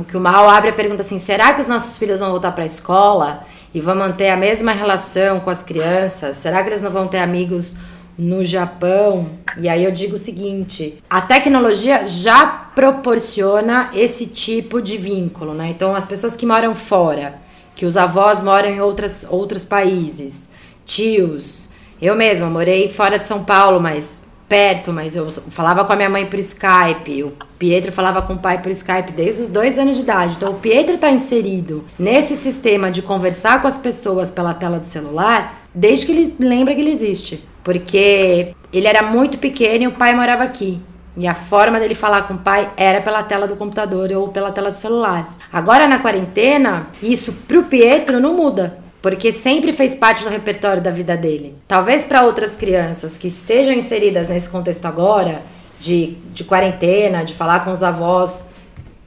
Que 0.08 0.18
o 0.18 0.22
Mal 0.22 0.50
abre 0.50 0.72
a 0.72 0.74
pergunta 0.74 1.02
assim: 1.02 1.20
será 1.20 1.54
que 1.54 1.62
os 1.62 1.68
nossos 1.68 1.98
filhos 1.98 2.20
vão 2.20 2.32
voltar 2.32 2.54
para 2.54 2.64
a 2.64 2.66
escola 2.66 3.46
e 3.74 3.80
vão 3.80 3.96
manter 3.96 4.30
a 4.30 4.38
mesma 4.38 4.72
relação 4.72 5.40
com 5.40 5.50
as 5.50 5.62
crianças? 5.62 6.38
Será 6.38 6.64
que 6.64 6.70
eles 6.70 6.82
não 6.82 6.90
vão 6.90 7.08
ter 7.08 7.20
amigos 7.20 7.76
no 8.22 8.44
Japão. 8.44 9.30
E 9.60 9.68
aí 9.68 9.84
eu 9.84 9.92
digo 9.92 10.16
o 10.16 10.20
seguinte: 10.20 11.02
a 11.10 11.22
tecnologia 11.22 12.04
já 12.04 12.46
proporciona 12.46 13.90
esse 13.94 14.28
tipo 14.28 14.80
de 14.80 14.96
vínculo, 14.96 15.56
né? 15.56 15.70
Então 15.72 15.96
as 15.96 16.06
pessoas 16.06 16.36
que 16.36 16.46
moram 16.46 16.76
fora, 16.76 17.40
que 17.76 17.86
os 17.86 17.98
avós 17.98 18.42
moram 18.42 18.70
em 18.70 18.80
outras, 18.80 19.26
outros 19.28 19.66
países, 19.66 20.52
tios. 20.86 21.72
Eu 22.00 22.16
mesma 22.16 22.48
morei 22.48 22.88
fora 22.88 23.18
de 23.18 23.26
São 23.26 23.44
Paulo, 23.44 23.80
mas 23.80 24.30
perto, 24.48 24.92
mas 24.92 25.16
eu 25.16 25.32
falava 25.32 25.86
com 25.86 25.94
a 25.94 25.96
minha 25.96 26.10
mãe 26.10 26.26
por 26.26 26.38
Skype, 26.38 27.24
o 27.24 27.32
Pietro 27.58 27.92
falava 27.92 28.22
com 28.22 28.34
o 28.34 28.40
pai 28.40 28.62
por 28.62 28.70
Skype 28.72 29.14
desde 29.14 29.44
os 29.44 29.50
dois 29.50 29.80
anos 29.80 29.96
de 29.96 30.02
idade. 30.02 30.36
Então 30.36 30.52
o 30.52 30.60
Pietro 30.60 30.96
está 30.96 31.10
inserido 31.10 31.86
nesse 31.98 32.36
sistema 32.36 32.92
de 32.92 33.02
conversar 33.02 33.62
com 33.62 33.68
as 33.68 33.78
pessoas 33.78 34.30
pela 34.30 34.54
tela 34.54 34.78
do 34.78 34.86
celular 34.86 35.62
desde 35.74 36.06
que 36.06 36.12
ele 36.12 36.36
lembra 36.40 36.76
que 36.76 36.82
ele 36.82 36.92
existe. 36.92 37.42
Porque 37.64 38.56
ele 38.74 38.88
era 38.88 39.04
muito 39.04 39.38
pequeno 39.38 39.84
e 39.84 39.88
o 39.88 39.92
pai 39.92 40.16
morava 40.16 40.44
aqui. 40.44 40.80
E 41.18 41.28
a 41.28 41.36
forma 41.36 41.80
dele 41.80 41.94
falar 41.94 42.24
com 42.24 42.36
o 42.36 42.38
pai 42.38 42.72
era 42.78 43.02
pela 43.02 43.22
tela 43.24 43.48
do 43.48 43.56
computador 43.56 44.12
ou 44.14 44.30
pela 44.30 44.52
tela 44.52 44.72
do 44.72 44.78
celular. 44.78 45.28
Agora 45.52 45.88
na 45.88 46.00
quarentena, 46.00 46.88
isso 47.04 47.34
pro 47.48 47.64
Pietro 47.64 48.20
não 48.20 48.34
muda. 48.34 48.80
porque 49.02 49.32
sempre 49.32 49.74
fez 49.74 49.96
parte 49.96 50.24
do 50.24 50.30
repertório 50.30 50.82
da 50.82 50.92
vida 50.92 51.18
dele. 51.18 51.58
Talvez 51.68 52.06
para 52.06 52.24
outras 52.24 52.56
crianças 52.56 53.18
que 53.18 53.28
estejam 53.28 53.74
inseridas 53.74 54.30
nesse 54.30 54.50
contexto 54.50 54.86
agora, 54.86 55.42
de, 55.80 56.18
de 56.32 56.44
quarentena, 56.44 57.26
de 57.26 57.34
falar 57.34 57.66
com 57.66 57.72
os 57.72 57.82
avós 57.82 58.50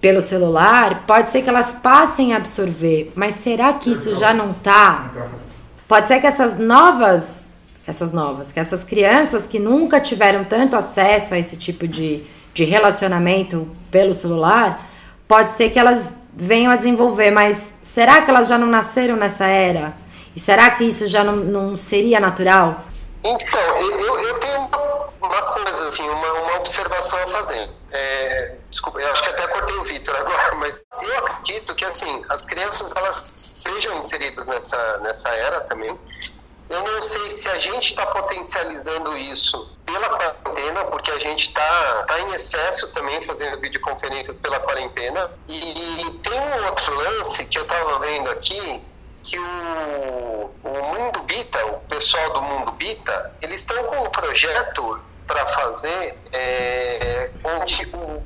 pelo 0.00 0.20
celular, 0.20 1.04
pode 1.06 1.28
ser 1.30 1.42
que 1.42 1.48
elas 1.48 1.72
passem 1.74 2.34
a 2.34 2.36
absorver, 2.36 3.12
mas 3.14 3.36
será 3.36 3.72
que 3.72 3.92
isso 3.92 4.16
já 4.16 4.34
não 4.34 4.52
tá? 4.52 5.12
Pode 5.86 6.08
ser 6.08 6.20
que 6.20 6.26
essas 6.26 6.58
novas, 6.58 7.53
essas 7.86 8.12
novas, 8.12 8.52
que 8.52 8.60
essas 8.60 8.84
crianças 8.84 9.46
que 9.46 9.58
nunca 9.58 10.00
tiveram 10.00 10.44
tanto 10.44 10.76
acesso 10.76 11.34
a 11.34 11.38
esse 11.38 11.56
tipo 11.56 11.86
de, 11.86 12.24
de 12.52 12.64
relacionamento 12.64 13.68
pelo 13.90 14.14
celular, 14.14 14.88
pode 15.28 15.52
ser 15.52 15.70
que 15.70 15.78
elas 15.78 16.16
venham 16.32 16.72
a 16.72 16.76
desenvolver, 16.76 17.30
mas 17.30 17.74
será 17.82 18.22
que 18.22 18.30
elas 18.30 18.48
já 18.48 18.58
não 18.58 18.66
nasceram 18.66 19.16
nessa 19.16 19.46
era? 19.46 19.94
E 20.34 20.40
será 20.40 20.70
que 20.70 20.84
isso 20.84 21.06
já 21.06 21.22
não, 21.22 21.36
não 21.36 21.76
seria 21.76 22.18
natural? 22.18 22.84
Então, 23.22 23.60
eu, 23.80 24.18
eu 24.20 24.34
tenho 24.40 24.70
uma 25.22 25.42
coisa, 25.42 25.88
assim, 25.88 26.06
uma, 26.08 26.32
uma 26.32 26.56
observação 26.56 27.18
a 27.22 27.26
fazer. 27.28 27.70
É, 27.90 28.54
desculpa, 28.70 29.00
eu 29.00 29.10
acho 29.10 29.22
que 29.22 29.28
até 29.30 29.46
cortei 29.46 29.76
o 29.76 29.84
Vitor 29.84 30.14
agora, 30.20 30.56
mas 30.56 30.84
eu 31.00 31.18
acredito 31.18 31.74
que, 31.74 31.84
assim, 31.84 32.22
as 32.28 32.44
crianças, 32.44 32.94
elas 32.96 33.16
sejam 33.16 33.96
inseridas 33.98 34.46
nessa, 34.46 34.98
nessa 34.98 35.28
era 35.28 35.60
também, 35.62 35.98
eu 36.68 36.82
não 36.82 37.02
sei 37.02 37.30
se 37.30 37.48
a 37.50 37.58
gente 37.58 37.90
está 37.90 38.06
potencializando 38.06 39.16
isso 39.16 39.76
pela 39.84 40.08
quarentena, 40.08 40.84
porque 40.86 41.10
a 41.10 41.18
gente 41.18 41.48
está 41.48 42.04
tá 42.04 42.20
em 42.20 42.32
excesso 42.34 42.92
também 42.92 43.20
fazendo 43.20 43.60
videoconferências 43.60 44.40
pela 44.40 44.58
quarentena. 44.60 45.30
E 45.48 46.20
tem 46.22 46.40
um 46.40 46.66
outro 46.66 46.94
lance 46.94 47.46
que 47.46 47.58
eu 47.58 47.62
estava 47.62 47.98
vendo 48.00 48.30
aqui, 48.30 48.82
que 49.22 49.38
o, 49.38 50.50
o 50.62 50.68
Mundo 50.68 51.20
Bita, 51.22 51.64
o 51.66 51.80
pessoal 51.80 52.32
do 52.32 52.42
Mundo 52.42 52.72
Bita, 52.72 53.32
eles 53.42 53.60
estão 53.60 53.84
com 53.84 54.04
um 54.04 54.10
projeto 54.10 55.00
para 55.26 55.46
fazer 55.46 56.18
é, 56.32 57.30
onde 57.44 57.86
o, 57.94 58.22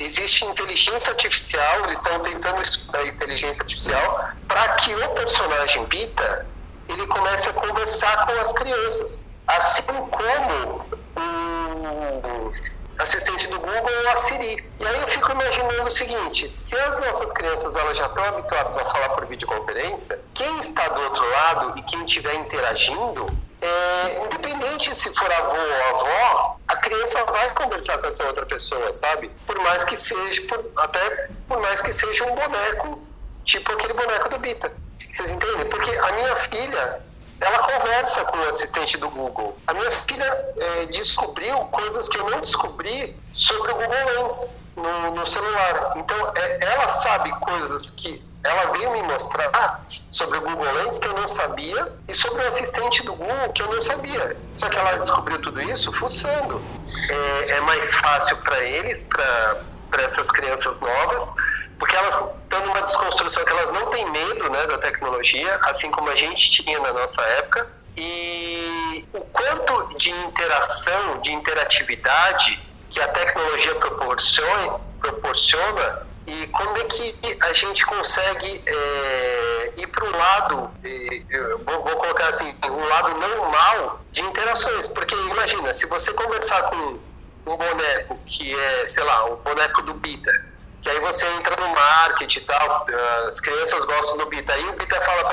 existe 0.00 0.44
inteligência 0.44 1.12
artificial, 1.12 1.84
eles 1.84 1.98
estão 1.98 2.18
tentando 2.20 2.62
estudar 2.62 3.06
inteligência 3.06 3.62
artificial 3.62 4.30
para 4.46 4.74
que 4.76 4.94
o 4.94 5.08
personagem 5.10 5.84
Bita 5.84 6.46
ele 6.88 7.06
comece 7.06 7.50
a 7.50 7.52
conversar 7.52 8.26
com 8.26 8.32
as 8.40 8.52
crianças. 8.52 9.26
Assim 9.46 9.82
como 9.82 10.86
o 11.16 12.52
assistente 12.98 13.46
do 13.48 13.60
Google, 13.60 14.08
a 14.12 14.16
Siri. 14.16 14.72
E 14.80 14.86
aí 14.86 15.00
eu 15.00 15.08
fico 15.08 15.30
imaginando 15.32 15.84
o 15.84 15.90
seguinte, 15.90 16.48
se 16.48 16.76
as 16.76 16.98
nossas 17.00 17.32
crianças 17.32 17.76
elas 17.76 17.96
já 17.96 18.06
estão 18.06 18.24
habituadas 18.24 18.76
a 18.76 18.84
falar 18.84 19.10
por 19.10 19.26
videoconferência, 19.26 20.18
quem 20.34 20.58
está 20.58 20.88
do 20.88 21.00
outro 21.02 21.30
lado 21.30 21.78
e 21.78 21.82
quem 21.82 22.04
estiver 22.04 22.34
interagindo, 22.34 23.26
é, 23.60 24.24
independente 24.24 24.94
se 24.94 25.14
for 25.14 25.32
avô 25.32 25.56
ou 25.56 25.96
avó, 25.96 26.56
a 26.68 26.76
criança 26.76 27.24
vai 27.24 27.50
conversar 27.54 27.98
com 27.98 28.06
essa 28.06 28.24
outra 28.26 28.46
pessoa, 28.46 28.92
sabe? 28.92 29.30
Por 29.46 29.58
mais 29.60 29.84
que 29.84 29.96
seja, 29.96 30.42
por, 30.42 30.64
até 30.76 31.28
por 31.46 31.60
mais 31.60 31.80
que 31.80 31.92
seja 31.92 32.24
um 32.24 32.34
boneco, 32.34 33.02
tipo 33.44 33.72
aquele 33.72 33.94
boneco 33.94 34.28
do 34.28 34.38
Bita. 34.38 34.72
Vocês 34.98 35.32
entendem? 35.32 35.66
Porque 35.66 35.90
a 35.90 36.12
minha 36.12 36.36
filha, 36.36 37.00
ela 37.40 37.58
conversa 37.58 38.24
com 38.24 38.38
o 38.38 38.48
assistente 38.48 38.98
do 38.98 39.08
Google. 39.10 39.56
A 39.66 39.74
minha 39.74 39.90
filha 39.90 40.24
é, 40.56 40.86
descobriu 40.86 41.56
coisas 41.66 42.08
que 42.08 42.18
eu 42.18 42.28
não 42.30 42.40
descobri 42.40 43.16
sobre 43.32 43.72
o 43.72 43.74
Google 43.74 44.04
Lens 44.14 44.70
no, 44.76 45.12
no 45.12 45.26
celular. 45.26 45.92
Então, 45.96 46.32
é, 46.36 46.58
ela 46.62 46.88
sabe 46.88 47.30
coisas 47.40 47.90
que 47.90 48.22
ela 48.44 48.72
veio 48.72 48.90
me 48.92 49.02
mostrar 49.02 49.84
sobre 50.12 50.38
o 50.38 50.40
Google 50.40 50.72
Lens 50.72 50.98
que 50.98 51.06
eu 51.06 51.12
não 51.14 51.28
sabia 51.28 51.92
e 52.06 52.14
sobre 52.14 52.44
o 52.44 52.48
assistente 52.48 53.04
do 53.04 53.14
Google 53.14 53.52
que 53.52 53.62
eu 53.62 53.72
não 53.72 53.82
sabia. 53.82 54.36
Só 54.56 54.68
que 54.68 54.76
ela 54.76 54.98
descobriu 54.98 55.40
tudo 55.40 55.60
isso 55.60 55.92
fuçando. 55.92 56.62
É, 57.10 57.50
é 57.50 57.60
mais 57.62 57.94
fácil 57.96 58.36
para 58.38 58.62
eles, 58.62 59.02
para 59.02 60.02
essas 60.02 60.30
crianças 60.30 60.80
novas, 60.80 61.32
porque 61.78 61.96
elas 61.96 62.14
estão 62.42 62.66
numa 62.66 62.82
desconstrução 62.82 63.44
que 63.44 63.52
elas 63.52 63.72
não 63.72 63.86
têm 63.90 64.10
medo 64.10 64.50
né, 64.50 64.66
da 64.66 64.78
tecnologia, 64.78 65.58
assim 65.62 65.90
como 65.90 66.10
a 66.10 66.16
gente 66.16 66.50
tinha 66.50 66.78
na 66.80 66.92
nossa 66.92 67.22
época. 67.22 67.66
E 67.96 69.04
o 69.12 69.20
quanto 69.20 69.98
de 69.98 70.10
interação, 70.10 71.20
de 71.20 71.32
interatividade 71.32 72.60
que 72.90 73.00
a 73.00 73.08
tecnologia 73.08 73.74
proporciona, 73.76 74.80
proporciona 75.00 76.06
e 76.26 76.46
como 76.48 76.76
é 76.76 76.84
que 76.84 77.14
a 77.42 77.52
gente 77.52 77.86
consegue 77.86 78.62
é, 78.66 79.72
ir 79.78 79.86
para 79.86 80.04
um 80.04 80.10
lado, 80.10 80.70
é, 80.84 81.40
vou, 81.64 81.84
vou, 81.84 81.96
colocar 81.96 82.28
assim, 82.28 82.54
um 82.64 82.88
lado 82.88 83.18
normal 83.18 84.00
de 84.12 84.22
interações. 84.22 84.88
Porque 84.88 85.14
imagina, 85.14 85.72
se 85.72 85.86
você 85.86 86.12
conversar 86.12 86.62
com 86.64 86.98
um 87.46 87.56
boneco 87.56 88.18
que 88.26 88.54
é, 88.54 88.86
sei 88.86 89.04
lá, 89.04 89.30
o 89.30 89.36
boneco 89.36 89.82
do 89.82 89.94
Bita, 89.94 90.47
que 90.82 90.90
aí 90.90 91.00
você 91.00 91.26
entra 91.26 91.56
no 91.56 91.68
marketing 91.68 92.38
e 92.38 92.42
tal, 92.42 92.86
as 93.26 93.40
crianças 93.40 93.84
gostam 93.84 94.18
do 94.18 94.26
Bita. 94.26 94.52
Aí 94.52 94.68
o 94.68 94.72
Bita 94.74 95.00
fala 95.00 95.24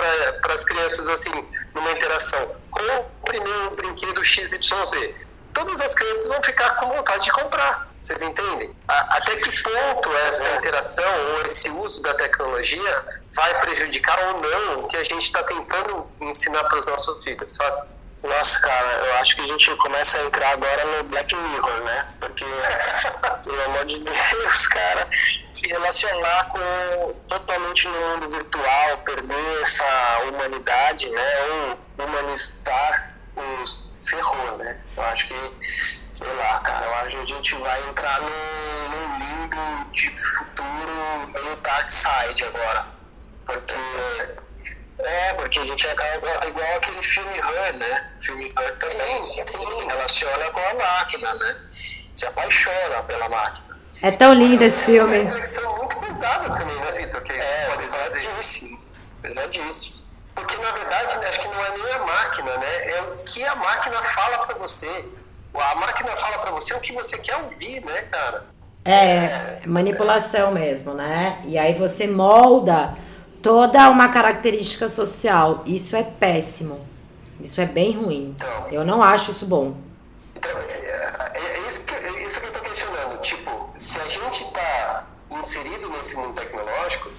para 0.42 0.54
as 0.54 0.64
crianças 0.64 1.08
assim, 1.08 1.32
numa 1.74 1.92
interação, 1.92 2.56
compre 2.72 3.40
meu 3.40 3.72
brinquedo 3.72 4.24
XYZ. 4.24 5.14
Todas 5.54 5.82
as 5.82 5.96
crianças 5.96 6.28
vão 6.28 6.42
ficar 6.44 6.72
com 6.78 6.88
vontade 6.94 7.26
de 7.26 7.32
comprar. 7.32 7.95
Vocês 8.06 8.22
entendem? 8.22 8.70
Até 8.88 9.36
que 9.38 9.64
ponto 9.64 10.16
essa 10.28 10.48
interação 10.58 11.12
ou 11.34 11.46
esse 11.48 11.72
uso 11.72 12.04
da 12.04 12.14
tecnologia 12.14 13.04
vai 13.34 13.60
prejudicar 13.62 14.16
ou 14.28 14.42
não 14.42 14.84
o 14.84 14.88
que 14.88 14.96
a 14.96 15.04
gente 15.04 15.24
está 15.24 15.42
tentando 15.42 16.08
ensinar 16.22 16.64
para 16.66 16.80
os 16.80 16.86
nossos 16.86 17.24
filhos, 17.24 17.56
sabe? 17.56 17.88
Nossa, 18.22 18.60
cara, 18.60 19.06
eu 19.08 19.16
acho 19.16 19.36
que 19.36 19.42
a 19.42 19.48
gente 19.48 19.76
começa 19.78 20.20
a 20.20 20.26
entrar 20.26 20.52
agora 20.52 20.86
no 20.86 21.04
Black 21.06 21.36
Mirror, 21.36 21.82
né? 21.82 22.08
Porque, 22.20 22.46
pelo 23.44 23.64
amor 23.64 23.86
de 23.86 24.00
Deus, 24.00 24.68
cara, 24.68 25.08
se 25.12 25.68
relacionar 25.68 26.48
com 26.50 27.14
totalmente 27.28 27.88
no 27.88 28.00
mundo 28.00 28.30
virtual, 28.30 28.98
perder 29.04 29.62
essa 29.64 30.20
humanidade, 30.30 31.10
né? 31.10 31.78
Ou 31.98 32.06
humanizar 32.06 33.16
os 33.36 33.95
ferrou, 34.06 34.58
né? 34.58 34.80
Eu 34.96 35.04
acho 35.04 35.28
que, 35.28 35.36
sei 35.62 36.34
lá, 36.36 36.60
cara, 36.60 36.86
eu 36.86 36.94
acho 36.96 37.10
que 37.10 37.22
a 37.22 37.26
gente 37.26 37.56
vai 37.56 37.90
entrar 37.90 38.22
num, 38.22 38.90
num 38.90 39.20
limbo 39.20 39.92
de 39.92 40.10
futuro 40.10 41.30
meio 41.34 41.56
dark 41.58 41.90
side 41.90 42.44
agora. 42.46 42.88
Porque. 43.46 43.76
É, 44.98 45.34
porque 45.34 45.60
a 45.60 45.66
gente 45.66 45.88
acaba 45.88 46.48
igual 46.48 46.78
aquele 46.78 47.04
filme 47.04 47.38
Her, 47.38 47.74
né? 47.78 48.14
O 48.18 48.22
filme 48.22 48.54
Her 48.58 48.78
também 48.78 49.22
sim, 49.24 49.46
sim. 49.46 49.68
se 49.68 49.84
relaciona 49.84 50.50
com 50.52 50.60
a 50.60 50.74
máquina, 50.74 51.34
né? 51.34 51.62
Se 51.66 52.26
apaixona 52.26 53.04
pela 53.04 53.28
máquina. 53.28 53.78
É 54.02 54.12
tão 54.12 54.34
lindo 54.34 54.64
esse 54.64 54.84
filme. 54.84 55.18
É 55.18 55.22
uma 55.22 55.32
reflexão 55.32 55.78
muito 55.78 55.96
pesada 55.98 56.58
também, 56.58 56.76
né, 56.76 56.92
Vitor? 56.94 57.24
É, 57.30 57.78
pesadíssimo. 57.78 58.80
Pesadíssimo. 59.22 60.05
Porque, 60.36 60.58
na 60.58 60.72
verdade, 60.72 61.26
acho 61.26 61.42
que 61.42 61.48
não 61.48 61.66
é 61.66 61.78
nem 61.78 61.94
a 61.94 62.00
máquina, 62.00 62.58
né? 62.58 62.92
É 62.92 63.02
o 63.02 63.24
que 63.24 63.44
a 63.44 63.56
máquina 63.56 64.04
fala 64.04 64.46
para 64.46 64.56
você. 64.58 65.06
A 65.54 65.76
máquina 65.76 66.12
fala 66.18 66.40
para 66.40 66.52
você 66.52 66.74
o 66.74 66.82
que 66.82 66.92
você 66.92 67.18
quer 67.20 67.38
ouvir, 67.38 67.84
né, 67.86 68.02
cara? 68.12 68.46
É, 68.84 69.66
manipulação 69.66 70.52
mesmo, 70.52 70.94
né? 70.94 71.42
E 71.46 71.58
aí 71.58 71.74
você 71.74 72.06
molda 72.06 72.96
toda 73.42 73.90
uma 73.90 74.10
característica 74.10 74.90
social. 74.90 75.64
Isso 75.66 75.96
é 75.96 76.04
péssimo. 76.04 76.86
Isso 77.40 77.62
é 77.62 77.66
bem 77.66 77.94
ruim. 77.94 78.36
Então, 78.36 78.68
eu 78.70 78.84
não 78.84 79.02
acho 79.02 79.32
isso 79.32 79.46
bom. 79.46 79.78
Então, 80.36 80.52
é, 80.52 80.74
é, 81.34 81.38
é 81.38 81.68
isso, 81.70 81.86
que, 81.86 81.96
é 81.96 82.26
isso 82.26 82.42
que 82.42 82.48
eu 82.48 82.52
tô 82.52 82.60
questionando. 82.60 83.22
Tipo, 83.22 83.70
se 83.72 84.02
a 84.02 84.10
gente 84.10 84.52
tá 84.52 85.06
inserido 85.32 85.90
nesse 85.90 86.18
mundo 86.18 86.34
tecnológico, 86.34 87.10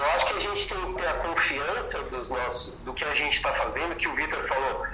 eu 0.00 0.10
acho 0.12 0.26
que 0.26 0.36
a 0.36 0.40
gente 0.40 0.68
tem 0.68 0.94
que 0.94 1.02
ter 1.02 1.08
a 1.08 1.14
confiança 1.14 2.04
dos 2.04 2.30
nossos, 2.30 2.80
do 2.84 2.94
que 2.94 3.04
a 3.04 3.14
gente 3.14 3.34
está 3.34 3.52
fazendo, 3.52 3.94
que 3.96 4.08
o 4.08 4.14
Vitor 4.14 4.46
falou, 4.48 4.86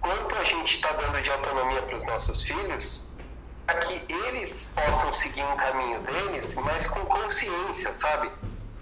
quanto 0.00 0.36
a 0.36 0.44
gente 0.44 0.76
está 0.76 0.92
dando 0.92 1.20
de 1.20 1.30
autonomia 1.30 1.82
para 1.82 1.96
os 1.96 2.06
nossos 2.06 2.42
filhos, 2.42 3.18
para 3.66 3.78
que 3.80 4.12
eles 4.26 4.74
possam 4.76 5.12
seguir 5.12 5.42
um 5.42 5.56
caminho 5.56 6.00
deles, 6.02 6.56
mas 6.64 6.86
com 6.86 7.04
consciência, 7.06 7.92
sabe? 7.92 8.30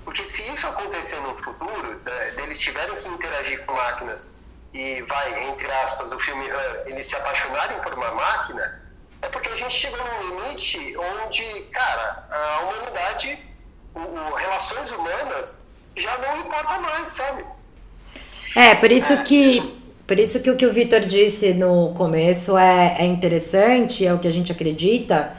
Porque 0.04 0.26
se 0.26 0.52
isso 0.52 0.66
acontecer 0.66 1.20
no 1.20 1.38
futuro, 1.38 2.00
deles 2.36 2.60
tiverem 2.60 2.96
que 2.96 3.08
interagir 3.08 3.64
com 3.64 3.72
máquinas 3.72 4.42
e 4.74 5.02
vai, 5.02 5.44
entre 5.44 5.70
aspas, 5.84 6.12
o 6.12 6.18
filme 6.18 6.50
uh, 6.50 6.82
eles 6.86 7.06
se 7.06 7.16
apaixonarem 7.16 7.78
por 7.80 7.94
uma 7.94 8.10
máquina, 8.10 8.82
é 9.22 9.28
porque 9.28 9.48
a 9.48 9.56
gente 9.56 9.72
chegou 9.72 10.04
num 10.04 10.36
limite 10.36 10.96
onde, 10.96 11.44
cara, 11.72 12.26
a 12.30 12.60
humanidade 12.60 13.51
o, 13.94 14.34
relações 14.34 14.90
humanas 14.92 15.72
já 15.96 16.16
não 16.18 16.40
importa 16.40 16.78
mais, 16.80 17.08
sabe? 17.08 17.44
É, 18.56 18.74
por 18.74 18.90
isso 18.90 19.16
que. 19.22 19.82
Por 20.06 20.18
isso 20.18 20.40
que 20.40 20.50
o 20.50 20.56
que 20.56 20.66
o 20.66 20.72
Vitor 20.72 21.00
disse 21.00 21.54
no 21.54 21.94
começo 21.94 22.58
é, 22.58 22.96
é 22.98 23.06
interessante, 23.06 24.04
é 24.04 24.12
o 24.12 24.18
que 24.18 24.28
a 24.28 24.32
gente 24.32 24.52
acredita, 24.52 25.34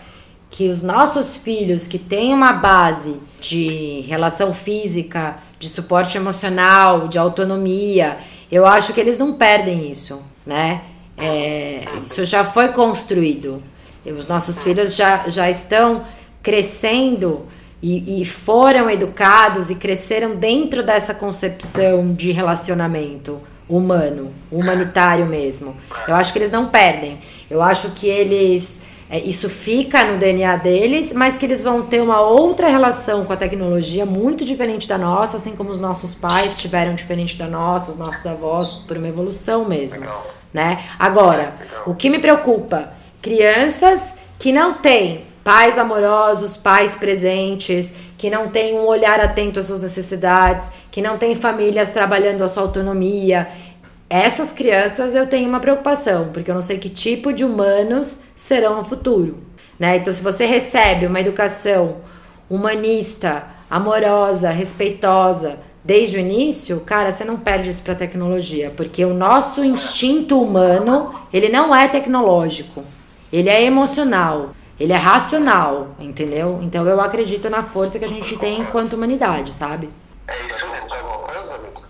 que 0.49 0.69
os 0.69 0.81
nossos 0.81 1.35
filhos 1.35 1.85
que 1.87 1.99
têm 1.99 2.33
uma 2.33 2.53
base 2.53 3.19
de 3.39 4.03
relação 4.07 4.53
física, 4.53 5.37
de 5.59 5.67
suporte 5.67 6.17
emocional, 6.17 7.07
de 7.07 7.19
autonomia. 7.19 8.17
Eu 8.51 8.65
acho 8.65 8.93
que 8.93 8.99
eles 8.99 9.17
não 9.17 9.33
perdem 9.33 9.91
isso, 9.91 10.23
né? 10.45 10.81
É, 11.17 11.83
isso 11.97 12.25
já 12.25 12.43
foi 12.43 12.69
construído. 12.69 13.61
Os 14.05 14.27
nossos 14.27 14.63
filhos 14.63 14.95
já, 14.95 15.27
já 15.27 15.49
estão 15.49 16.05
crescendo 16.41 17.45
e, 17.83 18.21
e 18.21 18.25
foram 18.25 18.89
educados 18.89 19.69
e 19.69 19.75
cresceram 19.75 20.37
dentro 20.37 20.81
dessa 20.81 21.13
concepção 21.13 22.13
de 22.13 22.31
relacionamento 22.31 23.41
humano, 23.67 24.31
humanitário 24.49 25.25
mesmo. 25.25 25.75
Eu 26.07 26.15
acho 26.15 26.31
que 26.31 26.39
eles 26.39 26.49
não 26.49 26.69
perdem. 26.69 27.19
Eu 27.51 27.61
acho 27.61 27.91
que 27.91 28.07
eles 28.07 28.81
é, 29.09 29.19
isso 29.19 29.49
fica 29.49 30.01
no 30.05 30.17
DNA 30.17 30.55
deles, 30.55 31.11
mas 31.11 31.37
que 31.37 31.45
eles 31.45 31.61
vão 31.61 31.83
ter 31.83 32.01
uma 32.01 32.21
outra 32.21 32.69
relação 32.69 33.25
com 33.25 33.33
a 33.33 33.37
tecnologia 33.37 34.05
muito 34.05 34.45
diferente 34.45 34.87
da 34.87 34.97
nossa, 34.97 35.35
assim 35.35 35.53
como 35.53 35.69
os 35.69 35.79
nossos 35.79 36.15
pais 36.15 36.57
tiveram 36.57 36.95
diferente 36.95 37.37
da 37.37 37.47
nossa, 37.47 37.91
os 37.91 37.97
nossos 37.97 38.25
avós, 38.25 38.71
por 38.87 38.97
uma 38.97 39.09
evolução 39.09 39.65
mesmo, 39.65 40.07
né? 40.53 40.85
Agora, 40.97 41.53
o 41.85 41.93
que 41.93 42.09
me 42.09 42.19
preocupa, 42.19 42.93
crianças 43.21 44.15
que 44.39 44.53
não 44.53 44.75
têm 44.75 45.25
pais 45.43 45.77
amorosos, 45.77 46.55
pais 46.55 46.95
presentes, 46.95 47.95
que 48.17 48.29
não 48.29 48.49
têm 48.49 48.75
um 48.75 48.85
olhar 48.85 49.19
atento 49.19 49.59
às 49.59 49.65
suas 49.65 49.81
necessidades, 49.81 50.71
que 50.89 51.01
não 51.01 51.17
têm 51.17 51.35
famílias 51.35 51.89
trabalhando 51.89 52.43
a 52.43 52.47
sua 52.47 52.63
autonomia, 52.63 53.47
essas 54.09 54.51
crianças 54.51 55.15
eu 55.15 55.25
tenho 55.25 55.49
uma 55.49 55.59
preocupação, 55.59 56.29
porque 56.31 56.51
eu 56.51 56.55
não 56.55 56.61
sei 56.61 56.77
que 56.77 56.87
tipo 56.87 57.33
de 57.33 57.43
humanos 57.43 58.19
serão 58.35 58.77
no 58.77 58.85
futuro. 58.85 59.39
Né? 59.79 59.97
Então, 59.97 60.13
se 60.13 60.21
você 60.21 60.45
recebe 60.45 61.07
uma 61.07 61.19
educação 61.19 61.97
humanista, 62.49 63.43
amorosa, 63.69 64.51
respeitosa 64.51 65.57
desde 65.83 66.17
o 66.17 66.19
início, 66.19 66.79
cara, 66.81 67.11
você 67.11 67.25
não 67.25 67.37
perde 67.37 67.71
isso 67.71 67.83
para 67.83 67.95
tecnologia, 67.95 68.71
porque 68.77 69.03
o 69.03 69.15
nosso 69.15 69.63
instinto 69.63 70.39
humano, 70.39 71.13
ele 71.33 71.49
não 71.49 71.75
é 71.75 71.87
tecnológico. 71.87 72.83
Ele 73.31 73.49
é 73.49 73.63
emocional, 73.63 74.51
ele 74.79 74.93
é 74.93 74.97
racional, 74.97 75.95
entendeu? 75.99 76.59
Então 76.61 76.87
eu 76.87 76.99
acredito 76.99 77.49
na 77.49 77.63
força 77.63 77.99
que 77.99 78.05
a 78.05 78.09
gente 78.09 78.37
tem 78.37 78.59
enquanto 78.59 78.93
humanidade, 78.93 79.51
sabe? 79.51 79.89
É 80.27 80.45
isso 80.45 80.67
mesmo, 80.67 80.93
alguma 80.93 81.17
coisa, 81.19 81.57
Vitor? 81.59 81.83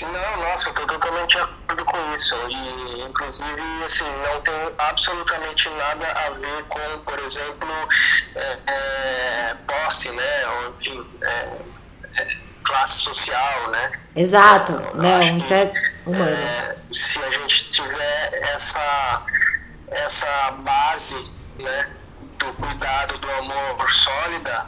Não, 0.00 0.48
nossa, 0.48 0.70
eu 0.70 0.74
tô 0.74 0.86
totalmente 0.86 1.36
de 1.36 1.38
acordo 1.38 1.84
com 1.84 2.14
isso. 2.14 2.34
E, 2.48 3.02
inclusive, 3.02 3.62
assim, 3.84 4.04
não 4.24 4.40
tem 4.40 4.54
absolutamente 4.78 5.68
nada 5.70 6.06
a 6.26 6.30
ver 6.30 6.64
com, 6.68 6.98
por 7.04 7.18
exemplo, 7.18 7.68
é, 8.36 8.58
é, 8.66 9.56
posse, 9.66 10.10
né? 10.12 10.48
Ou, 10.48 10.72
enfim, 10.72 11.06
é, 11.22 11.48
é 12.20 12.26
classe 12.62 13.00
social, 13.00 13.70
né? 13.70 13.90
Exato, 14.16 14.72
não, 14.94 15.18
isso 15.18 15.52
é 15.52 15.72
humano. 16.06 16.30
É, 16.30 16.76
se 16.90 17.22
a 17.22 17.30
gente 17.30 17.70
tiver 17.70 18.40
essa, 18.52 19.22
essa 19.88 20.50
base, 20.58 21.30
né? 21.58 21.90
Do 22.38 22.52
cuidado, 22.54 23.18
do 23.18 23.30
amor 23.32 23.90
sólida, 23.90 24.66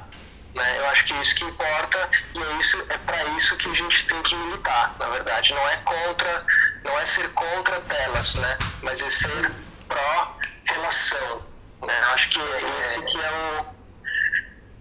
né? 0.54 0.78
Eu 0.78 0.86
acho 0.88 1.04
que 1.06 1.14
é 1.14 1.20
isso 1.20 1.34
que 1.36 1.44
importa 1.44 2.10
e 2.34 2.42
é 2.42 2.52
isso 2.58 2.86
é 2.90 2.98
para 2.98 3.24
isso 3.36 3.56
que 3.56 3.70
a 3.70 3.74
gente 3.74 4.06
tem 4.06 4.22
que 4.22 4.34
militar, 4.34 4.96
na 4.98 5.08
verdade. 5.08 5.54
Não 5.54 5.68
é 5.68 5.76
contra, 5.78 6.46
não 6.84 6.98
é 6.98 7.04
ser 7.04 7.28
contra 7.34 7.80
telas, 7.80 8.36
né? 8.36 8.58
Mas 8.82 9.02
é 9.02 9.10
ser 9.10 9.52
pró 9.86 10.36
relação. 10.64 11.42
Né? 11.82 11.94
Acho 12.12 12.30
que 12.30 12.40
é 12.40 12.80
esse 12.80 13.02
que 13.04 13.18
é 13.20 13.30
o 13.30 13.78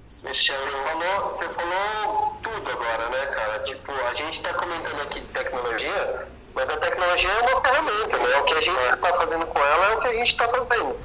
esse 0.07 0.53
é 0.53 0.55
o... 0.55 0.61
Você 0.61 0.71
falou, 0.71 1.23
você 1.25 1.49
falou 1.49 2.39
tudo 2.41 2.71
agora, 2.71 3.09
né, 3.09 3.25
cara? 3.25 3.59
Tipo, 3.59 3.91
a 4.09 4.13
gente 4.13 4.37
está 4.37 4.53
comentando 4.53 5.01
aqui 5.01 5.19
de 5.19 5.27
tecnologia, 5.27 6.27
mas 6.55 6.69
a 6.69 6.77
tecnologia 6.77 7.29
é 7.29 7.41
uma 7.41 7.61
ferramenta, 7.61 8.17
né? 8.17 8.37
O 8.37 8.43
que 8.45 8.53
a 8.53 8.61
gente 8.61 8.79
está 8.79 9.13
fazendo 9.15 9.45
com 9.47 9.59
ela 9.59 9.85
é 9.87 9.95
o 9.95 9.99
que 9.99 10.07
a 10.07 10.13
gente 10.13 10.27
está 10.27 10.47
fazendo. 10.47 10.97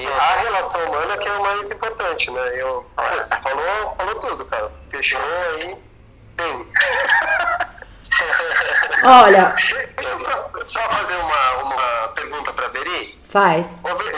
E 0.00 0.06
a 0.06 0.36
relação 0.36 0.82
humana 0.86 1.18
que 1.18 1.28
é 1.28 1.32
o 1.32 1.42
mais 1.42 1.70
importante, 1.70 2.30
né? 2.30 2.52
Eu, 2.54 2.86
olha, 2.96 3.22
você 3.22 3.36
falou, 3.36 3.94
falou 3.98 4.14
tudo, 4.14 4.46
cara. 4.46 4.72
Fechou 4.88 5.20
aí. 5.54 5.76
Bem. 6.36 6.72
Olha. 9.04 9.52
Deixa 9.54 9.76
eu 9.98 10.18
só, 10.18 10.50
só 10.66 10.80
fazer 10.88 11.16
uma, 11.16 11.52
uma 11.64 12.08
pergunta 12.14 12.50
para 12.54 12.70
Beri. 12.70 13.20
Faz. 13.28 13.82
Vou, 13.82 13.94
fazer, 13.94 14.12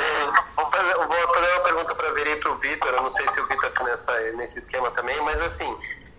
vou 0.57 1.35
fazer 1.35 1.53
uma 1.53 1.61
pergunta 1.65 1.95
para 1.97 2.13
Beri 2.13 2.31
e 2.31 2.37
para 2.37 2.53
o 2.53 2.59
Vitor. 2.59 2.95
Eu 2.95 3.03
não 3.03 3.11
sei 3.11 3.29
se 3.29 3.41
o 3.41 3.49
Vitor 3.49 3.71
tá 3.71 3.83
nessa, 3.83 4.21
nesse 4.37 4.61
esquema 4.61 4.89
também, 4.93 5.21
mas 5.23 5.43
assim, 5.43 5.77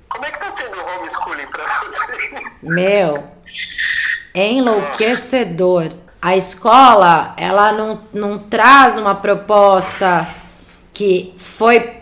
como 0.09 0.26
é 0.26 0.32
que 0.32 0.39
tá 0.39 0.51
sendo 0.51 0.78
o 0.78 0.97
homeschooling 0.97 1.47
para 1.47 1.66
vocês? 1.86 2.59
Meu, 2.64 3.32
é 4.34 4.45
enlouquecedor. 4.45 6.03
A 6.24 6.38
escola 6.38 7.34
ela 7.36 7.74
não, 7.74 7.99
não 8.13 8.39
traz 8.39 8.97
uma 8.97 9.13
proposta 9.13 10.26
que 10.93 11.34
foi 11.38 11.97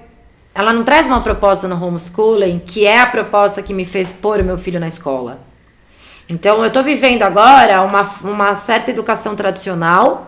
ela 0.53 0.71
não 0.71 0.83
traz 0.83 1.07
uma 1.07 1.21
proposta 1.21 1.67
no 1.67 1.83
homeschooling 1.83 2.59
que 2.59 2.85
é 2.85 2.99
a 2.99 3.07
proposta 3.07 3.63
que 3.63 3.73
me 3.73 3.83
fez 3.83 4.13
pôr 4.13 4.39
o 4.39 4.43
meu 4.43 4.59
filho 4.59 4.79
na 4.79 4.87
escola. 4.87 5.39
Então 6.29 6.59
eu 6.59 6.67
estou 6.67 6.83
vivendo 6.83 7.23
agora 7.23 7.81
uma, 7.81 8.07
uma 8.21 8.53
certa 8.53 8.91
educação 8.91 9.35
tradicional, 9.35 10.27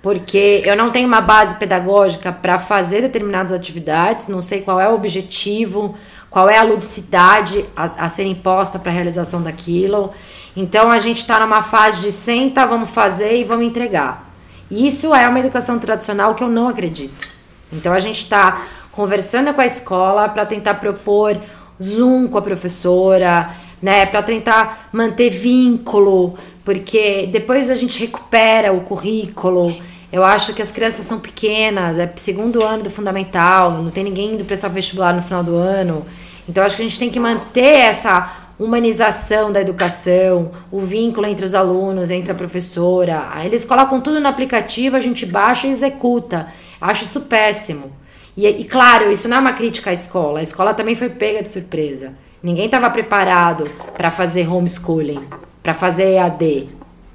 porque 0.00 0.62
eu 0.64 0.74
não 0.74 0.90
tenho 0.90 1.06
uma 1.06 1.20
base 1.20 1.56
pedagógica 1.56 2.32
para 2.32 2.58
fazer 2.58 3.02
determinadas 3.02 3.52
atividades, 3.52 4.26
não 4.26 4.40
sei 4.40 4.62
qual 4.62 4.80
é 4.80 4.88
o 4.88 4.94
objetivo, 4.94 5.94
qual 6.30 6.48
é 6.48 6.56
a 6.56 6.62
ludicidade 6.62 7.66
a, 7.76 8.06
a 8.06 8.08
ser 8.08 8.24
imposta 8.24 8.78
para 8.78 8.90
a 8.90 8.94
realização 8.94 9.42
daquilo. 9.42 10.14
Então 10.56 10.90
a 10.90 10.98
gente 10.98 11.18
está 11.18 11.40
numa 11.40 11.62
fase 11.62 12.00
de 12.00 12.12
senta, 12.12 12.66
vamos 12.66 12.90
fazer 12.90 13.40
e 13.40 13.44
vamos 13.44 13.66
entregar. 13.66 14.28
Isso 14.70 15.14
é 15.14 15.26
uma 15.28 15.40
educação 15.40 15.78
tradicional 15.78 16.34
que 16.34 16.42
eu 16.42 16.48
não 16.48 16.68
acredito. 16.68 17.38
Então 17.72 17.92
a 17.92 18.00
gente 18.00 18.18
está 18.18 18.66
conversando 18.92 19.54
com 19.54 19.60
a 19.60 19.66
escola 19.66 20.28
para 20.28 20.44
tentar 20.44 20.74
propor 20.74 21.40
Zoom 21.82 22.28
com 22.28 22.38
a 22.38 22.42
professora, 22.42 23.50
né, 23.80 24.06
para 24.06 24.22
tentar 24.22 24.88
manter 24.92 25.30
vínculo, 25.30 26.36
porque 26.64 27.28
depois 27.30 27.70
a 27.70 27.76
gente 27.76 27.98
recupera 27.98 28.72
o 28.72 28.80
currículo. 28.80 29.74
Eu 30.10 30.24
acho 30.24 30.52
que 30.54 30.62
as 30.62 30.72
crianças 30.72 31.04
são 31.04 31.20
pequenas, 31.20 31.98
é 31.98 32.10
segundo 32.16 32.62
ano 32.62 32.82
do 32.82 32.90
fundamental, 32.90 33.72
não 33.82 33.90
tem 33.90 34.02
ninguém 34.02 34.32
indo 34.32 34.44
prestar 34.44 34.68
vestibular 34.68 35.14
no 35.14 35.22
final 35.22 35.44
do 35.44 35.54
ano. 35.54 36.04
Então 36.48 36.64
acho 36.64 36.76
que 36.76 36.82
a 36.82 36.84
gente 36.84 36.98
tem 36.98 37.10
que 37.10 37.20
manter 37.20 37.74
essa 37.74 38.47
humanização 38.58 39.52
da 39.52 39.60
educação, 39.60 40.50
o 40.70 40.80
vínculo 40.80 41.26
entre 41.26 41.44
os 41.44 41.54
alunos, 41.54 42.10
entre 42.10 42.32
a 42.32 42.34
professora. 42.34 43.28
Aí 43.32 43.46
eles 43.46 43.64
colocam 43.64 44.00
tudo 44.00 44.20
no 44.20 44.28
aplicativo, 44.28 44.96
a 44.96 45.00
gente 45.00 45.24
baixa 45.24 45.66
e 45.66 45.70
executa. 45.70 46.48
Acho 46.80 47.04
isso 47.04 47.22
péssimo. 47.22 47.92
E, 48.36 48.46
e 48.46 48.64
claro, 48.64 49.12
isso 49.12 49.28
não 49.28 49.36
é 49.36 49.40
uma 49.40 49.52
crítica 49.52 49.90
à 49.90 49.92
escola. 49.92 50.40
A 50.40 50.42
escola 50.42 50.74
também 50.74 50.94
foi 50.94 51.08
pega 51.08 51.42
de 51.42 51.48
surpresa. 51.48 52.14
Ninguém 52.42 52.66
estava 52.66 52.90
preparado 52.90 53.64
para 53.96 54.10
fazer 54.10 54.48
homeschooling, 54.48 55.20
para 55.62 55.74
fazer 55.74 56.14
EAD. 56.14 56.68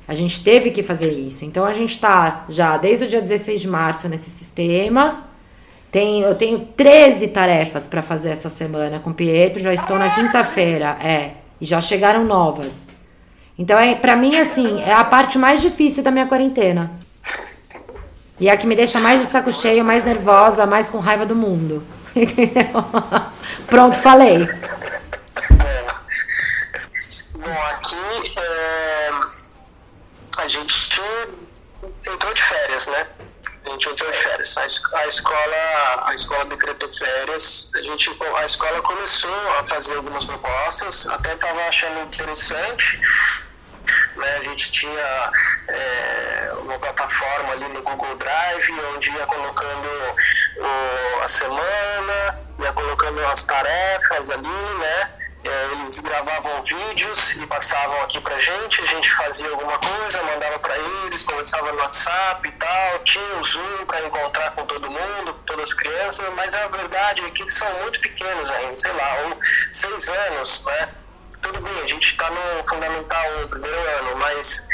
A 0.07 0.15
gente 0.15 0.43
teve 0.43 0.71
que 0.71 0.83
fazer 0.83 1.11
isso. 1.11 1.45
Então 1.45 1.65
a 1.65 1.73
gente 1.73 1.91
está 1.91 2.45
já 2.49 2.77
desde 2.77 3.05
o 3.05 3.07
dia 3.07 3.21
16 3.21 3.61
de 3.61 3.67
março 3.67 4.09
nesse 4.09 4.29
sistema 4.29 5.32
tem, 5.93 6.21
eu 6.21 6.33
tenho 6.33 6.59
13 6.75 7.27
tarefas 7.27 7.85
para 7.85 8.01
fazer 8.01 8.31
essa 8.31 8.49
semana 8.49 8.99
com 8.99 9.11
o 9.11 9.13
Pietro, 9.13 9.61
já 9.61 9.71
estou 9.71 9.95
na 9.95 10.09
quinta-feira, 10.09 10.97
é, 10.99 11.33
e 11.61 11.67
já 11.67 11.79
chegaram 11.79 12.23
novas. 12.23 12.89
Então, 13.59 13.77
é, 13.77 13.93
para 13.93 14.15
mim, 14.15 14.35
assim, 14.35 14.81
é 14.81 14.91
a 14.91 15.03
parte 15.03 15.37
mais 15.37 15.61
difícil 15.61 16.01
da 16.01 16.09
minha 16.09 16.25
quarentena. 16.25 16.91
E 18.39 18.49
é 18.49 18.51
a 18.51 18.57
que 18.57 18.65
me 18.65 18.75
deixa 18.75 18.99
mais 19.01 19.19
de 19.19 19.27
saco 19.27 19.53
cheio, 19.53 19.85
mais 19.85 20.03
nervosa, 20.03 20.65
mais 20.65 20.89
com 20.89 20.97
raiva 20.97 21.27
do 21.27 21.35
mundo. 21.35 21.83
Pronto, 23.67 23.95
falei. 23.95 24.47
Bom, 27.35 27.61
aqui 27.69 28.39
é, 28.39 29.11
a 30.39 30.47
gente 30.47 31.01
entrou 32.07 32.33
de 32.33 32.41
férias, 32.41 32.87
né? 32.87 33.27
A 33.65 33.69
gente 33.69 33.89
entrou 33.89 34.09
em 34.09 34.13
férias. 34.13 34.57
A, 34.57 35.07
escola, 35.07 36.03
a 36.05 36.13
escola 36.13 36.45
decretou 36.45 36.89
férias. 36.89 37.71
A, 37.75 37.81
gente, 37.81 38.11
a 38.35 38.45
escola 38.45 38.81
começou 38.81 39.49
a 39.59 39.63
fazer 39.63 39.95
algumas 39.95 40.25
propostas, 40.25 41.07
até 41.07 41.33
estava 41.33 41.61
achando 41.67 42.01
interessante. 42.01 43.01
Né, 44.15 44.37
a 44.37 44.43
gente 44.43 44.71
tinha 44.71 45.31
é, 45.67 46.53
uma 46.59 46.79
plataforma 46.79 47.51
ali 47.51 47.67
no 47.69 47.81
Google 47.81 48.15
Drive, 48.15 48.71
onde 48.95 49.11
ia 49.11 49.25
colocando 49.25 49.89
o, 50.57 51.21
a 51.21 51.27
semana, 51.27 52.33
ia 52.59 52.71
colocando 52.71 53.25
as 53.25 53.43
tarefas 53.43 54.29
ali, 54.29 54.77
né? 54.79 55.15
É, 55.43 55.71
eles 55.73 55.99
gravavam 55.99 56.63
vídeos 56.63 57.35
e 57.35 57.47
passavam 57.47 58.01
aqui 58.03 58.21
pra 58.21 58.39
gente, 58.39 58.81
a 58.81 58.85
gente 58.85 59.11
fazia 59.11 59.49
alguma 59.49 59.77
coisa, 59.77 60.23
mandava 60.23 60.57
para 60.59 60.77
eles, 60.77 61.23
conversava 61.23 61.71
no 61.73 61.79
WhatsApp 61.79 62.47
e 62.47 62.51
tal, 62.53 62.99
tinha 62.99 63.37
o 63.39 63.43
Zoom 63.43 63.85
para 63.85 64.05
encontrar 64.05 64.51
com 64.51 64.65
todo 64.65 64.89
mundo, 64.89 65.33
com 65.33 65.43
todas 65.43 65.63
as 65.69 65.73
crianças, 65.73 66.33
mas 66.35 66.55
a 66.55 66.67
verdade 66.67 67.25
é 67.25 67.29
que 67.31 67.41
eles 67.41 67.53
são 67.53 67.71
muito 67.81 67.99
pequenos 67.99 68.49
ainda, 68.51 68.77
sei 68.77 68.93
lá, 68.93 69.15
ou 69.25 69.37
seis 69.41 70.07
anos, 70.07 70.65
né? 70.65 70.89
tudo 71.43 71.59
bem, 71.59 71.83
a 71.83 71.87
gente 71.87 72.07
está 72.07 72.29
no 72.31 72.67
Fundamental 72.67 73.25
1, 73.43 73.47
primeiro 73.49 73.89
ano, 73.99 74.15
mas, 74.15 74.67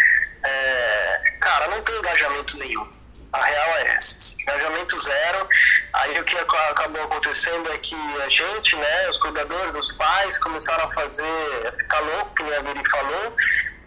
é, 0.44 1.22
cara, 1.42 1.68
não 1.70 1.82
tem 1.82 1.98
engajamento 1.98 2.60
nenhum. 2.60 2.99
A 3.32 3.44
real 3.44 3.78
é 3.78 3.96
essa, 3.96 4.42
engajamento 4.42 5.00
zero. 5.00 5.48
Aí 5.94 6.20
o 6.20 6.24
que 6.24 6.38
acabou 6.38 7.04
acontecendo 7.04 7.72
é 7.72 7.78
que 7.78 7.96
a 8.24 8.30
gente, 8.30 8.76
né, 8.76 9.10
os 9.10 9.20
cuidadores, 9.20 9.76
os 9.76 9.92
pais, 9.92 10.38
começaram 10.40 10.86
a 10.86 10.92
fazer, 10.92 11.68
a 11.68 11.72
ficar 11.72 12.00
louco, 12.00 12.36
que 12.36 12.44
a 12.54 12.62
Viri 12.62 12.90
falou, 12.90 13.36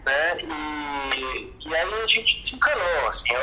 né, 0.05 0.37
e, 0.39 1.53
e 1.65 1.75
aí 1.75 2.03
a 2.03 2.07
gente 2.07 2.39
desencanou, 2.39 3.07
assim, 3.09 3.33
eu, 3.33 3.41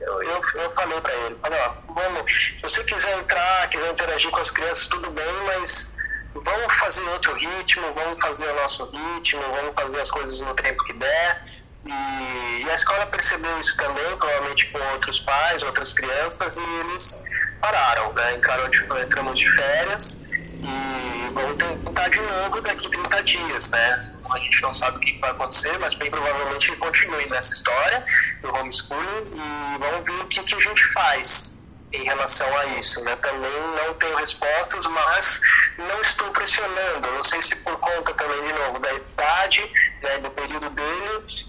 eu, 0.00 0.22
eu, 0.22 0.40
eu 0.54 0.72
falei 0.72 1.00
para 1.00 1.14
ele, 1.14 1.36
falei, 1.38 1.60
ó, 1.60 1.72
vamos, 1.94 2.32
se 2.32 2.62
você 2.62 2.82
quiser 2.84 3.16
entrar, 3.18 3.68
quiser 3.68 3.90
interagir 3.90 4.30
com 4.30 4.40
as 4.40 4.50
crianças, 4.50 4.88
tudo 4.88 5.10
bem, 5.10 5.34
mas 5.46 5.96
vamos 6.34 6.74
fazer 6.74 7.08
outro 7.10 7.34
ritmo, 7.34 7.94
vamos 7.94 8.20
fazer 8.20 8.48
o 8.48 8.54
nosso 8.56 8.90
ritmo, 8.90 9.42
vamos 9.42 9.76
fazer 9.76 10.00
as 10.00 10.10
coisas 10.10 10.40
no 10.40 10.54
tempo 10.54 10.84
que 10.84 10.92
der, 10.94 11.44
e, 11.86 12.62
e, 12.62 12.70
a 12.70 12.74
escola 12.74 13.06
percebeu 13.06 13.58
isso 13.60 13.76
também, 13.76 14.16
provavelmente 14.16 14.66
com 14.70 14.78
outros 14.92 15.20
pais, 15.20 15.62
outras 15.62 15.94
crianças, 15.94 16.56
e 16.56 16.64
eles 16.80 17.24
pararam, 17.60 18.12
né? 18.12 18.34
entraram 18.34 18.68
de, 18.68 18.78
entramos 19.02 19.38
de 19.38 19.48
férias 19.48 20.30
e 20.62 21.30
vão 21.32 21.56
tentar 21.56 22.08
de 22.08 22.20
novo 22.20 22.60
daqui 22.60 22.90
30 22.90 23.22
dias, 23.22 23.70
né? 23.70 24.02
A 24.32 24.38
gente 24.38 24.62
não 24.62 24.72
sabe 24.72 24.96
o 24.96 25.00
que 25.00 25.18
vai 25.20 25.30
acontecer, 25.30 25.78
mas 25.78 25.94
bem 25.94 26.10
provavelmente 26.10 26.74
continue 26.76 27.26
nessa 27.30 27.54
história 27.54 28.04
do 28.42 28.54
homeschooling 28.54 29.32
e 29.34 29.78
vamos 29.78 30.06
ver 30.06 30.20
o 30.22 30.26
que, 30.26 30.42
que 30.42 30.54
a 30.54 30.60
gente 30.60 30.84
faz 30.92 31.66
em 31.92 32.04
relação 32.04 32.58
a 32.58 32.66
isso, 32.78 33.04
né? 33.04 33.16
Também 33.16 33.60
não 33.76 33.94
tenho 33.94 34.16
respostas, 34.16 34.86
mas 34.86 35.40
não 35.78 36.00
estou 36.00 36.30
pressionando. 36.30 37.10
Não 37.12 37.22
sei 37.22 37.40
se 37.42 37.56
por 37.56 37.78
conta 37.78 38.12
também, 38.14 38.42
de 38.42 38.52
novo, 38.52 38.78
da 38.78 38.92
idade, 38.92 39.72
né, 40.02 40.18
do 40.18 40.30
período 40.30 40.68
dele, 40.70 41.45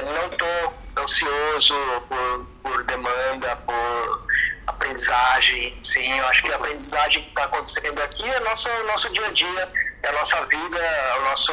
é, 0.00 0.04
não 0.04 0.26
estou 0.26 0.74
ansioso 0.98 1.74
por, 2.08 2.46
por 2.62 2.84
demanda, 2.84 3.56
por 3.66 4.26
aprendizagem, 4.66 5.76
sim, 5.82 6.18
eu 6.18 6.26
acho 6.26 6.42
que 6.42 6.52
a 6.52 6.56
aprendizagem 6.56 7.22
que 7.22 7.28
está 7.28 7.44
acontecendo 7.44 7.98
aqui 8.00 8.28
é 8.28 8.40
nosso 8.40 8.68
nosso 8.86 9.12
dia 9.12 9.26
a 9.26 9.30
dia, 9.32 9.68
é 10.02 10.08
a 10.08 10.12
nossa 10.12 10.44
vida, 10.46 10.78
é 10.78 11.18
o 11.18 11.24
nosso 11.24 11.52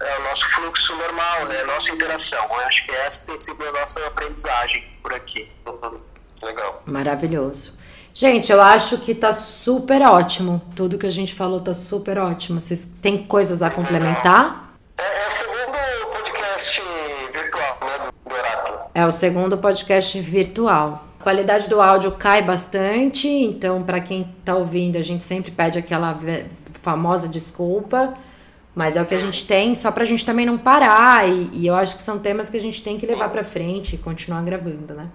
é 0.00 0.18
o 0.18 0.22
nosso 0.24 0.48
fluxo 0.50 0.96
normal, 0.96 1.46
né, 1.46 1.60
a 1.62 1.66
nossa 1.66 1.90
interação. 1.90 2.44
Eu 2.44 2.60
acho 2.60 2.86
que 2.86 2.92
essa 2.92 3.26
tem 3.26 3.36
sido 3.36 3.66
a 3.68 3.72
nossa 3.72 4.06
aprendizagem 4.06 4.88
por 5.02 5.12
aqui. 5.12 5.50
Uhum. 5.66 6.00
Legal. 6.42 6.82
Maravilhoso. 6.86 7.76
Gente, 8.14 8.50
eu 8.50 8.60
acho 8.62 8.98
que 8.98 9.14
tá 9.14 9.32
super 9.32 10.02
ótimo. 10.02 10.62
Tudo 10.74 10.98
que 10.98 11.06
a 11.06 11.10
gente 11.10 11.34
falou 11.34 11.60
tá 11.60 11.74
super 11.74 12.18
ótimo. 12.18 12.60
Vocês 12.60 12.88
têm 13.02 13.26
coisas 13.26 13.62
a 13.62 13.70
complementar? 13.70 14.72
É, 14.98 15.24
é 15.24 15.28
o 15.28 15.30
segundo 15.30 15.78
podcast 16.12 16.82
virtual, 17.32 17.78
né, 17.82 18.10
do 18.24 18.34
Oráculo. 18.34 18.87
É 18.98 19.06
o 19.06 19.12
segundo 19.12 19.56
podcast 19.56 20.20
virtual. 20.20 21.06
A 21.20 21.22
qualidade 21.22 21.68
do 21.68 21.80
áudio 21.80 22.10
cai 22.10 22.42
bastante, 22.42 23.28
então 23.28 23.84
para 23.84 24.00
quem 24.00 24.34
tá 24.44 24.56
ouvindo, 24.56 24.98
a 24.98 25.02
gente 25.02 25.22
sempre 25.22 25.52
pede 25.52 25.78
aquela 25.78 26.18
famosa 26.82 27.28
desculpa. 27.28 28.14
Mas 28.74 28.96
é 28.96 29.02
o 29.02 29.06
que 29.06 29.14
a 29.14 29.20
gente 29.20 29.46
tem, 29.46 29.72
só 29.76 29.92
pra 29.92 30.04
gente 30.04 30.26
também 30.26 30.44
não 30.44 30.58
parar. 30.58 31.28
E, 31.28 31.48
e 31.52 31.64
eu 31.68 31.76
acho 31.76 31.94
que 31.94 32.02
são 32.02 32.18
temas 32.18 32.50
que 32.50 32.56
a 32.56 32.60
gente 32.60 32.82
tem 32.82 32.98
que 32.98 33.06
levar 33.06 33.28
pra 33.28 33.44
frente 33.44 33.94
e 33.94 33.98
continuar 33.98 34.42
gravando, 34.42 34.92
né? 34.94 35.08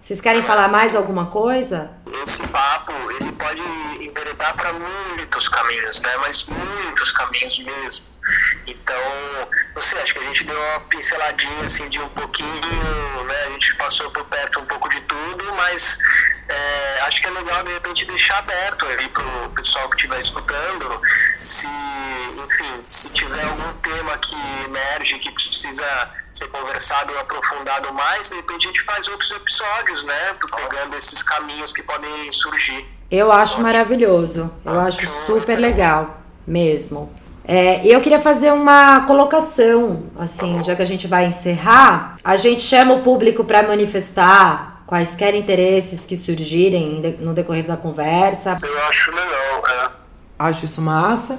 Vocês 0.00 0.20
querem 0.20 0.44
falar 0.44 0.68
mais 0.68 0.94
alguma 0.94 1.26
coisa? 1.26 1.90
Esse 2.22 2.46
papo, 2.46 2.92
ele 3.18 3.32
pode 3.32 3.60
enveredar 4.00 4.54
para 4.54 4.72
muitos 4.72 5.48
caminhos, 5.48 6.00
né? 6.00 6.10
Mas 6.20 6.46
muitos 6.46 7.10
caminhos 7.10 7.58
mesmo. 7.58 8.15
Então, 8.66 8.96
não 9.74 9.82
sei, 9.82 10.00
acho 10.02 10.14
que 10.14 10.20
a 10.20 10.26
gente 10.26 10.44
deu 10.44 10.58
uma 10.58 10.80
pinceladinha 10.80 11.64
assim 11.64 11.88
de 11.88 12.00
um 12.00 12.08
pouquinho, 12.08 13.24
né? 13.24 13.44
A 13.46 13.50
gente 13.50 13.74
passou 13.76 14.10
por 14.10 14.24
perto 14.24 14.60
um 14.60 14.66
pouco 14.66 14.88
de 14.88 15.00
tudo, 15.02 15.54
mas 15.54 16.00
é, 16.48 17.00
acho 17.02 17.20
que 17.20 17.26
é 17.26 17.30
legal 17.30 17.62
de 17.62 17.72
repente 17.72 18.04
deixar 18.06 18.38
aberto 18.38 18.86
ali 18.86 19.08
pro 19.08 19.50
pessoal 19.50 19.88
que 19.88 19.96
estiver 19.96 20.18
escutando, 20.18 21.00
se, 21.42 21.68
enfim, 22.44 22.82
se 22.86 23.12
tiver 23.12 23.42
algum 23.44 23.72
tema 23.78 24.16
que 24.18 24.36
emerge, 24.64 25.18
que 25.18 25.30
precisa 25.30 25.84
ser 26.32 26.48
conversado 26.48 27.12
ou 27.12 27.20
aprofundado 27.20 27.92
mais, 27.92 28.30
de 28.30 28.36
repente 28.36 28.66
a 28.66 28.70
gente 28.70 28.82
faz 28.82 29.08
outros 29.08 29.30
episódios, 29.32 30.04
né? 30.04 30.36
Pegando 30.54 30.96
esses 30.96 31.22
caminhos 31.22 31.72
que 31.72 31.82
podem 31.82 32.30
surgir. 32.32 32.84
Eu 33.10 33.30
acho 33.30 33.60
maravilhoso, 33.60 34.52
eu 34.64 34.80
acho 34.80 35.06
super 35.26 35.56
legal 35.56 36.20
mesmo. 36.46 37.15
É, 37.48 37.86
eu 37.86 38.00
queria 38.00 38.18
fazer 38.18 38.52
uma 38.52 39.02
colocação, 39.02 40.02
assim, 40.18 40.64
já 40.64 40.74
que 40.74 40.82
a 40.82 40.86
gente 40.86 41.06
vai 41.06 41.26
encerrar, 41.26 42.16
a 42.24 42.34
gente 42.34 42.60
chama 42.60 42.94
o 42.94 43.02
público 43.02 43.44
para 43.44 43.62
manifestar 43.62 44.82
quaisquer 44.84 45.32
interesses 45.36 46.04
que 46.04 46.16
surgirem 46.16 47.00
no 47.20 47.32
decorrer 47.32 47.64
da 47.64 47.76
conversa. 47.76 48.58
Eu 48.60 48.88
acho 48.88 49.10
legal, 49.12 49.62
é. 49.84 49.90
Acho 50.36 50.64
isso 50.64 50.82
massa. 50.82 51.38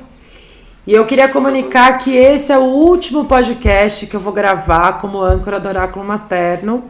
E 0.86 0.94
eu 0.94 1.06
queria 1.06 1.28
comunicar 1.28 1.98
que 1.98 2.16
esse 2.16 2.54
é 2.54 2.58
o 2.58 2.64
último 2.64 3.26
podcast 3.26 4.08
que 4.08 4.16
eu 4.16 4.22
vou 4.22 4.32
gravar 4.32 4.94
como 5.02 5.22
âncora 5.22 5.60
do 5.60 5.68
Oráculo 5.68 6.06
Materno, 6.06 6.86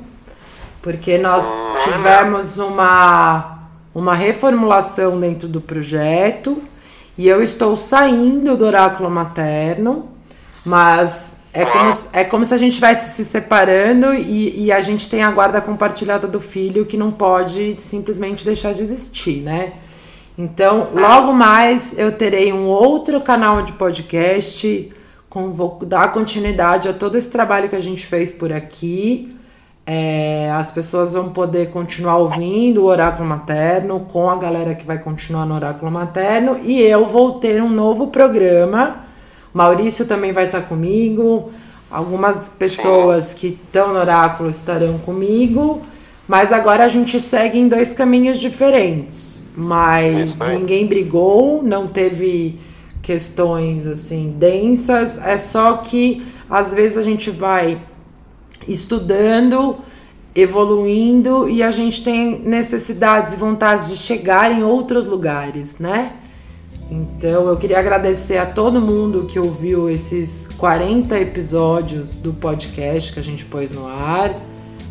porque 0.80 1.18
nós 1.18 1.44
tivemos 1.84 2.60
uma, 2.60 3.64
uma 3.96 4.14
reformulação 4.14 5.20
dentro 5.20 5.48
do 5.48 5.60
projeto 5.60 6.62
e 7.18 7.28
eu 7.28 7.42
estou 7.42 7.76
saindo 7.76 8.56
do 8.56 8.66
oráculo 8.66 9.10
materno, 9.10 10.10
mas 10.64 11.42
é 11.52 11.66
como, 11.66 11.90
é 12.14 12.24
como 12.24 12.46
se 12.46 12.54
a 12.54 12.58
gente 12.58 12.74
estivesse 12.74 13.16
se 13.16 13.26
separando 13.26 14.14
e, 14.14 14.66
e, 14.66 14.72
a 14.72 14.80
gente 14.82 15.10
tem 15.10 15.24
a 15.24 15.32
guarda 15.32 15.60
compartilhada 15.60 16.28
do 16.28 16.40
filho 16.40 16.86
que 16.86 16.96
não 16.96 17.12
pode 17.12 17.76
simplesmente 17.80 18.46
deixar 18.46 18.74
de 18.74 18.84
existir, 18.84 19.42
né? 19.42 19.74
Então, 20.38 20.90
logo 20.94 21.34
mais 21.34 21.98
eu 21.98 22.12
terei 22.12 22.54
um 22.54 22.68
outro 22.68 23.20
canal 23.22 23.64
de 23.64 23.72
podcast, 23.72 24.94
com, 25.28 25.52
vou 25.52 25.80
dar 25.84 26.12
continuidade 26.12 26.88
a 26.88 26.94
todo 26.94 27.18
esse 27.18 27.32
trabalho 27.32 27.70
que 27.70 27.76
a 27.76 27.80
gente 27.80 28.06
fez 28.06 28.30
por 28.30 28.54
aqui. 28.54 29.36
É, 29.90 30.52
as 30.52 30.70
pessoas 30.70 31.14
vão 31.14 31.30
poder 31.30 31.72
continuar 31.72 32.18
ouvindo 32.18 32.84
o 32.84 32.86
Oráculo 32.88 33.26
Materno 33.26 34.02
com 34.12 34.30
a 34.30 34.36
galera 34.36 34.76
que 34.76 34.86
vai 34.86 35.00
continuar 35.00 35.46
no 35.46 35.56
Oráculo 35.56 35.90
Materno 35.90 36.60
e 36.62 36.82
eu 36.82 37.06
vou 37.06 37.40
ter 37.40 37.64
um 37.64 37.70
novo 37.70 38.08
programa. 38.08 39.06
Maurício 39.54 40.06
também 40.06 40.34
vai 40.34 40.48
estar 40.48 40.64
comigo. 40.64 41.52
Algumas 41.90 42.50
pessoas 42.50 43.34
que 43.34 43.48
estão 43.48 43.94
no 43.94 44.00
Oráculo 44.00 44.50
estarão 44.50 44.98
comigo. 44.98 45.82
Mas 46.28 46.52
agora 46.52 46.84
a 46.84 46.90
gente 46.90 47.18
segue 47.22 47.58
em 47.58 47.70
dois 47.70 47.94
caminhos 47.94 48.40
diferentes. 48.40 49.54
Mas 49.56 50.38
ninguém 50.38 50.86
brigou, 50.86 51.64
não 51.64 51.88
teve 51.88 52.60
questões 53.02 53.88
assim 53.88 54.36
densas. 54.38 55.18
É 55.26 55.38
só 55.38 55.78
que 55.78 56.28
às 56.50 56.74
vezes 56.74 56.98
a 56.98 57.02
gente 57.02 57.30
vai 57.30 57.80
estudando, 58.68 59.78
evoluindo 60.36 61.50
e 61.50 61.64
a 61.64 61.72
gente 61.72 62.04
tem 62.04 62.40
necessidades 62.40 63.34
e 63.34 63.38
vontades 63.38 63.90
de 63.90 63.98
chegar 63.98 64.52
em 64.52 64.64
outros 64.64 65.08
lugares, 65.08 65.80
né? 65.80 66.14
Então 66.90 67.50
eu 67.50 67.58
queria 67.58 67.80
agradecer 67.80 68.38
a 68.38 68.46
todo 68.46 68.80
mundo 68.80 69.26
que 69.26 69.38
ouviu 69.38 69.90
esses 69.90 70.48
40 70.58 71.20
episódios 71.20 72.16
do 72.16 72.32
podcast 72.34 73.12
que 73.12 73.20
a 73.20 73.24
gente 73.24 73.44
pôs 73.46 73.72
no 73.72 73.88
ar. 73.88 74.32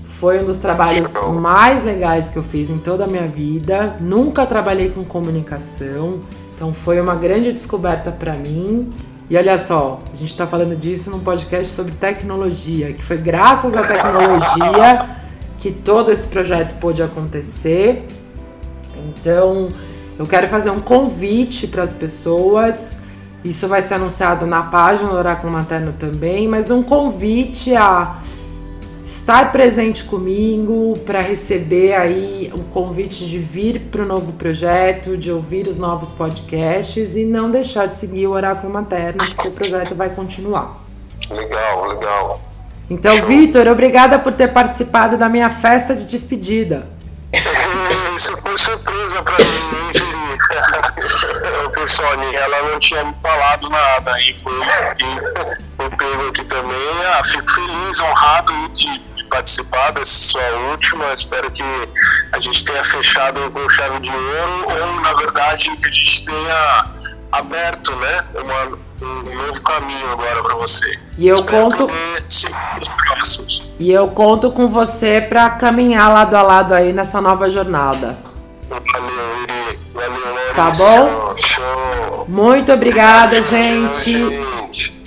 Foi 0.09 0.41
um 0.41 0.45
dos 0.45 0.59
trabalhos 0.59 1.13
mais 1.41 1.85
legais 1.85 2.29
que 2.29 2.37
eu 2.37 2.43
fiz 2.43 2.69
em 2.69 2.79
toda 2.79 3.05
a 3.05 3.07
minha 3.07 3.27
vida. 3.27 3.97
Nunca 4.01 4.45
trabalhei 4.47 4.91
com 4.91 5.05
comunicação, 5.05 6.21
então 6.55 6.73
foi 6.73 7.01
uma 7.01 7.15
grande 7.15 7.53
descoberta 7.53 8.11
para 8.11 8.35
mim. 8.35 8.93
E 9.29 9.37
olha 9.37 9.59
só, 9.59 10.01
a 10.13 10.17
gente 10.17 10.31
está 10.31 10.47
falando 10.47 10.77
disso 10.77 11.11
num 11.11 11.19
podcast 11.19 11.75
sobre 11.75 11.93
tecnologia, 11.93 12.93
que 12.93 13.05
foi 13.05 13.17
graças 13.17 13.77
à 13.77 13.83
tecnologia 13.83 15.17
que 15.59 15.73
todo 15.73 16.13
esse 16.13 16.29
projeto 16.29 16.79
pôde 16.79 17.03
acontecer. 17.03 18.07
Então, 19.09 19.69
eu 20.17 20.27
quero 20.27 20.47
fazer 20.47 20.71
um 20.71 20.81
convite 20.81 21.67
para 21.67 21.83
as 21.83 21.93
pessoas. 21.93 22.99
Isso 23.43 23.67
vai 23.67 23.83
ser 23.83 23.95
anunciado 23.95 24.47
na 24.47 24.63
página 24.63 25.11
do 25.11 25.17
Oráculo 25.17 25.53
Materno 25.53 25.93
também, 25.93 26.47
mas 26.47 26.71
um 26.71 26.83
convite 26.83 27.75
a 27.75 28.19
estar 29.07 29.53
presente 29.53 30.03
comigo 30.03 30.99
para 31.07 31.21
receber 31.21 31.95
aí 31.95 32.53
o 32.53 32.65
convite 32.65 33.25
de 33.25 33.39
vir 33.39 33.83
para 33.83 34.03
o 34.03 34.05
novo 34.05 34.33
projeto, 34.33 35.17
de 35.17 35.31
ouvir 35.31 35.69
os 35.69 35.77
novos 35.77 36.11
podcasts 36.11 37.15
e 37.15 37.25
não 37.25 37.49
deixar 37.49 37.87
de 37.87 37.95
seguir 37.95 38.27
o 38.27 38.33
Oráculo 38.33 38.73
Materno, 38.73 39.19
porque 39.19 39.49
o 39.49 39.53
projeto 39.53 39.95
vai 39.95 40.11
continuar. 40.11 40.85
Legal, 41.31 41.87
legal. 41.87 42.41
Então, 42.91 43.25
Vitor, 43.27 43.69
obrigada 43.69 44.19
por 44.19 44.33
ter 44.33 44.53
participado 44.53 45.17
da 45.17 45.29
minha 45.29 45.51
festa 45.51 45.95
de 45.95 46.03
despedida. 46.03 46.89
Isso 48.17 48.37
foi 48.43 48.59
surpresa 48.59 49.23
para 49.23 49.39
mim, 49.39 49.85
hein, 49.85 49.93
Sony, 51.87 52.35
ela 52.35 52.73
não 52.73 52.81
tinha 52.81 53.05
me 53.05 53.15
falado 53.23 53.69
nada 53.69 54.21
e 54.21 54.37
foi 54.37 54.53
foi 55.77 55.91
pego 55.91 56.29
aqui 56.29 56.45
também. 56.45 57.07
Ah, 57.13 57.23
fico 57.25 57.49
feliz, 57.51 58.01
honrado 58.01 58.53
de, 58.71 58.99
de 58.99 59.25
participar 59.25 59.93
dessa 59.93 60.13
sua 60.13 60.49
última. 60.71 61.13
Espero 61.13 61.51
que 61.51 61.65
a 62.33 62.41
gente 62.41 62.65
tenha 62.65 62.83
fechado 62.83 63.51
com 63.51 63.69
chave 63.69 64.01
de 64.01 64.11
ouro, 64.11 64.81
ou 64.81 65.01
na 65.03 65.15
verdade 65.15 65.71
que 65.77 65.87
a 65.87 65.91
gente 65.91 66.25
tenha 66.25 66.87
aberto, 67.33 67.95
né? 67.97 68.25
Uma, 68.43 68.79
um 69.03 69.47
novo 69.47 69.63
caminho 69.63 70.13
agora 70.13 70.43
para 70.43 70.55
você. 70.57 70.99
E 71.19 71.29
eu 71.29 71.35
Espero 71.35 71.63
conto. 71.63 71.91
E 73.79 73.93
eu 73.93 74.09
conto 74.09 74.51
com 74.51 74.69
você 74.69 75.21
para 75.21 75.51
caminhar 75.51 76.11
lado 76.11 76.35
a 76.35 76.43
lado 76.43 76.73
aí 76.73 76.93
nessa 76.93 77.21
nova 77.21 77.49
jornada. 77.51 78.17
Valeu, 78.69 79.43
Iri. 79.43 79.79
Valeu, 79.93 80.55
Tá 80.55 80.71
bom? 80.71 81.35
Show. 81.37 82.25
Muito 82.27 82.73
obrigada, 82.73 83.43
gente. 83.43 84.13
gente. 84.13 84.46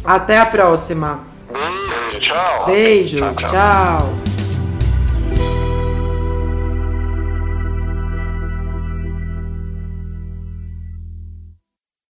Até 0.09 0.39
a 0.39 0.45
próxima. 0.47 1.19
Beijo, 1.53 2.19
tchau. 2.19 2.65
Beijo, 2.65 3.17
tchau. 3.17 3.35
tchau. 3.35 3.49
tchau. 3.51 4.28